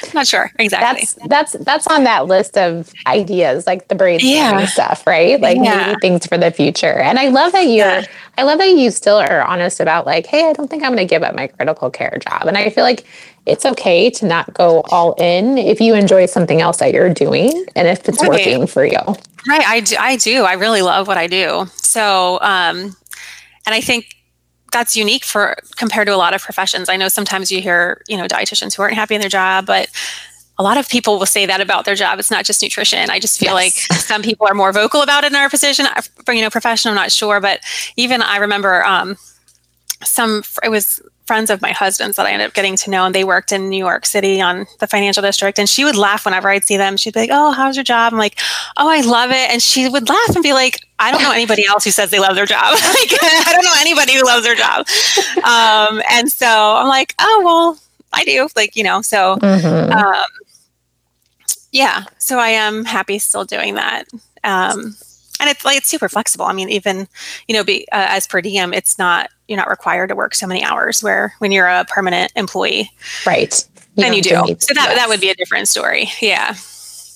I'm 0.03 0.09
not 0.13 0.27
sure 0.27 0.51
exactly. 0.59 1.07
That's 1.27 1.53
that's 1.53 1.65
that's 1.65 1.87
on 1.87 2.03
that 2.03 2.27
list 2.27 2.57
of 2.57 2.93
ideas, 3.07 3.65
like 3.65 3.87
the 3.87 3.95
brainstorming 3.95 4.33
yeah. 4.33 4.65
stuff, 4.65 5.07
right? 5.07 5.39
Like 5.39 5.57
yeah. 5.57 5.95
things 6.01 6.25
for 6.27 6.37
the 6.37 6.51
future. 6.51 6.99
And 6.99 7.17
I 7.17 7.29
love 7.29 7.53
that 7.53 7.63
you're. 7.63 7.85
Yeah. 7.85 8.05
I 8.37 8.43
love 8.43 8.59
that 8.59 8.69
you 8.69 8.91
still 8.91 9.15
are 9.15 9.41
honest 9.43 9.79
about 9.79 10.05
like, 10.05 10.25
hey, 10.25 10.49
I 10.49 10.53
don't 10.53 10.69
think 10.69 10.83
I'm 10.83 10.93
going 10.93 11.07
to 11.07 11.09
give 11.09 11.23
up 11.23 11.35
my 11.35 11.47
critical 11.47 11.89
care 11.89 12.17
job. 12.19 12.47
And 12.47 12.57
I 12.57 12.69
feel 12.69 12.83
like 12.83 13.05
it's 13.45 13.65
okay 13.65 14.09
to 14.09 14.25
not 14.25 14.53
go 14.53 14.81
all 14.91 15.13
in 15.13 15.57
if 15.57 15.79
you 15.79 15.95
enjoy 15.95 16.25
something 16.25 16.61
else 16.61 16.77
that 16.77 16.93
you're 16.93 17.13
doing 17.13 17.65
and 17.75 17.87
if 17.87 18.09
it's 18.09 18.21
right. 18.21 18.29
working 18.29 18.67
for 18.67 18.85
you. 18.85 18.99
Right. 19.47 19.65
I 19.65 19.79
do, 19.79 19.95
I 19.97 20.17
do. 20.17 20.43
I 20.43 20.53
really 20.53 20.81
love 20.81 21.07
what 21.07 21.17
I 21.17 21.27
do. 21.27 21.67
So, 21.77 22.39
um, 22.41 22.95
and 23.65 23.73
I 23.73 23.79
think 23.79 24.14
that's 24.75 24.97
unique 24.97 25.23
for 25.23 25.55
compared 25.77 26.05
to 26.05 26.13
a 26.13 26.17
lot 26.17 26.33
of 26.33 26.41
professions. 26.41 26.89
I 26.89 26.97
know 26.97 27.07
sometimes 27.07 27.49
you 27.49 27.61
hear, 27.61 28.01
you 28.09 28.17
know, 28.17 28.27
dietitians 28.27 28.75
who 28.75 28.81
aren't 28.81 28.95
happy 28.95 29.15
in 29.15 29.21
their 29.21 29.29
job, 29.29 29.65
but 29.65 29.87
a 30.57 30.63
lot 30.63 30.77
of 30.77 30.89
people 30.89 31.17
will 31.17 31.25
say 31.25 31.45
that 31.45 31.61
about 31.61 31.85
their 31.85 31.95
job. 31.95 32.19
It's 32.19 32.29
not 32.29 32.43
just 32.43 32.61
nutrition. 32.61 33.09
I 33.09 33.21
just 33.21 33.39
feel 33.39 33.57
yes. 33.57 33.89
like 33.89 33.99
some 34.01 34.21
people 34.21 34.47
are 34.47 34.53
more 34.53 34.73
vocal 34.73 35.01
about 35.01 35.23
it 35.23 35.31
in 35.31 35.35
our 35.37 35.49
position, 35.49 35.85
you 36.27 36.41
know, 36.41 36.49
profession. 36.49 36.89
I'm 36.89 36.95
not 36.95 37.09
sure, 37.09 37.39
but 37.39 37.61
even 37.95 38.21
I 38.21 38.35
remember 38.37 38.83
um, 38.83 39.15
some. 40.03 40.43
It 40.61 40.69
was 40.69 41.01
friends 41.25 41.49
of 41.49 41.61
my 41.61 41.71
husband's 41.71 42.17
that 42.17 42.25
I 42.25 42.31
ended 42.31 42.47
up 42.47 42.53
getting 42.53 42.75
to 42.77 42.89
know, 42.89 43.05
and 43.05 43.15
they 43.15 43.23
worked 43.23 43.51
in 43.51 43.69
New 43.69 43.77
York 43.77 44.05
City 44.05 44.41
on 44.41 44.65
the 44.79 44.87
financial 44.87 45.21
district. 45.21 45.59
And 45.59 45.67
she 45.67 45.83
would 45.83 45.95
laugh 45.95 46.25
whenever 46.25 46.49
I'd 46.49 46.65
see 46.65 46.77
them. 46.77 46.97
She'd 46.97 47.13
be 47.13 47.21
like, 47.21 47.29
"Oh, 47.31 47.51
how's 47.51 47.75
your 47.75 47.83
job?" 47.83 48.13
I'm 48.13 48.19
like, 48.19 48.39
"Oh, 48.77 48.89
I 48.89 49.01
love 49.01 49.31
it." 49.31 49.49
And 49.51 49.61
she 49.61 49.89
would 49.89 50.07
laugh 50.07 50.35
and 50.35 50.43
be 50.43 50.53
like, 50.53 50.81
"I 50.99 51.11
don't 51.11 51.21
know 51.21 51.31
anybody 51.31 51.65
else 51.65 51.83
who 51.83 51.91
says 51.91 52.11
they 52.11 52.19
love 52.19 52.35
their 52.35 52.45
job. 52.45 52.73
like, 52.73 53.11
I 53.21 53.51
don't 53.53 53.65
know 53.65 53.75
anybody 53.79 54.15
who 54.15 54.23
loves 54.23 54.43
their 54.43 54.55
job." 54.55 54.85
Um, 55.43 56.01
and 56.09 56.31
so 56.31 56.47
I'm 56.47 56.87
like, 56.87 57.15
"Oh, 57.19 57.41
well, 57.43 57.79
I 58.13 58.23
do." 58.23 58.47
Like, 58.55 58.75
you 58.75 58.83
know, 58.83 59.01
so. 59.01 59.37
Mm-hmm. 59.37 59.91
Um, 59.91 60.25
yeah, 61.71 62.05
so 62.19 62.39
I 62.39 62.49
am 62.49 62.85
happy 62.85 63.19
still 63.19 63.43
doing 63.43 63.75
that. 63.75 64.07
Um, 64.45 64.95
and 65.45 65.55
it's 65.55 65.63
like 65.63 65.77
it's 65.77 65.87
super 65.87 66.09
flexible. 66.09 66.45
I 66.45 66.53
mean, 66.53 66.69
even 66.69 67.07
you 67.47 67.55
know, 67.55 67.63
be, 67.63 67.87
uh, 67.91 68.07
as 68.09 68.25
per 68.25 68.41
diem, 68.41 68.73
it's 68.73 68.97
not 68.97 69.29
you're 69.47 69.57
not 69.57 69.69
required 69.69 70.07
to 70.07 70.15
work 70.15 70.33
so 70.33 70.47
many 70.47 70.63
hours. 70.63 71.03
Where 71.03 71.33
when 71.39 71.51
you're 71.51 71.67
a 71.67 71.85
permanent 71.85 72.31
employee, 72.35 72.91
right, 73.25 73.63
you 73.95 74.05
and 74.05 74.15
you 74.15 74.21
do. 74.21 74.29
So 74.29 74.73
that 74.73 74.87
yes. 74.89 74.95
that 74.97 75.07
would 75.07 75.21
be 75.21 75.29
a 75.29 75.35
different 75.35 75.67
story. 75.67 76.09
Yeah. 76.21 76.55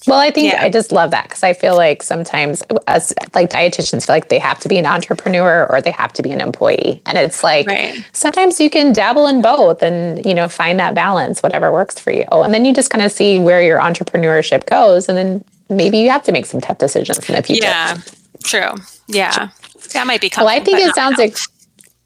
Well, 0.08 0.20
I 0.20 0.32
think 0.32 0.54
yeah. 0.54 0.64
I 0.64 0.70
just 0.70 0.92
love 0.92 1.12
that 1.12 1.24
because 1.24 1.44
I 1.44 1.54
feel 1.54 1.76
like 1.76 2.04
sometimes 2.04 2.64
as 2.88 3.14
like 3.36 3.50
dietitians 3.50 4.06
feel 4.06 4.16
like 4.16 4.30
they 4.30 4.40
have 4.40 4.60
to 4.62 4.70
be 4.70 4.78
an 4.78 4.86
entrepreneur 4.86 5.68
or 5.70 5.82
they 5.82 5.92
have 5.92 6.14
to 6.14 6.24
be 6.24 6.32
an 6.32 6.42
employee. 6.42 7.02
And 7.06 7.18
it's 7.18 7.44
like 7.44 7.68
right. 7.68 8.04
sometimes 8.14 8.60
you 8.60 8.70
can 8.70 8.94
dabble 8.94 9.28
in 9.28 9.42
both 9.42 9.84
and, 9.84 10.26
you 10.26 10.34
know, 10.34 10.48
find 10.48 10.80
that 10.80 10.96
balance, 10.96 11.44
whatever 11.44 11.72
works 11.72 12.00
for 12.00 12.12
you. 12.12 12.24
And 12.32 12.54
then 12.54 12.64
you 12.64 12.74
just 12.74 12.90
kind 12.90 13.04
of 13.04 13.12
see 13.12 13.40
where 13.40 13.62
your 13.62 13.80
entrepreneurship 13.80 14.66
goes. 14.68 15.10
And 15.10 15.18
then 15.18 15.44
maybe 15.70 16.00
you 16.00 16.10
have 16.10 16.24
to 16.24 16.32
make 16.32 16.46
some 16.46 16.62
tough 16.62 16.78
decisions 16.78 17.30
in 17.30 17.36
the 17.36 17.44
future. 17.44 17.66
Yeah, 17.66 17.98
true. 18.44 18.74
Yeah. 19.08 19.50
That 19.94 20.08
might 20.08 20.22
be 20.22 20.32
Well, 20.36 20.48
I 20.48 20.60
think 20.60 20.80
it 20.80 20.94
sounds 20.96 21.18
like 21.18 21.36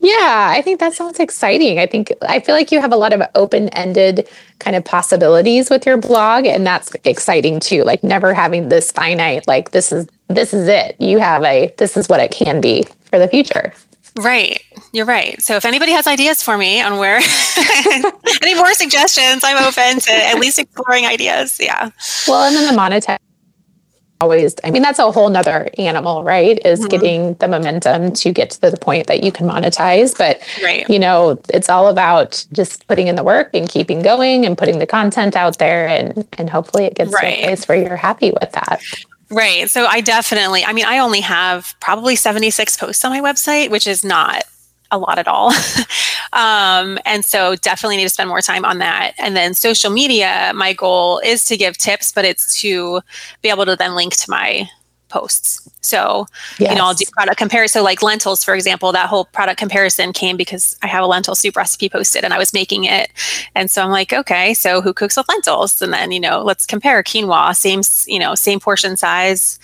yeah, 0.04 0.52
I 0.54 0.62
think 0.62 0.82
that 0.82 0.94
sounds 0.94 1.18
exciting. 1.18 1.80
I 1.80 1.86
think 1.86 2.12
I 2.24 2.42
feel 2.42 2.56
like 2.56 2.74
you 2.74 2.82
have 2.82 2.92
a 2.92 2.98
lot 2.98 3.14
of 3.14 3.22
open-ended 3.36 4.28
kind 4.60 4.76
of 4.76 4.84
possibilities 4.84 5.70
with 5.70 5.86
your 5.86 5.96
blog 5.96 6.46
and 6.46 6.68
that's 6.68 6.92
exciting 7.06 7.62
too. 7.62 7.86
Like 7.86 8.04
never 8.04 8.34
having 8.34 8.68
this 8.68 8.92
finite 8.92 9.48
like 9.48 9.72
this 9.72 9.94
is 9.94 10.06
this 10.28 10.54
is 10.54 10.68
it. 10.68 10.98
You 11.00 11.20
have 11.20 11.42
a 11.44 11.74
this 11.78 11.96
is 11.96 12.10
what 12.10 12.20
it 12.20 12.32
can 12.32 12.60
be 12.60 12.86
for 13.06 13.18
the 13.18 13.30
future. 13.30 13.74
Right. 14.18 14.62
You're 14.92 15.06
right. 15.06 15.42
So 15.42 15.56
if 15.56 15.64
anybody 15.64 15.94
has 15.94 16.06
ideas 16.06 16.44
for 16.44 16.58
me 16.58 16.82
on 16.82 16.98
where 16.98 17.20
any 18.44 18.56
more 18.56 18.74
suggestions, 18.74 19.42
I'm 19.44 19.64
open 19.64 20.02
to 20.02 20.12
at 20.12 20.38
least 20.38 20.60
exploring 20.60 21.06
ideas. 21.06 21.58
Yeah. 21.62 21.92
Well, 22.28 22.44
and 22.44 22.56
then 22.56 22.76
the 22.76 22.80
monetize 22.80 23.20
always 24.22 24.56
i 24.64 24.72
mean 24.72 24.82
that's 24.82 25.00
a 25.00 25.12
whole 25.12 25.30
nother 25.30 25.70
animal 25.78 26.24
right 26.24 26.66
is 26.66 26.80
mm-hmm. 26.80 26.90
getting 26.90 27.34
the 27.36 27.48
momentum 27.48 28.12
to 28.14 28.32
get 28.32 28.52
to 28.52 28.62
the 28.62 28.78
point 28.78 29.08
that 29.08 29.24
you 29.24 29.32
can 29.32 29.48
monetize 29.48 30.18
but 30.18 30.42
right. 30.64 30.90
you 30.90 31.00
know 31.00 31.40
it's 31.50 31.70
all 31.70 31.88
about 31.88 32.46
just 32.54 32.88
putting 32.88 33.08
in 33.08 33.16
the 33.16 33.24
work 33.24 33.50
and 33.54 33.70
keeping 33.70 34.02
going 34.02 34.46
and 34.46 34.58
putting 34.58 34.80
the 34.80 34.88
content 34.88 35.36
out 35.36 35.58
there 35.58 35.88
and 35.88 36.28
and 36.38 36.50
hopefully 36.50 36.86
it 36.86 36.96
gets 36.96 37.12
right. 37.14 37.36
to 37.36 37.42
a 37.42 37.46
place 37.46 37.68
where 37.68 37.78
you're 37.78 37.98
happy 37.98 38.32
with 38.32 38.52
that 38.52 38.82
Right. 39.30 39.68
So 39.68 39.88
I 39.88 40.02
definitely, 40.02 40.64
I 40.64 40.74
mean, 40.74 40.86
I 40.86 41.00
only 41.00 41.22
have 41.22 41.74
probably 41.80 42.16
76 42.16 42.78
posts 42.78 43.04
on 43.04 43.12
my 43.12 43.20
website, 43.20 43.72
which 43.72 43.88
is 43.88 44.04
not 44.04 44.44
a 44.92 44.98
lot 44.98 45.18
at 45.18 45.28
all. 45.28 45.52
um, 46.34 47.00
and 47.06 47.26
so 47.26 47.56
definitely 47.58 47.98
need 47.98 48.04
to 48.04 48.10
spend 48.10 48.30
more 48.30 48.42
time 48.42 48.66
on 48.66 48.80
that. 48.80 49.14
And 49.18 49.36
then 49.36 49.54
social 49.54 49.92
media, 49.92 50.52
my 50.56 50.74
goal 50.74 51.20
is 51.20 51.46
to 51.46 51.58
give 51.58 51.78
tips, 51.78 52.12
but 52.12 52.26
it's 52.26 52.60
to 52.62 53.02
be 53.42 53.50
able 53.50 53.66
to 53.66 53.76
then 53.76 53.96
link 53.96 54.16
to 54.16 54.30
my 54.30 54.70
posts. 55.14 55.70
So, 55.82 56.26
yes. 56.58 56.72
you 56.72 56.78
know, 56.78 56.86
I'll 56.86 56.94
do 56.96 57.06
product 57.12 57.38
comparison. 57.38 57.80
So 57.80 57.84
like 57.84 58.02
lentils, 58.02 58.44
for 58.44 58.56
example, 58.56 58.92
that 58.92 59.08
whole 59.08 59.26
product 59.26 59.60
comparison 59.60 60.12
came 60.12 60.38
because 60.38 60.78
I 60.82 60.88
have 60.88 61.04
a 61.04 61.08
lentil 61.08 61.36
soup 61.36 61.56
recipe 61.56 61.88
posted 61.88 62.24
and 62.24 62.34
I 62.34 62.40
was 62.40 62.52
making 62.54 62.86
it. 62.86 63.12
And 63.54 63.70
so 63.70 63.84
I'm 63.84 63.92
like, 63.92 64.12
okay, 64.12 64.56
so 64.56 64.82
who 64.82 64.92
cooks 64.92 65.16
with 65.16 65.30
lentils? 65.30 65.82
And 65.82 65.94
then, 65.94 66.12
you 66.12 66.20
know, 66.20 66.42
let's 66.42 66.66
compare 66.66 67.04
quinoa, 67.04 67.56
same, 67.56 67.82
you 68.12 68.20
know, 68.20 68.34
same 68.34 68.60
portion 68.60 68.98
size, 68.98 69.60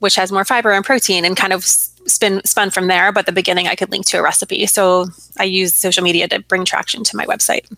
which 0.00 0.16
has 0.16 0.32
more 0.32 0.44
fiber 0.44 0.72
and 0.72 0.84
protein 0.84 1.24
and 1.24 1.36
kind 1.36 1.52
of 1.52 1.64
spin 2.08 2.40
spun 2.44 2.70
from 2.70 2.88
there. 2.88 3.12
But 3.12 3.26
the 3.26 3.32
beginning, 3.32 3.66
I 3.66 3.74
could 3.74 3.90
link 3.90 4.06
to 4.06 4.18
a 4.18 4.22
recipe. 4.22 4.66
So 4.66 5.06
I 5.38 5.44
use 5.44 5.74
social 5.74 6.02
media 6.02 6.28
to 6.28 6.40
bring 6.40 6.64
traction 6.64 7.04
to 7.04 7.16
my 7.16 7.26
website. 7.26 7.70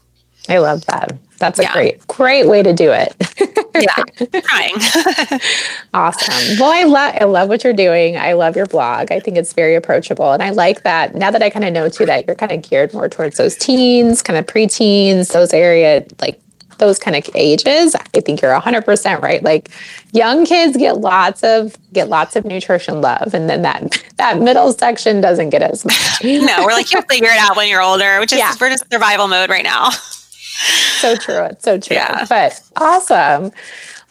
I 0.48 0.58
love 0.58 0.84
that. 0.86 1.16
That's 1.38 1.58
a 1.58 1.62
yeah. 1.62 1.72
great, 1.72 2.06
great 2.06 2.48
way 2.48 2.62
to 2.62 2.72
do 2.72 2.90
it. 2.92 3.14
yeah, 3.74 4.40
trying. 4.40 4.74
awesome. 5.94 6.58
Well, 6.58 6.70
I 6.70 6.84
love, 6.84 7.14
I 7.20 7.24
love 7.24 7.48
what 7.48 7.64
you're 7.64 7.72
doing. 7.72 8.16
I 8.16 8.32
love 8.34 8.56
your 8.56 8.66
blog. 8.66 9.10
I 9.10 9.20
think 9.20 9.36
it's 9.36 9.52
very 9.52 9.74
approachable, 9.74 10.32
and 10.32 10.42
I 10.42 10.50
like 10.50 10.82
that. 10.82 11.14
Now 11.14 11.30
that 11.30 11.42
I 11.42 11.50
kind 11.50 11.64
of 11.64 11.72
know 11.72 11.88
too 11.88 12.04
that 12.06 12.26
you're 12.26 12.36
kind 12.36 12.52
of 12.52 12.68
geared 12.68 12.92
more 12.92 13.08
towards 13.08 13.36
those 13.36 13.56
teens, 13.56 14.22
kind 14.22 14.38
of 14.38 14.46
preteens, 14.46 15.32
those 15.32 15.52
area 15.54 16.04
like 16.20 16.40
those 16.80 16.98
kind 16.98 17.16
of 17.16 17.28
ages, 17.34 17.94
I 17.94 18.20
think 18.20 18.42
you're 18.42 18.58
100% 18.58 19.22
right. 19.22 19.42
Like 19.42 19.70
young 20.12 20.44
kids 20.44 20.76
get 20.76 20.98
lots 20.98 21.44
of 21.44 21.76
get 21.92 22.08
lots 22.08 22.36
of 22.36 22.44
nutrition 22.44 23.00
love 23.00 23.34
and 23.34 23.48
then 23.48 23.62
that 23.62 24.02
that 24.16 24.40
middle 24.40 24.72
section 24.72 25.20
doesn't 25.20 25.50
get 25.50 25.62
as 25.62 25.84
much. 25.84 25.96
no, 26.24 26.64
we're 26.64 26.72
like 26.72 26.92
you'll 26.92 27.02
figure 27.02 27.28
it 27.28 27.38
out 27.38 27.56
when 27.56 27.68
you're 27.68 27.82
older, 27.82 28.18
which 28.18 28.32
is 28.32 28.38
yeah. 28.38 28.54
we're 28.60 28.70
just 28.70 28.90
survival 28.90 29.28
mode 29.28 29.50
right 29.50 29.64
now. 29.64 29.90
so 31.00 31.16
true. 31.16 31.44
It's 31.44 31.64
so 31.64 31.78
true. 31.78 31.96
Yeah. 31.96 32.26
But 32.28 32.60
awesome. 32.76 33.52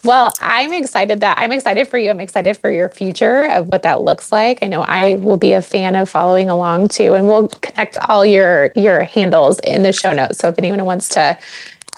Well, 0.02 0.32
I'm 0.40 0.72
excited 0.72 1.20
that 1.20 1.38
I'm 1.38 1.52
excited 1.52 1.86
for 1.86 1.98
you. 1.98 2.08
I'm 2.08 2.20
excited 2.20 2.56
for 2.56 2.70
your 2.70 2.88
future 2.88 3.44
of 3.50 3.66
what 3.68 3.82
that 3.82 4.00
looks 4.00 4.32
like. 4.32 4.62
I 4.62 4.66
know 4.66 4.80
I 4.80 5.16
will 5.16 5.36
be 5.36 5.52
a 5.52 5.60
fan 5.60 5.94
of 5.94 6.08
following 6.08 6.48
along 6.48 6.88
too, 6.88 7.14
and 7.14 7.26
we'll 7.26 7.48
connect 7.48 7.98
all 8.08 8.24
your 8.24 8.72
your 8.74 9.04
handles 9.04 9.58
in 9.60 9.82
the 9.82 9.92
show 9.92 10.12
notes. 10.12 10.38
So 10.38 10.48
if 10.48 10.58
anyone 10.58 10.82
wants 10.86 11.10
to 11.10 11.38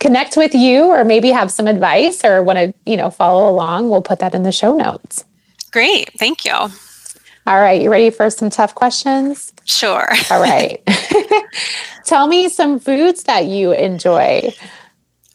connect 0.03 0.37
with 0.37 0.55
you 0.55 0.87
or 0.87 1.05
maybe 1.05 1.31
have 1.31 1.51
some 1.51 1.69
advice 1.69 2.25
or 2.25 2.43
want 2.43 2.59
to, 2.59 2.75
you 2.85 2.97
know, 2.97 3.09
follow 3.09 3.49
along, 3.49 3.89
we'll 3.89 4.03
put 4.03 4.19
that 4.19 4.35
in 4.35 4.43
the 4.43 4.53
show 4.53 4.77
notes. 4.77 5.25
Great. 5.71 6.11
Thank 6.19 6.45
you. 6.45 6.53
All 6.53 7.61
right. 7.61 7.81
You 7.81 7.91
ready 7.91 8.11
for 8.11 8.29
some 8.29 8.51
tough 8.51 8.75
questions? 8.75 9.53
Sure. 9.65 10.09
All 10.31 10.41
right. 10.51 10.83
Tell 12.05 12.27
me 12.27 12.49
some 12.49 12.81
foods 12.81 13.23
that 13.25 13.47
you 13.47 13.73
enjoy. 13.73 14.53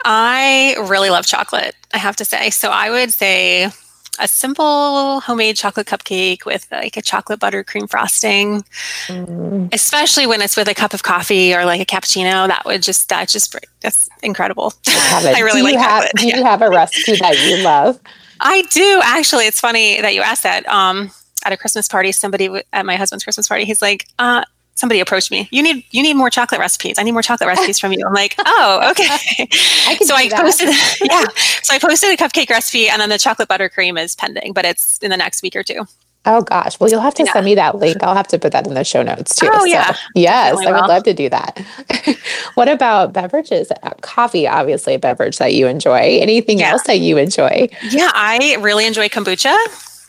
I 0.03 0.75
really 0.89 1.09
love 1.09 1.25
chocolate, 1.25 1.75
I 1.93 1.97
have 1.97 2.17
to 2.17 2.25
say. 2.25 2.49
So 2.49 2.69
I 2.69 2.89
would 2.89 3.11
say 3.11 3.71
a 4.19 4.27
simple 4.27 5.19
homemade 5.21 5.55
chocolate 5.55 5.87
cupcake 5.87 6.45
with 6.45 6.67
like 6.71 6.97
a 6.97 7.01
chocolate 7.01 7.39
buttercream 7.39 7.89
frosting, 7.89 8.63
mm. 9.07 9.73
especially 9.73 10.27
when 10.27 10.41
it's 10.41 10.55
with 10.55 10.67
a 10.67 10.73
cup 10.73 10.93
of 10.93 11.03
coffee 11.03 11.53
or 11.53 11.65
like 11.65 11.81
a 11.81 11.85
cappuccino. 11.85 12.47
That 12.47 12.63
would 12.65 12.81
just 12.81 13.09
that 13.09 13.27
just 13.29 13.55
that's 13.81 14.09
incredible. 14.23 14.73
I, 14.87 15.33
I 15.37 15.39
really 15.41 15.61
like 15.61 15.77
have, 15.77 16.09
Do 16.15 16.27
you 16.27 16.43
have 16.43 16.61
a 16.61 16.69
recipe 16.69 17.17
that 17.17 17.37
you 17.47 17.63
love? 17.63 17.99
I 18.39 18.63
do 18.63 19.01
actually. 19.03 19.45
It's 19.45 19.59
funny 19.59 20.01
that 20.01 20.13
you 20.13 20.21
asked 20.21 20.43
that. 20.43 20.67
Um, 20.67 21.11
at 21.45 21.53
a 21.53 21.57
Christmas 21.57 21.87
party, 21.87 22.11
somebody 22.11 22.63
at 22.73 22.85
my 22.85 22.95
husband's 22.95 23.23
Christmas 23.23 23.47
party, 23.47 23.63
he's 23.63 23.81
like, 23.81 24.07
uh, 24.19 24.43
somebody 24.77 24.99
approached 24.99 25.31
me. 25.31 25.49
You 25.51 25.61
need 25.61 25.83
you 25.91 26.01
need 26.01 26.13
more 26.13 26.29
chocolate 26.29 26.59
recipes. 26.59 26.97
I 26.97 27.03
need 27.03 27.11
more 27.11 27.21
chocolate 27.21 27.47
recipes 27.47 27.79
from 27.79 27.91
you. 27.91 28.05
I'm 28.05 28.13
like, 28.13 28.35
oh, 28.39 28.87
okay. 28.91 29.07
I 29.09 29.97
so 30.01 30.15
I 30.15 30.29
that. 30.29 30.41
posted, 30.41 30.69
yeah. 31.01 31.25
So 31.63 31.73
I 31.73 31.79
posted 31.79 32.11
a 32.11 32.17
cupcake 32.17 32.49
recipe, 32.49 32.87
and 32.87 33.01
then 33.01 33.09
the 33.09 33.17
chocolate 33.17 33.49
buttercream 33.49 34.01
is 34.01 34.15
pending, 34.15 34.53
but 34.53 34.65
it's 34.65 34.97
in 34.99 35.11
the 35.11 35.17
next 35.17 35.43
week 35.43 35.55
or 35.55 35.63
two. 35.63 35.85
Oh 36.25 36.41
gosh. 36.41 36.77
Well, 36.77 36.89
you'll 36.89 36.99
have 37.01 37.15
to 37.15 37.23
yeah. 37.23 37.31
send 37.31 37.45
me 37.45 37.55
that 37.55 37.77
link. 37.77 38.03
I'll 38.03 38.15
have 38.15 38.27
to 38.27 38.39
put 38.39 38.51
that 38.51 38.67
in 38.67 38.73
the 38.73 38.83
show 38.83 39.01
notes 39.01 39.33
too. 39.33 39.49
Oh, 39.49 39.63
yeah. 39.63 39.93
So, 39.93 39.99
yes, 40.13 40.57
I 40.57 40.71
would 40.73 40.87
love 40.87 41.03
to 41.03 41.13
do 41.13 41.29
that. 41.29 41.65
what 42.55 42.67
about 42.67 43.13
beverages? 43.13 43.71
Uh, 43.71 43.91
coffee, 44.01 44.45
obviously, 44.45 44.95
a 44.95 44.99
beverage 44.99 45.37
that 45.37 45.53
you 45.53 45.67
enjoy. 45.67 46.19
Anything 46.19 46.59
yeah. 46.59 46.71
else 46.71 46.83
that 46.83 46.99
you 46.99 47.17
enjoy? 47.17 47.69
Yeah, 47.91 48.11
I 48.13 48.57
really 48.59 48.85
enjoy 48.85 49.07
kombucha. 49.07 49.55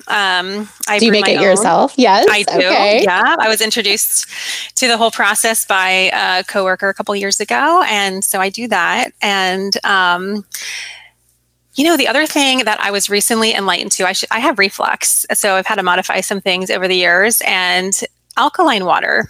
Um, 0.09 0.69
I 0.89 0.99
do 0.99 1.07
you 1.07 1.13
make 1.13 1.29
it 1.29 1.37
own. 1.37 1.43
yourself? 1.43 1.95
Yes, 1.97 2.27
I 2.31 2.43
do. 2.43 2.57
Okay. 2.57 3.03
Yeah, 3.03 3.37
I 3.39 3.49
was 3.49 3.61
introduced 3.61 4.27
to 4.77 4.89
the 4.89 4.97
whole 4.97 5.11
process 5.11 5.65
by 5.65 6.11
a 6.13 6.45
coworker 6.45 6.89
a 6.89 6.95
couple 6.95 7.15
years 7.15 7.41
ago, 7.41 7.85
and 7.87 8.25
so 8.25 8.41
I 8.41 8.49
do 8.49 8.69
that. 8.69 9.13
And 9.21 9.77
um, 9.85 10.45
you 11.75 11.85
know, 11.85 11.97
the 11.97 12.09
other 12.09 12.27
thing 12.27 12.65
that 12.65 12.81
I 12.81 12.91
was 12.91 13.09
recently 13.09 13.55
enlightened 13.55 13.93
to, 13.93 14.07
I, 14.07 14.13
sh- 14.13 14.25
I 14.31 14.41
have 14.41 14.59
reflux, 14.59 15.27
so 15.33 15.55
I've 15.55 15.67
had 15.67 15.77
to 15.77 15.83
modify 15.85 16.21
some 16.21 16.41
things 16.41 16.71
over 16.71 16.89
the 16.89 16.97
years, 16.97 17.41
and 17.47 17.93
alkaline 18.37 18.85
water 18.85 19.29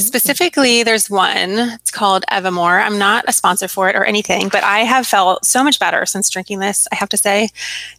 Specifically, 0.00 0.82
there's 0.82 1.10
one. 1.10 1.50
It's 1.58 1.90
called 1.90 2.24
Evamor. 2.30 2.84
I'm 2.84 2.98
not 2.98 3.24
a 3.28 3.32
sponsor 3.32 3.68
for 3.68 3.88
it 3.88 3.96
or 3.96 4.04
anything, 4.04 4.48
but 4.48 4.64
I 4.64 4.80
have 4.80 5.06
felt 5.06 5.44
so 5.44 5.62
much 5.62 5.78
better 5.78 6.06
since 6.06 6.30
drinking 6.30 6.58
this. 6.60 6.88
I 6.92 6.96
have 6.96 7.08
to 7.10 7.16
say, 7.16 7.50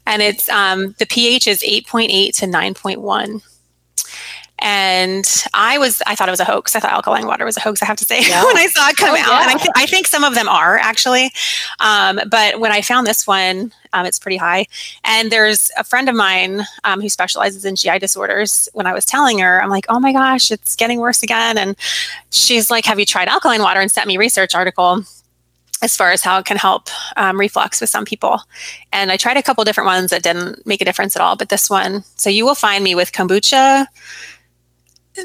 and 0.06 0.22
it's 0.22 0.50
um, 0.50 0.96
the 1.00 1.06
pH 1.06 1.48
is 1.48 1.62
8.8 1.62 2.36
to 2.38 2.46
9.1. 2.46 3.42
and 4.62 5.26
I 5.54 5.78
was 5.78 6.02
I 6.06 6.15
thought 6.15 6.30
it 6.30 6.32
was 6.32 6.39
a 6.39 6.45
hoax. 6.45 6.76
I 6.76 6.80
thought 6.80 6.91
alkaline 6.91 7.26
water 7.26 7.45
was 7.45 7.58
a 7.58 7.60
hoax. 7.60 7.82
I 7.82 7.86
have 7.86 7.97
to 7.97 8.06
say 8.06 8.21
yeah. 8.28 8.45
when 8.45 8.58
I 8.58 8.67
saw 8.67 8.88
it 8.89 8.97
come 8.97 9.10
oh, 9.10 9.17
out, 9.17 9.28
yeah. 9.28 9.41
and 9.41 9.50
I, 9.50 9.58
th- 9.58 9.74
I, 9.76 9.86
think 9.88 10.08
some 10.08 10.24
of 10.24 10.36
them 10.36 10.47
are 10.47 10.78
actually. 10.78 11.32
Um, 11.80 12.19
but 12.30 12.60
when 12.60 12.71
I 12.71 12.82
found 12.82 13.08
this 13.08 13.26
one, 13.26 13.74
um, 13.93 14.06
it's 14.06 14.20
pretty 14.20 14.38
high. 14.38 14.68
And 15.03 15.32
there's 15.32 15.72
a 15.78 15.84
friend 15.84 16.07
of 16.07 16.16
mine 16.16 16.62
um, 16.84 17.01
who 17.01 17.09
specializes 17.09 17.66
in 17.66 17.76
GI 17.76 17.99
disorders. 17.99 18.70
When 18.74 18.86
I 18.86 18.93
was 18.93 19.05
telling 19.05 19.39
her, 19.39 19.62
I'm 19.62 19.70
like, 19.70 19.86
oh 19.89 19.99
my 19.99 20.14
gosh, 20.14 20.51
it's 20.51 20.76
getting 20.76 20.99
worse 20.99 21.24
again. 21.24 21.57
And 21.57 21.76
she's 22.30 22.70
like, 22.70 22.86
have 22.86 22.99
you 22.99 23.05
tried 23.05 23.28
alkaline 23.28 23.62
water? 23.62 23.80
And 23.80 23.91
sent 23.91 24.07
me 24.07 24.18
research 24.18 24.55
article 24.55 25.03
as 25.82 25.97
far 25.97 26.12
as 26.12 26.22
how 26.22 26.38
it 26.38 26.45
can 26.45 26.57
help 26.57 26.89
um, 27.18 27.39
reflux 27.39 27.82
with 27.82 27.89
some 27.89 28.05
people. 28.05 28.39
And 28.93 29.12
I 29.12 29.18
tried 29.18 29.38
a 29.38 29.43
couple 29.43 29.64
different 29.64 29.88
ones 29.88 30.12
that 30.12 30.22
didn't 30.22 30.66
make 30.66 30.82
a 30.82 30.86
difference 30.86 31.16
at 31.16 31.22
all, 31.22 31.36
but 31.36 31.49
this 31.49 31.70
one. 31.70 32.03
So 32.18 32.30
you 32.30 32.45
will 32.45 32.55
find 32.55 32.84
me 32.84 32.93
with 32.93 33.12
kombucha, 33.12 33.88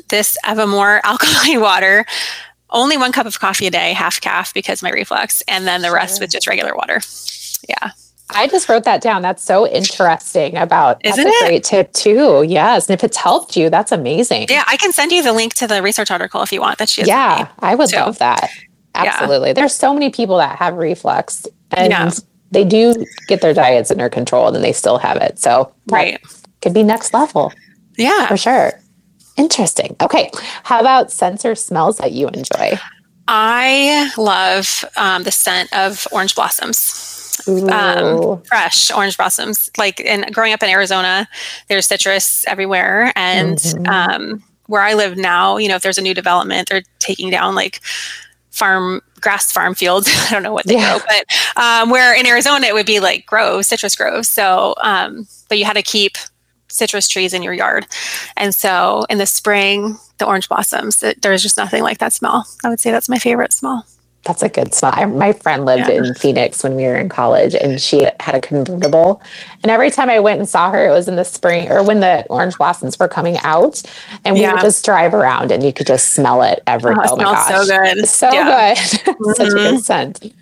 this 0.09 0.37
Evamor 0.45 1.01
alkaline 1.05 1.61
water, 1.61 2.07
only 2.71 2.97
one 2.97 3.13
cup 3.13 3.27
of 3.27 3.39
coffee 3.39 3.67
a 3.67 3.71
day, 3.71 3.93
half 3.93 4.21
calf 4.21 4.53
because 4.53 4.83
my 4.83 4.91
reflux, 4.91 5.43
and 5.49 5.67
then 5.67 5.83
the 5.83 5.91
rest 5.91 6.21
with 6.21 6.31
just 6.31 6.47
regular 6.47 6.75
water. 6.75 7.01
Yeah. 7.69 7.91
I 8.31 8.49
just 8.49 8.69
wrote 8.69 8.85
that 8.85 9.01
down. 9.01 9.23
That's 9.23 9.43
so 9.43 9.69
interesting 9.69 10.57
about 10.57 11.01
Isn't 11.05 11.25
that's 11.25 11.43
a 11.43 11.45
it? 11.45 11.49
great 11.49 11.65
tip 11.65 11.93
too. 11.93 12.45
Yes. 12.47 12.89
And 12.89 12.95
if 12.95 13.05
it's 13.05 13.17
helped 13.17 13.57
you, 13.57 13.71
that's 13.71 13.93
amazing. 13.93 14.47
Yeah, 14.51 14.65
I 14.67 14.77
can 14.77 14.93
send 14.93 15.13
you 15.13 15.23
the 15.23 15.33
link 15.33 15.55
to 15.55 15.67
the 15.67 15.81
research 15.81 16.11
article 16.11 16.43
if 16.43 16.53
you 16.53 16.61
want 16.61 16.79
that 16.79 16.89
she. 16.89 17.05
Yeah, 17.05 17.49
I 17.61 17.77
would 17.77 17.93
love 17.93 18.19
that. 18.19 18.51
Absolutely. 18.97 19.51
Yeah. 19.51 19.55
There's 19.55 19.75
so 19.75 19.93
many 19.95 20.11
people 20.11 20.39
that 20.39 20.59
have 20.59 20.75
reflux 20.75 21.47
and 21.71 21.93
yeah. 21.93 22.11
they 22.51 22.65
do 22.65 22.95
get 23.29 23.43
their 23.43 23.55
diets 23.55 23.91
under 23.91 24.09
control 24.09 24.53
and 24.53 24.65
they 24.65 24.73
still 24.73 24.99
have 24.99 25.19
it. 25.19 25.39
So 25.39 25.73
right. 25.91 26.19
could 26.63 26.75
be 26.75 26.83
next 26.83 27.15
level. 27.15 27.53
Yeah. 27.97 28.27
For 28.27 28.37
sure. 28.37 28.73
Interesting. 29.37 29.97
Okay. 30.01 30.31
How 30.63 30.81
about 30.81 31.13
scents 31.13 31.45
or 31.45 31.55
smells 31.55 31.99
that 31.99 32.13
you 32.13 32.29
enjoy? 32.29 32.79
I 33.29 34.11
love 34.17 34.85
um, 34.97 35.25
the 35.25 35.33
scent 35.33 35.73
of 35.77 36.07
orange 36.13 36.35
blossoms. 36.35 37.39
Um, 37.49 38.43
fresh 38.43 38.91
orange 38.91 39.17
blossoms. 39.17 39.71
Like 39.77 40.01
in 40.01 40.25
growing 40.33 40.53
up 40.53 40.63
in 40.63 40.71
Arizona, 40.71 41.29
there's 41.69 41.87
citrus 41.87 42.47
everywhere. 42.47 43.13
And 43.15 43.59
mm-hmm. 43.59 43.87
um, 43.87 44.43
where 44.67 44.83
I 44.83 44.95
live 44.95 45.17
now, 45.17 45.59
you 45.59 45.69
know, 45.69 45.77
if 45.77 45.83
there's 45.83 45.99
a 45.99 46.03
new 46.03 46.15
development, 46.15 46.69
they're 46.69 46.83
taking 46.99 47.31
down 47.31 47.55
like 47.55 47.81
farm 48.51 49.03
grass 49.21 49.53
farm 49.53 49.75
fields. 49.75 50.09
I 50.29 50.31
don't 50.31 50.43
know 50.43 50.53
what 50.53 50.67
they 50.67 50.75
yeah. 50.75 50.99
grow, 50.99 51.07
but 51.07 51.63
um, 51.63 51.91
where 51.91 52.19
in 52.19 52.27
Arizona 52.27 52.67
it 52.67 52.75
would 52.75 52.87
be 52.87 53.01
like 53.01 53.27
groves, 53.27 53.67
citrus 53.67 53.95
groves. 53.95 54.29
So, 54.29 54.75
um, 54.81 55.27
but 55.49 55.59
you 55.59 55.65
had 55.65 55.77
to 55.77 55.83
keep 55.83 56.17
citrus 56.77 57.09
trees 57.09 57.33
in 57.33 57.43
your 57.43 57.55
yard, 57.55 57.87
and 58.37 58.55
so 58.55 59.05
in 59.11 59.19
the 59.19 59.27
spring, 59.27 59.99
the 60.19 60.27
orange 60.27 60.49
blossoms. 60.49 61.03
There's 61.21 61.43
just 61.43 61.57
nothing 61.57 61.83
like 61.83 61.99
that 61.99 62.13
smell. 62.13 62.47
I 62.65 62.69
would 62.69 62.81
say 62.81 62.91
that's 62.91 63.09
my 63.09 63.19
favorite 63.19 63.53
smell. 63.53 63.87
That's 64.27 64.43
a 64.43 64.49
good 64.49 64.75
smell. 64.75 64.93
I, 64.95 65.05
my 65.05 65.33
friend 65.33 65.65
lived 65.65 65.89
yeah. 65.89 66.03
in 66.03 66.15
Phoenix 66.15 66.65
when 66.65 66.75
we 66.75 66.83
were 66.83 66.97
in 66.97 67.09
college, 67.09 67.55
and 67.55 67.81
she 67.81 68.09
had 68.19 68.35
a 68.35 68.41
convertible. 68.41 69.23
And 69.63 69.71
every 69.71 69.91
time 69.91 70.11
I 70.11 70.19
went 70.19 70.41
and 70.41 70.49
saw 70.49 70.71
her, 70.71 70.89
it 70.89 70.91
was 70.91 71.07
in 71.07 71.15
the 71.15 71.25
spring 71.25 71.71
or 71.71 71.83
when 71.85 72.01
the 72.01 72.27
orange 72.29 72.59
blossoms 72.59 72.99
were 72.99 73.07
coming 73.07 73.39
out, 73.39 73.83
and 74.25 74.35
we 74.35 74.41
yeah. 74.41 74.53
would 74.53 74.63
just 74.63 74.85
drive 74.85 75.15
around, 75.15 75.53
and 75.53 75.63
you 75.63 75.73
could 75.73 75.87
just 75.87 76.11
smell 76.11 76.43
it 76.43 76.61
every. 76.67 76.95
Oh, 76.95 77.03
oh 77.05 77.17
my 77.17 77.23
gosh, 77.23 77.67
so 77.67 77.67
good, 77.67 78.09
so 78.09 78.33
yeah. 78.33 78.75
good, 78.75 78.79
mm-hmm. 78.79 79.33
such 79.35 79.47
a 79.47 79.51
good 79.51 79.75
mm-hmm. 79.75 79.79
scent. 79.79 80.35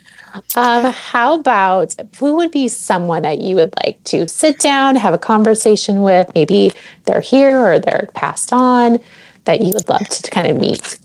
Um, 0.56 0.92
how 0.92 1.34
about 1.34 1.94
who 2.18 2.34
would 2.36 2.50
be 2.50 2.68
someone 2.68 3.22
that 3.22 3.40
you 3.40 3.54
would 3.56 3.72
like 3.84 4.02
to 4.04 4.26
sit 4.28 4.58
down, 4.58 4.96
have 4.96 5.14
a 5.14 5.18
conversation 5.18 6.02
with? 6.02 6.30
Maybe 6.34 6.72
they're 7.04 7.20
here 7.20 7.58
or 7.58 7.78
they're 7.78 8.08
passed 8.14 8.52
on 8.52 8.98
that 9.44 9.60
you 9.60 9.72
would 9.72 9.88
love 9.88 10.08
to 10.08 10.30
kind 10.30 10.48
of 10.48 10.56
meet. 10.58 10.98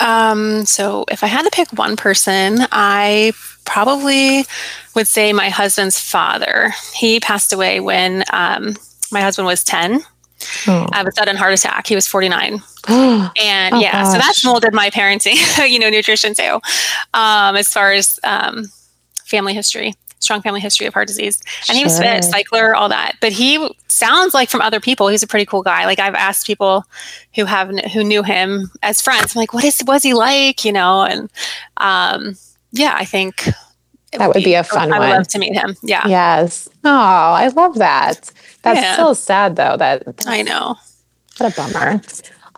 Um, 0.00 0.64
so 0.64 1.04
if 1.10 1.24
I 1.24 1.26
had 1.26 1.42
to 1.42 1.50
pick 1.50 1.72
one 1.72 1.96
person, 1.96 2.58
I 2.70 3.32
probably 3.64 4.44
would 4.94 5.08
say 5.08 5.32
my 5.32 5.48
husband's 5.48 5.98
father. 5.98 6.72
He 6.94 7.20
passed 7.20 7.52
away 7.52 7.80
when 7.80 8.24
um, 8.32 8.76
my 9.10 9.20
husband 9.20 9.46
was 9.46 9.64
10 9.64 10.02
oh. 10.66 10.88
of 10.94 11.06
a 11.06 11.12
sudden 11.12 11.36
heart 11.36 11.54
attack. 11.54 11.86
He 11.86 11.94
was 11.94 12.06
49. 12.06 12.52
and 12.88 13.74
oh, 13.74 13.80
yeah, 13.80 14.02
gosh. 14.02 14.12
so 14.12 14.18
that's 14.18 14.44
molded 14.44 14.72
my 14.72 14.90
parenting, 14.90 15.36
you 15.70 15.78
know, 15.78 15.90
nutrition 15.90 16.34
too, 16.34 16.60
um, 17.14 17.56
as 17.56 17.72
far 17.72 17.92
as 17.92 18.18
um, 18.24 18.64
family 19.24 19.54
history 19.54 19.94
strong 20.20 20.42
family 20.42 20.60
history 20.60 20.86
of 20.86 20.94
heart 20.94 21.08
disease. 21.08 21.40
And 21.68 21.76
sure. 21.76 21.76
he 21.76 21.84
was 21.84 21.98
fit, 21.98 22.24
cycler, 22.24 22.74
all 22.74 22.88
that. 22.88 23.12
But 23.20 23.32
he 23.32 23.74
sounds 23.88 24.34
like 24.34 24.48
from 24.48 24.60
other 24.60 24.80
people, 24.80 25.08
he's 25.08 25.22
a 25.22 25.26
pretty 25.26 25.46
cool 25.46 25.62
guy. 25.62 25.86
Like 25.86 25.98
I've 25.98 26.14
asked 26.14 26.46
people 26.46 26.84
who 27.34 27.44
have 27.44 27.68
who 27.92 28.04
knew 28.04 28.22
him 28.22 28.70
as 28.82 29.00
friends, 29.00 29.34
I'm 29.34 29.40
like, 29.40 29.54
what 29.54 29.64
is 29.64 29.82
was 29.86 30.02
he 30.02 30.14
like? 30.14 30.64
You 30.64 30.72
know, 30.72 31.02
and 31.02 31.30
um, 31.76 32.36
yeah, 32.72 32.94
I 32.98 33.04
think 33.04 33.48
that 34.12 34.28
would 34.28 34.34
be, 34.34 34.44
be 34.44 34.54
a 34.54 34.64
fun 34.64 34.92
I 34.92 34.98
would 34.98 35.10
love 35.10 35.28
to 35.28 35.38
meet 35.38 35.54
him. 35.54 35.76
Yeah. 35.82 36.06
Yes. 36.06 36.68
Oh, 36.84 36.90
I 36.90 37.48
love 37.48 37.76
that. 37.76 38.30
That's 38.62 38.80
yeah. 38.80 38.96
so 38.96 39.12
sad 39.12 39.56
though. 39.56 39.76
That 39.76 40.02
I 40.26 40.42
know. 40.42 40.76
What 41.38 41.52
a 41.52 41.56
bummer. 41.56 42.00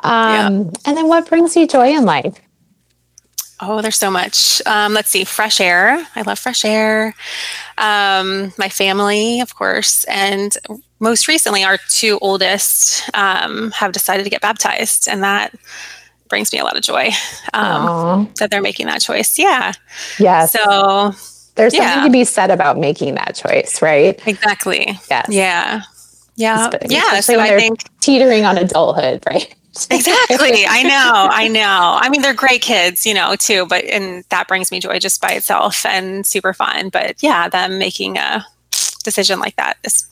Um, 0.03 0.65
yeah. 0.65 0.71
And 0.87 0.97
then 0.97 1.09
what 1.09 1.29
brings 1.29 1.55
you 1.57 1.67
joy 1.67 1.89
in 1.89 2.05
life? 2.05 2.41
Oh, 3.63 3.83
there's 3.83 3.97
so 3.97 4.11
much. 4.11 4.63
Um, 4.65 4.95
let's 4.95 5.11
see, 5.11 5.25
fresh 5.25 5.61
air. 5.61 6.07
I 6.17 6.23
love 6.23 6.39
fresh 6.39 6.65
air. 6.65 7.15
Um, 7.77 8.55
my 8.57 8.71
family, 8.71 9.41
of 9.41 9.55
course, 9.55 10.05
and 10.05 10.57
most 10.99 11.29
recently, 11.29 11.63
our 11.63 11.79
two 11.91 12.19
oldest 12.23 13.09
um, 13.13 13.71
have 13.73 13.93
decided 13.93 14.25
to 14.25 14.31
get 14.31 14.41
baptized, 14.41 15.09
and 15.09 15.23
that 15.23 15.55
brings 16.29 16.53
me 16.53 16.59
a 16.59 16.65
lot 16.65 16.77
of 16.77 16.83
joy 16.83 17.11
um, 17.53 18.31
that 18.39 18.51
they're 18.51 18.63
making 18.63 18.87
that 18.87 19.03
choice. 19.03 19.39
Yeah. 19.39 19.73
Yeah. 20.19 20.47
So 20.47 21.13
there's 21.55 21.75
yeah. 21.75 21.95
something 21.95 22.13
to 22.13 22.13
be 22.13 22.25
said 22.25 22.51
about 22.51 22.79
making 22.79 23.15
that 23.15 23.35
choice, 23.35 23.83
right? 23.83 24.21
Exactly. 24.27 24.99
Yes. 25.11 25.27
Yeah. 25.29 25.83
Yeah. 26.37 26.71
Yeah. 26.89 27.21
So 27.21 27.39
I 27.39 27.59
think 27.59 27.81
teetering 28.01 28.45
on 28.45 28.57
adulthood, 28.57 29.23
right? 29.31 29.55
exactly. 29.91 30.67
I 30.67 30.83
know. 30.83 31.29
I 31.31 31.49
know. 31.49 31.99
I 32.01 32.09
mean, 32.09 32.23
they're 32.23 32.35
great 32.35 32.63
kids, 32.63 33.07
you 33.07 33.15
know, 33.15 33.37
too, 33.37 33.67
but, 33.67 33.85
and 33.85 34.25
that 34.31 34.49
brings 34.49 34.71
me 34.71 34.81
joy 34.81 34.99
just 34.99 35.21
by 35.21 35.31
itself 35.33 35.87
and 35.87 36.27
super 36.27 36.53
fun. 36.53 36.89
But 36.89 37.23
yeah, 37.23 37.49
them 37.49 37.79
making 37.79 38.19
a 38.19 38.45
decision 39.05 39.39
like 39.39 39.57
that 39.57 39.77
is, 39.85 40.07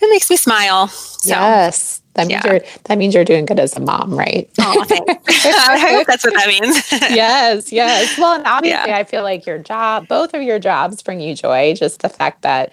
it 0.00 0.10
makes 0.10 0.30
me 0.30 0.36
smile. 0.36 0.88
So, 0.88 1.30
yes. 1.30 2.00
That 2.14 2.28
means 2.28 2.44
yeah. 2.44 2.52
you're 2.52 2.60
that 2.84 2.98
means 2.98 3.14
you're 3.14 3.24
doing 3.24 3.44
good 3.44 3.58
as 3.58 3.76
a 3.76 3.80
mom, 3.80 4.16
right? 4.16 4.48
Oh, 4.60 4.84
I 5.28 5.94
hope 5.96 6.06
that's 6.06 6.24
what 6.24 6.34
that 6.34 6.48
means. 6.48 6.92
yes, 6.92 7.72
yes. 7.72 8.16
Well, 8.18 8.34
and 8.34 8.46
obviously, 8.46 8.90
yeah. 8.90 8.96
I 8.96 9.04
feel 9.04 9.22
like 9.22 9.46
your 9.46 9.58
job, 9.58 10.08
both 10.08 10.32
of 10.32 10.42
your 10.42 10.58
jobs, 10.58 11.02
bring 11.02 11.20
you 11.20 11.34
joy. 11.34 11.74
Just 11.74 12.02
the 12.02 12.08
fact 12.08 12.42
that 12.42 12.72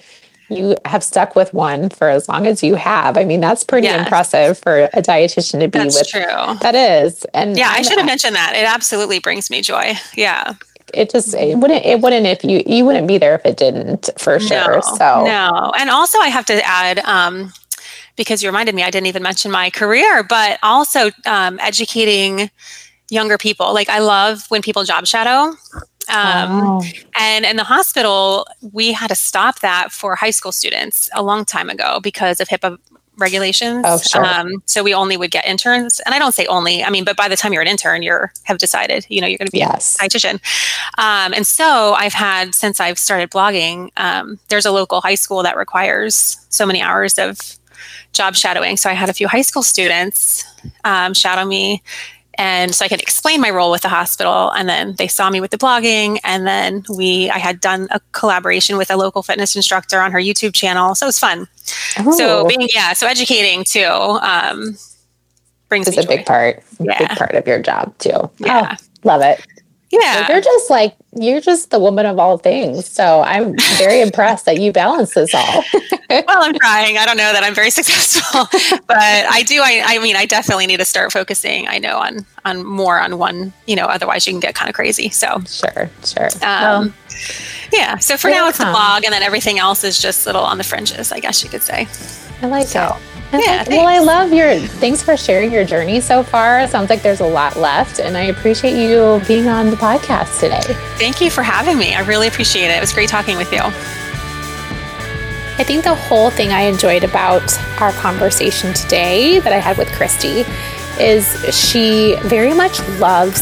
you 0.50 0.76
have 0.86 1.04
stuck 1.04 1.36
with 1.36 1.54
one 1.54 1.90
for 1.90 2.10
as 2.10 2.28
long 2.28 2.46
as 2.46 2.62
you 2.62 2.76
have. 2.76 3.18
I 3.18 3.24
mean, 3.24 3.40
that's 3.40 3.64
pretty 3.64 3.88
yes. 3.88 4.02
impressive 4.02 4.58
for 4.58 4.84
a 4.94 5.02
dietitian 5.02 5.62
to 5.62 5.68
be 5.68 5.80
that's 5.80 5.98
with. 5.98 6.10
True. 6.10 6.56
That 6.62 6.76
is. 6.76 7.26
And 7.34 7.58
yeah, 7.58 7.70
I 7.70 7.82
should 7.82 7.98
have 7.98 8.06
mentioned 8.06 8.36
that. 8.36 8.54
It 8.56 8.66
absolutely 8.66 9.20
brings 9.20 9.50
me 9.50 9.62
joy. 9.62 9.94
Yeah. 10.16 10.56
It 10.94 11.10
just 11.10 11.34
it 11.34 11.58
wouldn't 11.58 11.86
it 11.86 12.02
wouldn't 12.02 12.26
if 12.26 12.44
you 12.44 12.62
you 12.66 12.86
wouldn't 12.86 13.08
be 13.08 13.18
there 13.18 13.36
if 13.36 13.46
it 13.46 13.56
didn't 13.56 14.10
for 14.18 14.42
sure. 14.42 14.76
No, 14.76 14.82
so 14.82 15.24
no, 15.24 15.72
and 15.80 15.90
also 15.90 16.20
I 16.20 16.28
have 16.28 16.46
to 16.48 16.68
add 16.68 17.00
um, 17.00 17.54
because 18.16 18.44
you 18.44 18.50
reminded 18.50 18.76
me 18.76 18.84
I 18.84 18.90
didn't 18.90 19.08
even 19.08 19.24
mention 19.24 19.52
my 19.52 19.70
career, 19.70 20.24
but 20.24 20.60
also 20.64 21.12
um, 21.26 21.60
educating 21.60 22.50
younger 23.10 23.38
people. 23.38 23.74
Like 23.74 23.90
I 23.90 24.00
love 24.00 24.46
when 24.50 24.62
people 24.62 24.84
job 24.84 25.06
shadow. 25.06 25.56
Um, 26.10 26.62
oh. 26.62 26.84
And 27.18 27.46
in 27.46 27.58
the 27.58 27.64
hospital, 27.64 28.48
we 28.74 28.92
had 28.92 29.08
to 29.08 29.16
stop 29.16 29.60
that 29.60 29.92
for 29.92 30.16
high 30.16 30.32
school 30.32 30.52
students 30.52 31.10
a 31.14 31.22
long 31.22 31.46
time 31.46 31.70
ago 31.70 32.00
because 32.02 32.40
of 32.40 32.48
HIPAA 32.48 32.78
regulations. 33.18 33.84
Oh, 33.88 33.98
sure. 34.00 34.26
Um, 34.26 34.64
so 34.66 34.84
we 34.84 34.94
only 34.94 35.16
would 35.16 35.32
get 35.32 35.46
interns, 35.46 36.00
and 36.02 36.14
I 36.14 36.20
don't 36.20 36.34
say 36.34 36.46
only. 36.48 36.84
I 36.84 36.90
mean, 36.90 37.06
but 37.06 37.16
by 37.16 37.28
the 37.28 37.38
time 37.38 37.54
you're 37.54 37.62
an 37.62 37.68
intern, 37.68 38.02
you're 38.02 38.34
have 38.44 38.58
decided, 38.58 39.06
you 39.10 39.22
know, 39.22 39.28
you're 39.28 39.38
going 39.38 39.48
to 39.48 39.52
be 39.52 39.60
yes. 39.60 39.98
a 40.00 40.04
dietitian. 40.04 40.34
Um, 40.98 41.34
and 41.34 41.46
so 41.46 41.94
I've 41.94 42.14
had 42.14 42.56
since 42.56 42.80
I've 42.80 42.98
started 42.98 43.30
blogging. 43.30 43.90
Um, 43.98 44.40
there's 44.50 44.66
a 44.66 44.72
local 44.72 45.02
high 45.02 45.16
school 45.16 45.44
that 45.44 45.56
requires 45.56 46.38
so 46.50 46.66
many 46.66 46.82
hours 46.82 47.18
of 47.18 47.40
job 48.14 48.36
shadowing. 48.36 48.78
So 48.78 48.90
I 48.90 48.94
had 48.94 49.10
a 49.10 49.14
few 49.14 49.28
high 49.28 49.42
school 49.42 49.64
students 49.64 50.44
um, 50.84 51.14
shadow 51.14 51.46
me 51.46 51.82
and 52.42 52.74
so 52.74 52.84
I 52.84 52.88
could 52.88 53.02
explain 53.02 53.40
my 53.42 53.50
role 53.50 53.70
with 53.70 53.82
the 53.82 53.90
hospital. 53.90 54.52
And 54.52 54.68
then 54.68 54.96
they 54.98 55.08
saw 55.08 55.30
me 55.30 55.40
with 55.42 55.52
the 55.52 55.58
blogging, 55.58 56.18
and 56.24 56.48
then 56.48 56.84
we 56.90 57.30
I 57.30 57.38
had 57.38 57.60
done 57.60 57.88
a 57.92 58.00
collaboration 58.14 58.78
with 58.78 58.90
a 58.90 58.98
local 58.98 59.22
fitness 59.22 59.56
instructor 59.56 60.00
on 60.00 60.12
her 60.12 60.20
YouTube 60.20 60.54
channel, 60.54 60.96
so 60.96 61.06
it 61.06 61.10
was 61.10 61.20
fun. 61.20 61.48
Ooh. 62.02 62.14
So 62.14 62.48
being 62.48 62.68
yeah, 62.74 62.94
so 62.94 63.08
educating 63.08 63.64
too 63.64 63.86
um, 63.86 64.78
brings 65.70 65.88
is 65.88 65.98
a 65.98 66.04
joy. 66.04 66.08
big 66.08 66.26
part, 66.26 66.64
yeah. 66.80 66.98
big 66.98 67.10
part 67.18 67.36
of 67.36 67.46
your 67.46 67.62
job 67.62 67.96
too. 68.00 68.30
Yeah, 68.40 68.76
oh, 68.80 68.86
love 69.04 69.22
it. 69.22 69.46
Yeah. 69.92 70.32
you're 70.32 70.42
just 70.42 70.70
like, 70.70 70.96
you're 71.14 71.42
just 71.42 71.70
the 71.70 71.80
woman 71.80 72.06
of 72.06 72.18
all 72.18 72.38
things. 72.38 72.86
So 72.86 73.22
I'm 73.22 73.56
very 73.78 74.02
impressed 74.08 74.46
that 74.46 74.60
you 74.60 74.72
balance 74.72 75.14
this 75.14 75.36
all. 75.36 75.64
well, 76.10 76.24
I'm 76.28 76.54
trying. 76.54 76.98
I 76.98 77.06
don't 77.06 77.18
know 77.18 77.34
that 77.34 77.44
I'm 77.44 77.54
very 77.54 77.70
successful, 77.72 78.48
but 78.88 78.98
I 78.98 79.44
do. 79.44 79.62
I, 79.62 79.84
I 79.86 80.00
mean, 80.00 80.16
I 80.16 80.26
definitely 80.26 80.68
need 80.68 80.80
to 80.80 80.86
start 80.86 81.12
focusing. 81.12 81.68
I 81.68 81.78
know 81.78 81.98
on 81.98 82.26
on 82.46 82.66
more 82.66 83.00
on 83.00 83.18
one. 83.18 83.54
You 83.68 83.76
know, 83.76 83.86
otherwise 83.86 84.26
you 84.26 84.34
can 84.34 84.40
get 84.40 84.56
kind 84.56 84.70
of 84.70 84.76
crazy. 84.76 85.10
So 85.10 85.42
sure, 85.46 85.90
sure. 86.06 86.30
Um, 86.42 86.42
well, 86.42 86.94
yeah. 87.74 87.98
So 87.98 88.18
for 88.18 88.30
now, 88.30 88.48
it's 88.48 88.58
the 88.58 88.66
blog, 88.66 89.04
and 89.04 89.14
then 89.14 89.24
everything 89.24 89.60
else 89.60 89.84
is 89.84 90.00
just 90.00 90.26
little 90.26 90.44
on 90.44 90.58
the 90.58 90.64
fringes. 90.64 91.12
I 91.12 91.20
guess 91.20 91.44
you 91.44 91.50
could 91.50 91.64
say. 91.64 91.88
I 92.42 92.48
like 92.48 92.68
so, 92.68 92.96
it. 92.96 93.11
Yeah. 93.42 93.64
well, 93.70 93.88
I 93.88 94.00
love 94.00 94.34
your 94.34 94.56
thanks 94.56 95.02
for 95.02 95.16
sharing 95.16 95.54
your 95.54 95.64
journey 95.64 96.02
so 96.02 96.22
far. 96.22 96.60
It 96.60 96.70
sounds 96.70 96.90
like 96.90 97.02
there's 97.02 97.22
a 97.22 97.26
lot 97.26 97.56
left, 97.56 98.00
and 98.00 98.18
I 98.18 98.24
appreciate 98.24 98.76
you 98.76 99.22
being 99.26 99.48
on 99.48 99.70
the 99.70 99.78
podcast 99.78 100.40
today. 100.42 100.60
Thank 100.98 101.22
you 101.22 101.32
for 101.32 101.42
having 101.42 101.78
me. 101.78 101.96
I 101.96 102.02
really 102.02 102.28
appreciate 102.28 102.66
it. 102.66 102.76
It 102.76 102.82
was 102.82 102.92
great 102.92 103.08
talking 103.08 103.38
with 103.38 103.54
you. 103.54 103.62
I 105.62 105.64
think 105.64 105.86
the 105.86 105.96
whole 105.96 106.30
thing 106.30 106.52
I 106.52 106.62
enjoyed 106.62 107.04
about 107.06 107.58
our 107.80 107.94
conversation 107.94 108.74
today 108.74 109.40
that 109.40 109.54
I 109.54 109.60
had 109.60 109.78
with 109.78 109.88
Kristi 109.90 110.46
is 111.00 111.26
she 111.56 112.18
very 112.24 112.54
much 112.54 112.80
loves 113.00 113.42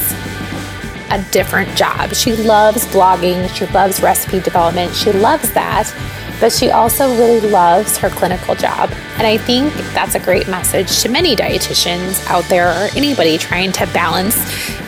a 1.12 1.26
different 1.32 1.76
job. 1.76 2.14
She 2.14 2.34
loves 2.36 2.86
blogging, 2.88 3.50
she 3.56 3.66
loves 3.68 4.02
recipe 4.02 4.40
development, 4.40 4.94
she 4.94 5.12
loves 5.12 5.52
that 5.54 5.92
but 6.40 6.52
she 6.52 6.72
also 6.72 7.10
really 7.18 7.42
loves 7.42 7.98
her 7.98 8.10
clinical 8.10 8.56
job. 8.56 8.92
And 9.18 9.28
I 9.28 9.38
think 9.38 9.74
that's 9.94 10.16
a 10.16 10.20
great 10.20 10.48
message 10.48 11.02
to 11.02 11.10
many 11.10 11.36
dietitians 11.36 12.26
out 12.28 12.46
there 12.46 12.70
or 12.70 12.90
anybody 12.96 13.38
trying 13.38 13.72
to 13.74 13.86
balance 13.88 14.38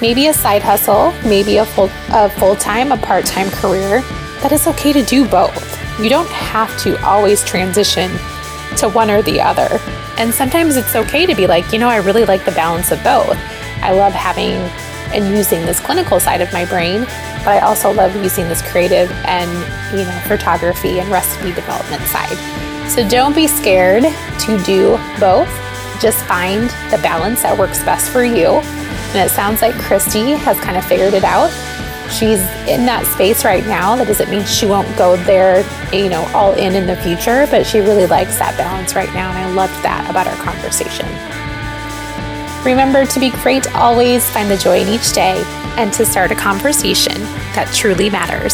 maybe 0.01 0.27
a 0.27 0.33
side 0.33 0.63
hustle, 0.63 1.11
maybe 1.23 1.57
a 1.57 1.65
full 1.65 1.89
a 2.09 2.29
full-time, 2.29 2.91
a 2.91 2.97
part-time 2.97 3.49
career. 3.51 4.01
That 4.41 4.51
it's 4.51 4.67
okay 4.67 4.91
to 4.93 5.03
do 5.03 5.27
both. 5.27 5.99
You 5.99 6.09
don't 6.09 6.29
have 6.29 6.75
to 6.79 6.99
always 7.05 7.43
transition 7.43 8.09
to 8.77 8.89
one 8.89 9.11
or 9.11 9.21
the 9.21 9.39
other. 9.39 9.79
And 10.17 10.33
sometimes 10.33 10.77
it's 10.77 10.95
okay 10.95 11.25
to 11.25 11.35
be 11.35 11.45
like, 11.45 11.71
you 11.71 11.79
know, 11.79 11.89
I 11.89 11.97
really 11.97 12.25
like 12.25 12.45
the 12.45 12.51
balance 12.51 12.91
of 12.91 13.03
both. 13.03 13.37
I 13.83 13.91
love 13.91 14.13
having 14.13 14.57
and 15.13 15.35
using 15.35 15.65
this 15.65 15.79
clinical 15.79 16.19
side 16.19 16.41
of 16.41 16.51
my 16.53 16.65
brain, 16.65 17.01
but 17.43 17.47
I 17.47 17.59
also 17.59 17.91
love 17.91 18.15
using 18.15 18.47
this 18.47 18.61
creative 18.61 19.11
and, 19.25 19.49
you 19.97 20.05
know, 20.05 20.21
photography 20.27 20.99
and 20.99 21.09
recipe 21.09 21.53
development 21.53 22.01
side. 22.03 22.37
So 22.89 23.07
don't 23.07 23.35
be 23.35 23.47
scared 23.47 24.03
to 24.03 24.63
do 24.63 24.97
both. 25.19 25.49
Just 26.01 26.25
find 26.25 26.63
the 26.91 26.99
balance 27.01 27.43
that 27.43 27.57
works 27.57 27.83
best 27.83 28.11
for 28.11 28.23
you. 28.23 28.59
And 29.13 29.17
it 29.17 29.31
sounds 29.31 29.61
like 29.61 29.75
Kristi 29.75 30.37
has 30.37 30.59
kind 30.59 30.77
of 30.77 30.85
figured 30.85 31.13
it 31.13 31.23
out. 31.23 31.49
She's 32.11 32.41
in 32.67 32.85
that 32.85 33.05
space 33.13 33.45
right 33.45 33.65
now. 33.65 33.95
That 33.95 34.07
doesn't 34.07 34.29
mean 34.29 34.43
she 34.45 34.65
won't 34.65 34.97
go 34.97 35.15
there, 35.15 35.63
you 35.93 36.09
know, 36.09 36.23
all 36.33 36.53
in 36.53 36.75
in 36.75 36.85
the 36.85 36.97
future, 36.97 37.47
but 37.49 37.65
she 37.65 37.79
really 37.79 38.05
likes 38.05 38.37
that 38.39 38.57
balance 38.57 38.95
right 38.95 39.13
now. 39.13 39.29
And 39.29 39.37
I 39.37 39.53
loved 39.53 39.81
that 39.83 40.09
about 40.09 40.27
our 40.27 40.35
conversation. 40.35 41.07
Remember 42.63 43.05
to 43.07 43.19
be 43.19 43.31
great 43.31 43.73
always, 43.75 44.29
find 44.29 44.49
the 44.49 44.57
joy 44.57 44.81
in 44.81 44.87
each 44.87 45.13
day, 45.13 45.41
and 45.77 45.91
to 45.93 46.05
start 46.05 46.31
a 46.31 46.35
conversation 46.35 47.19
that 47.55 47.71
truly 47.73 48.09
matters. 48.09 48.53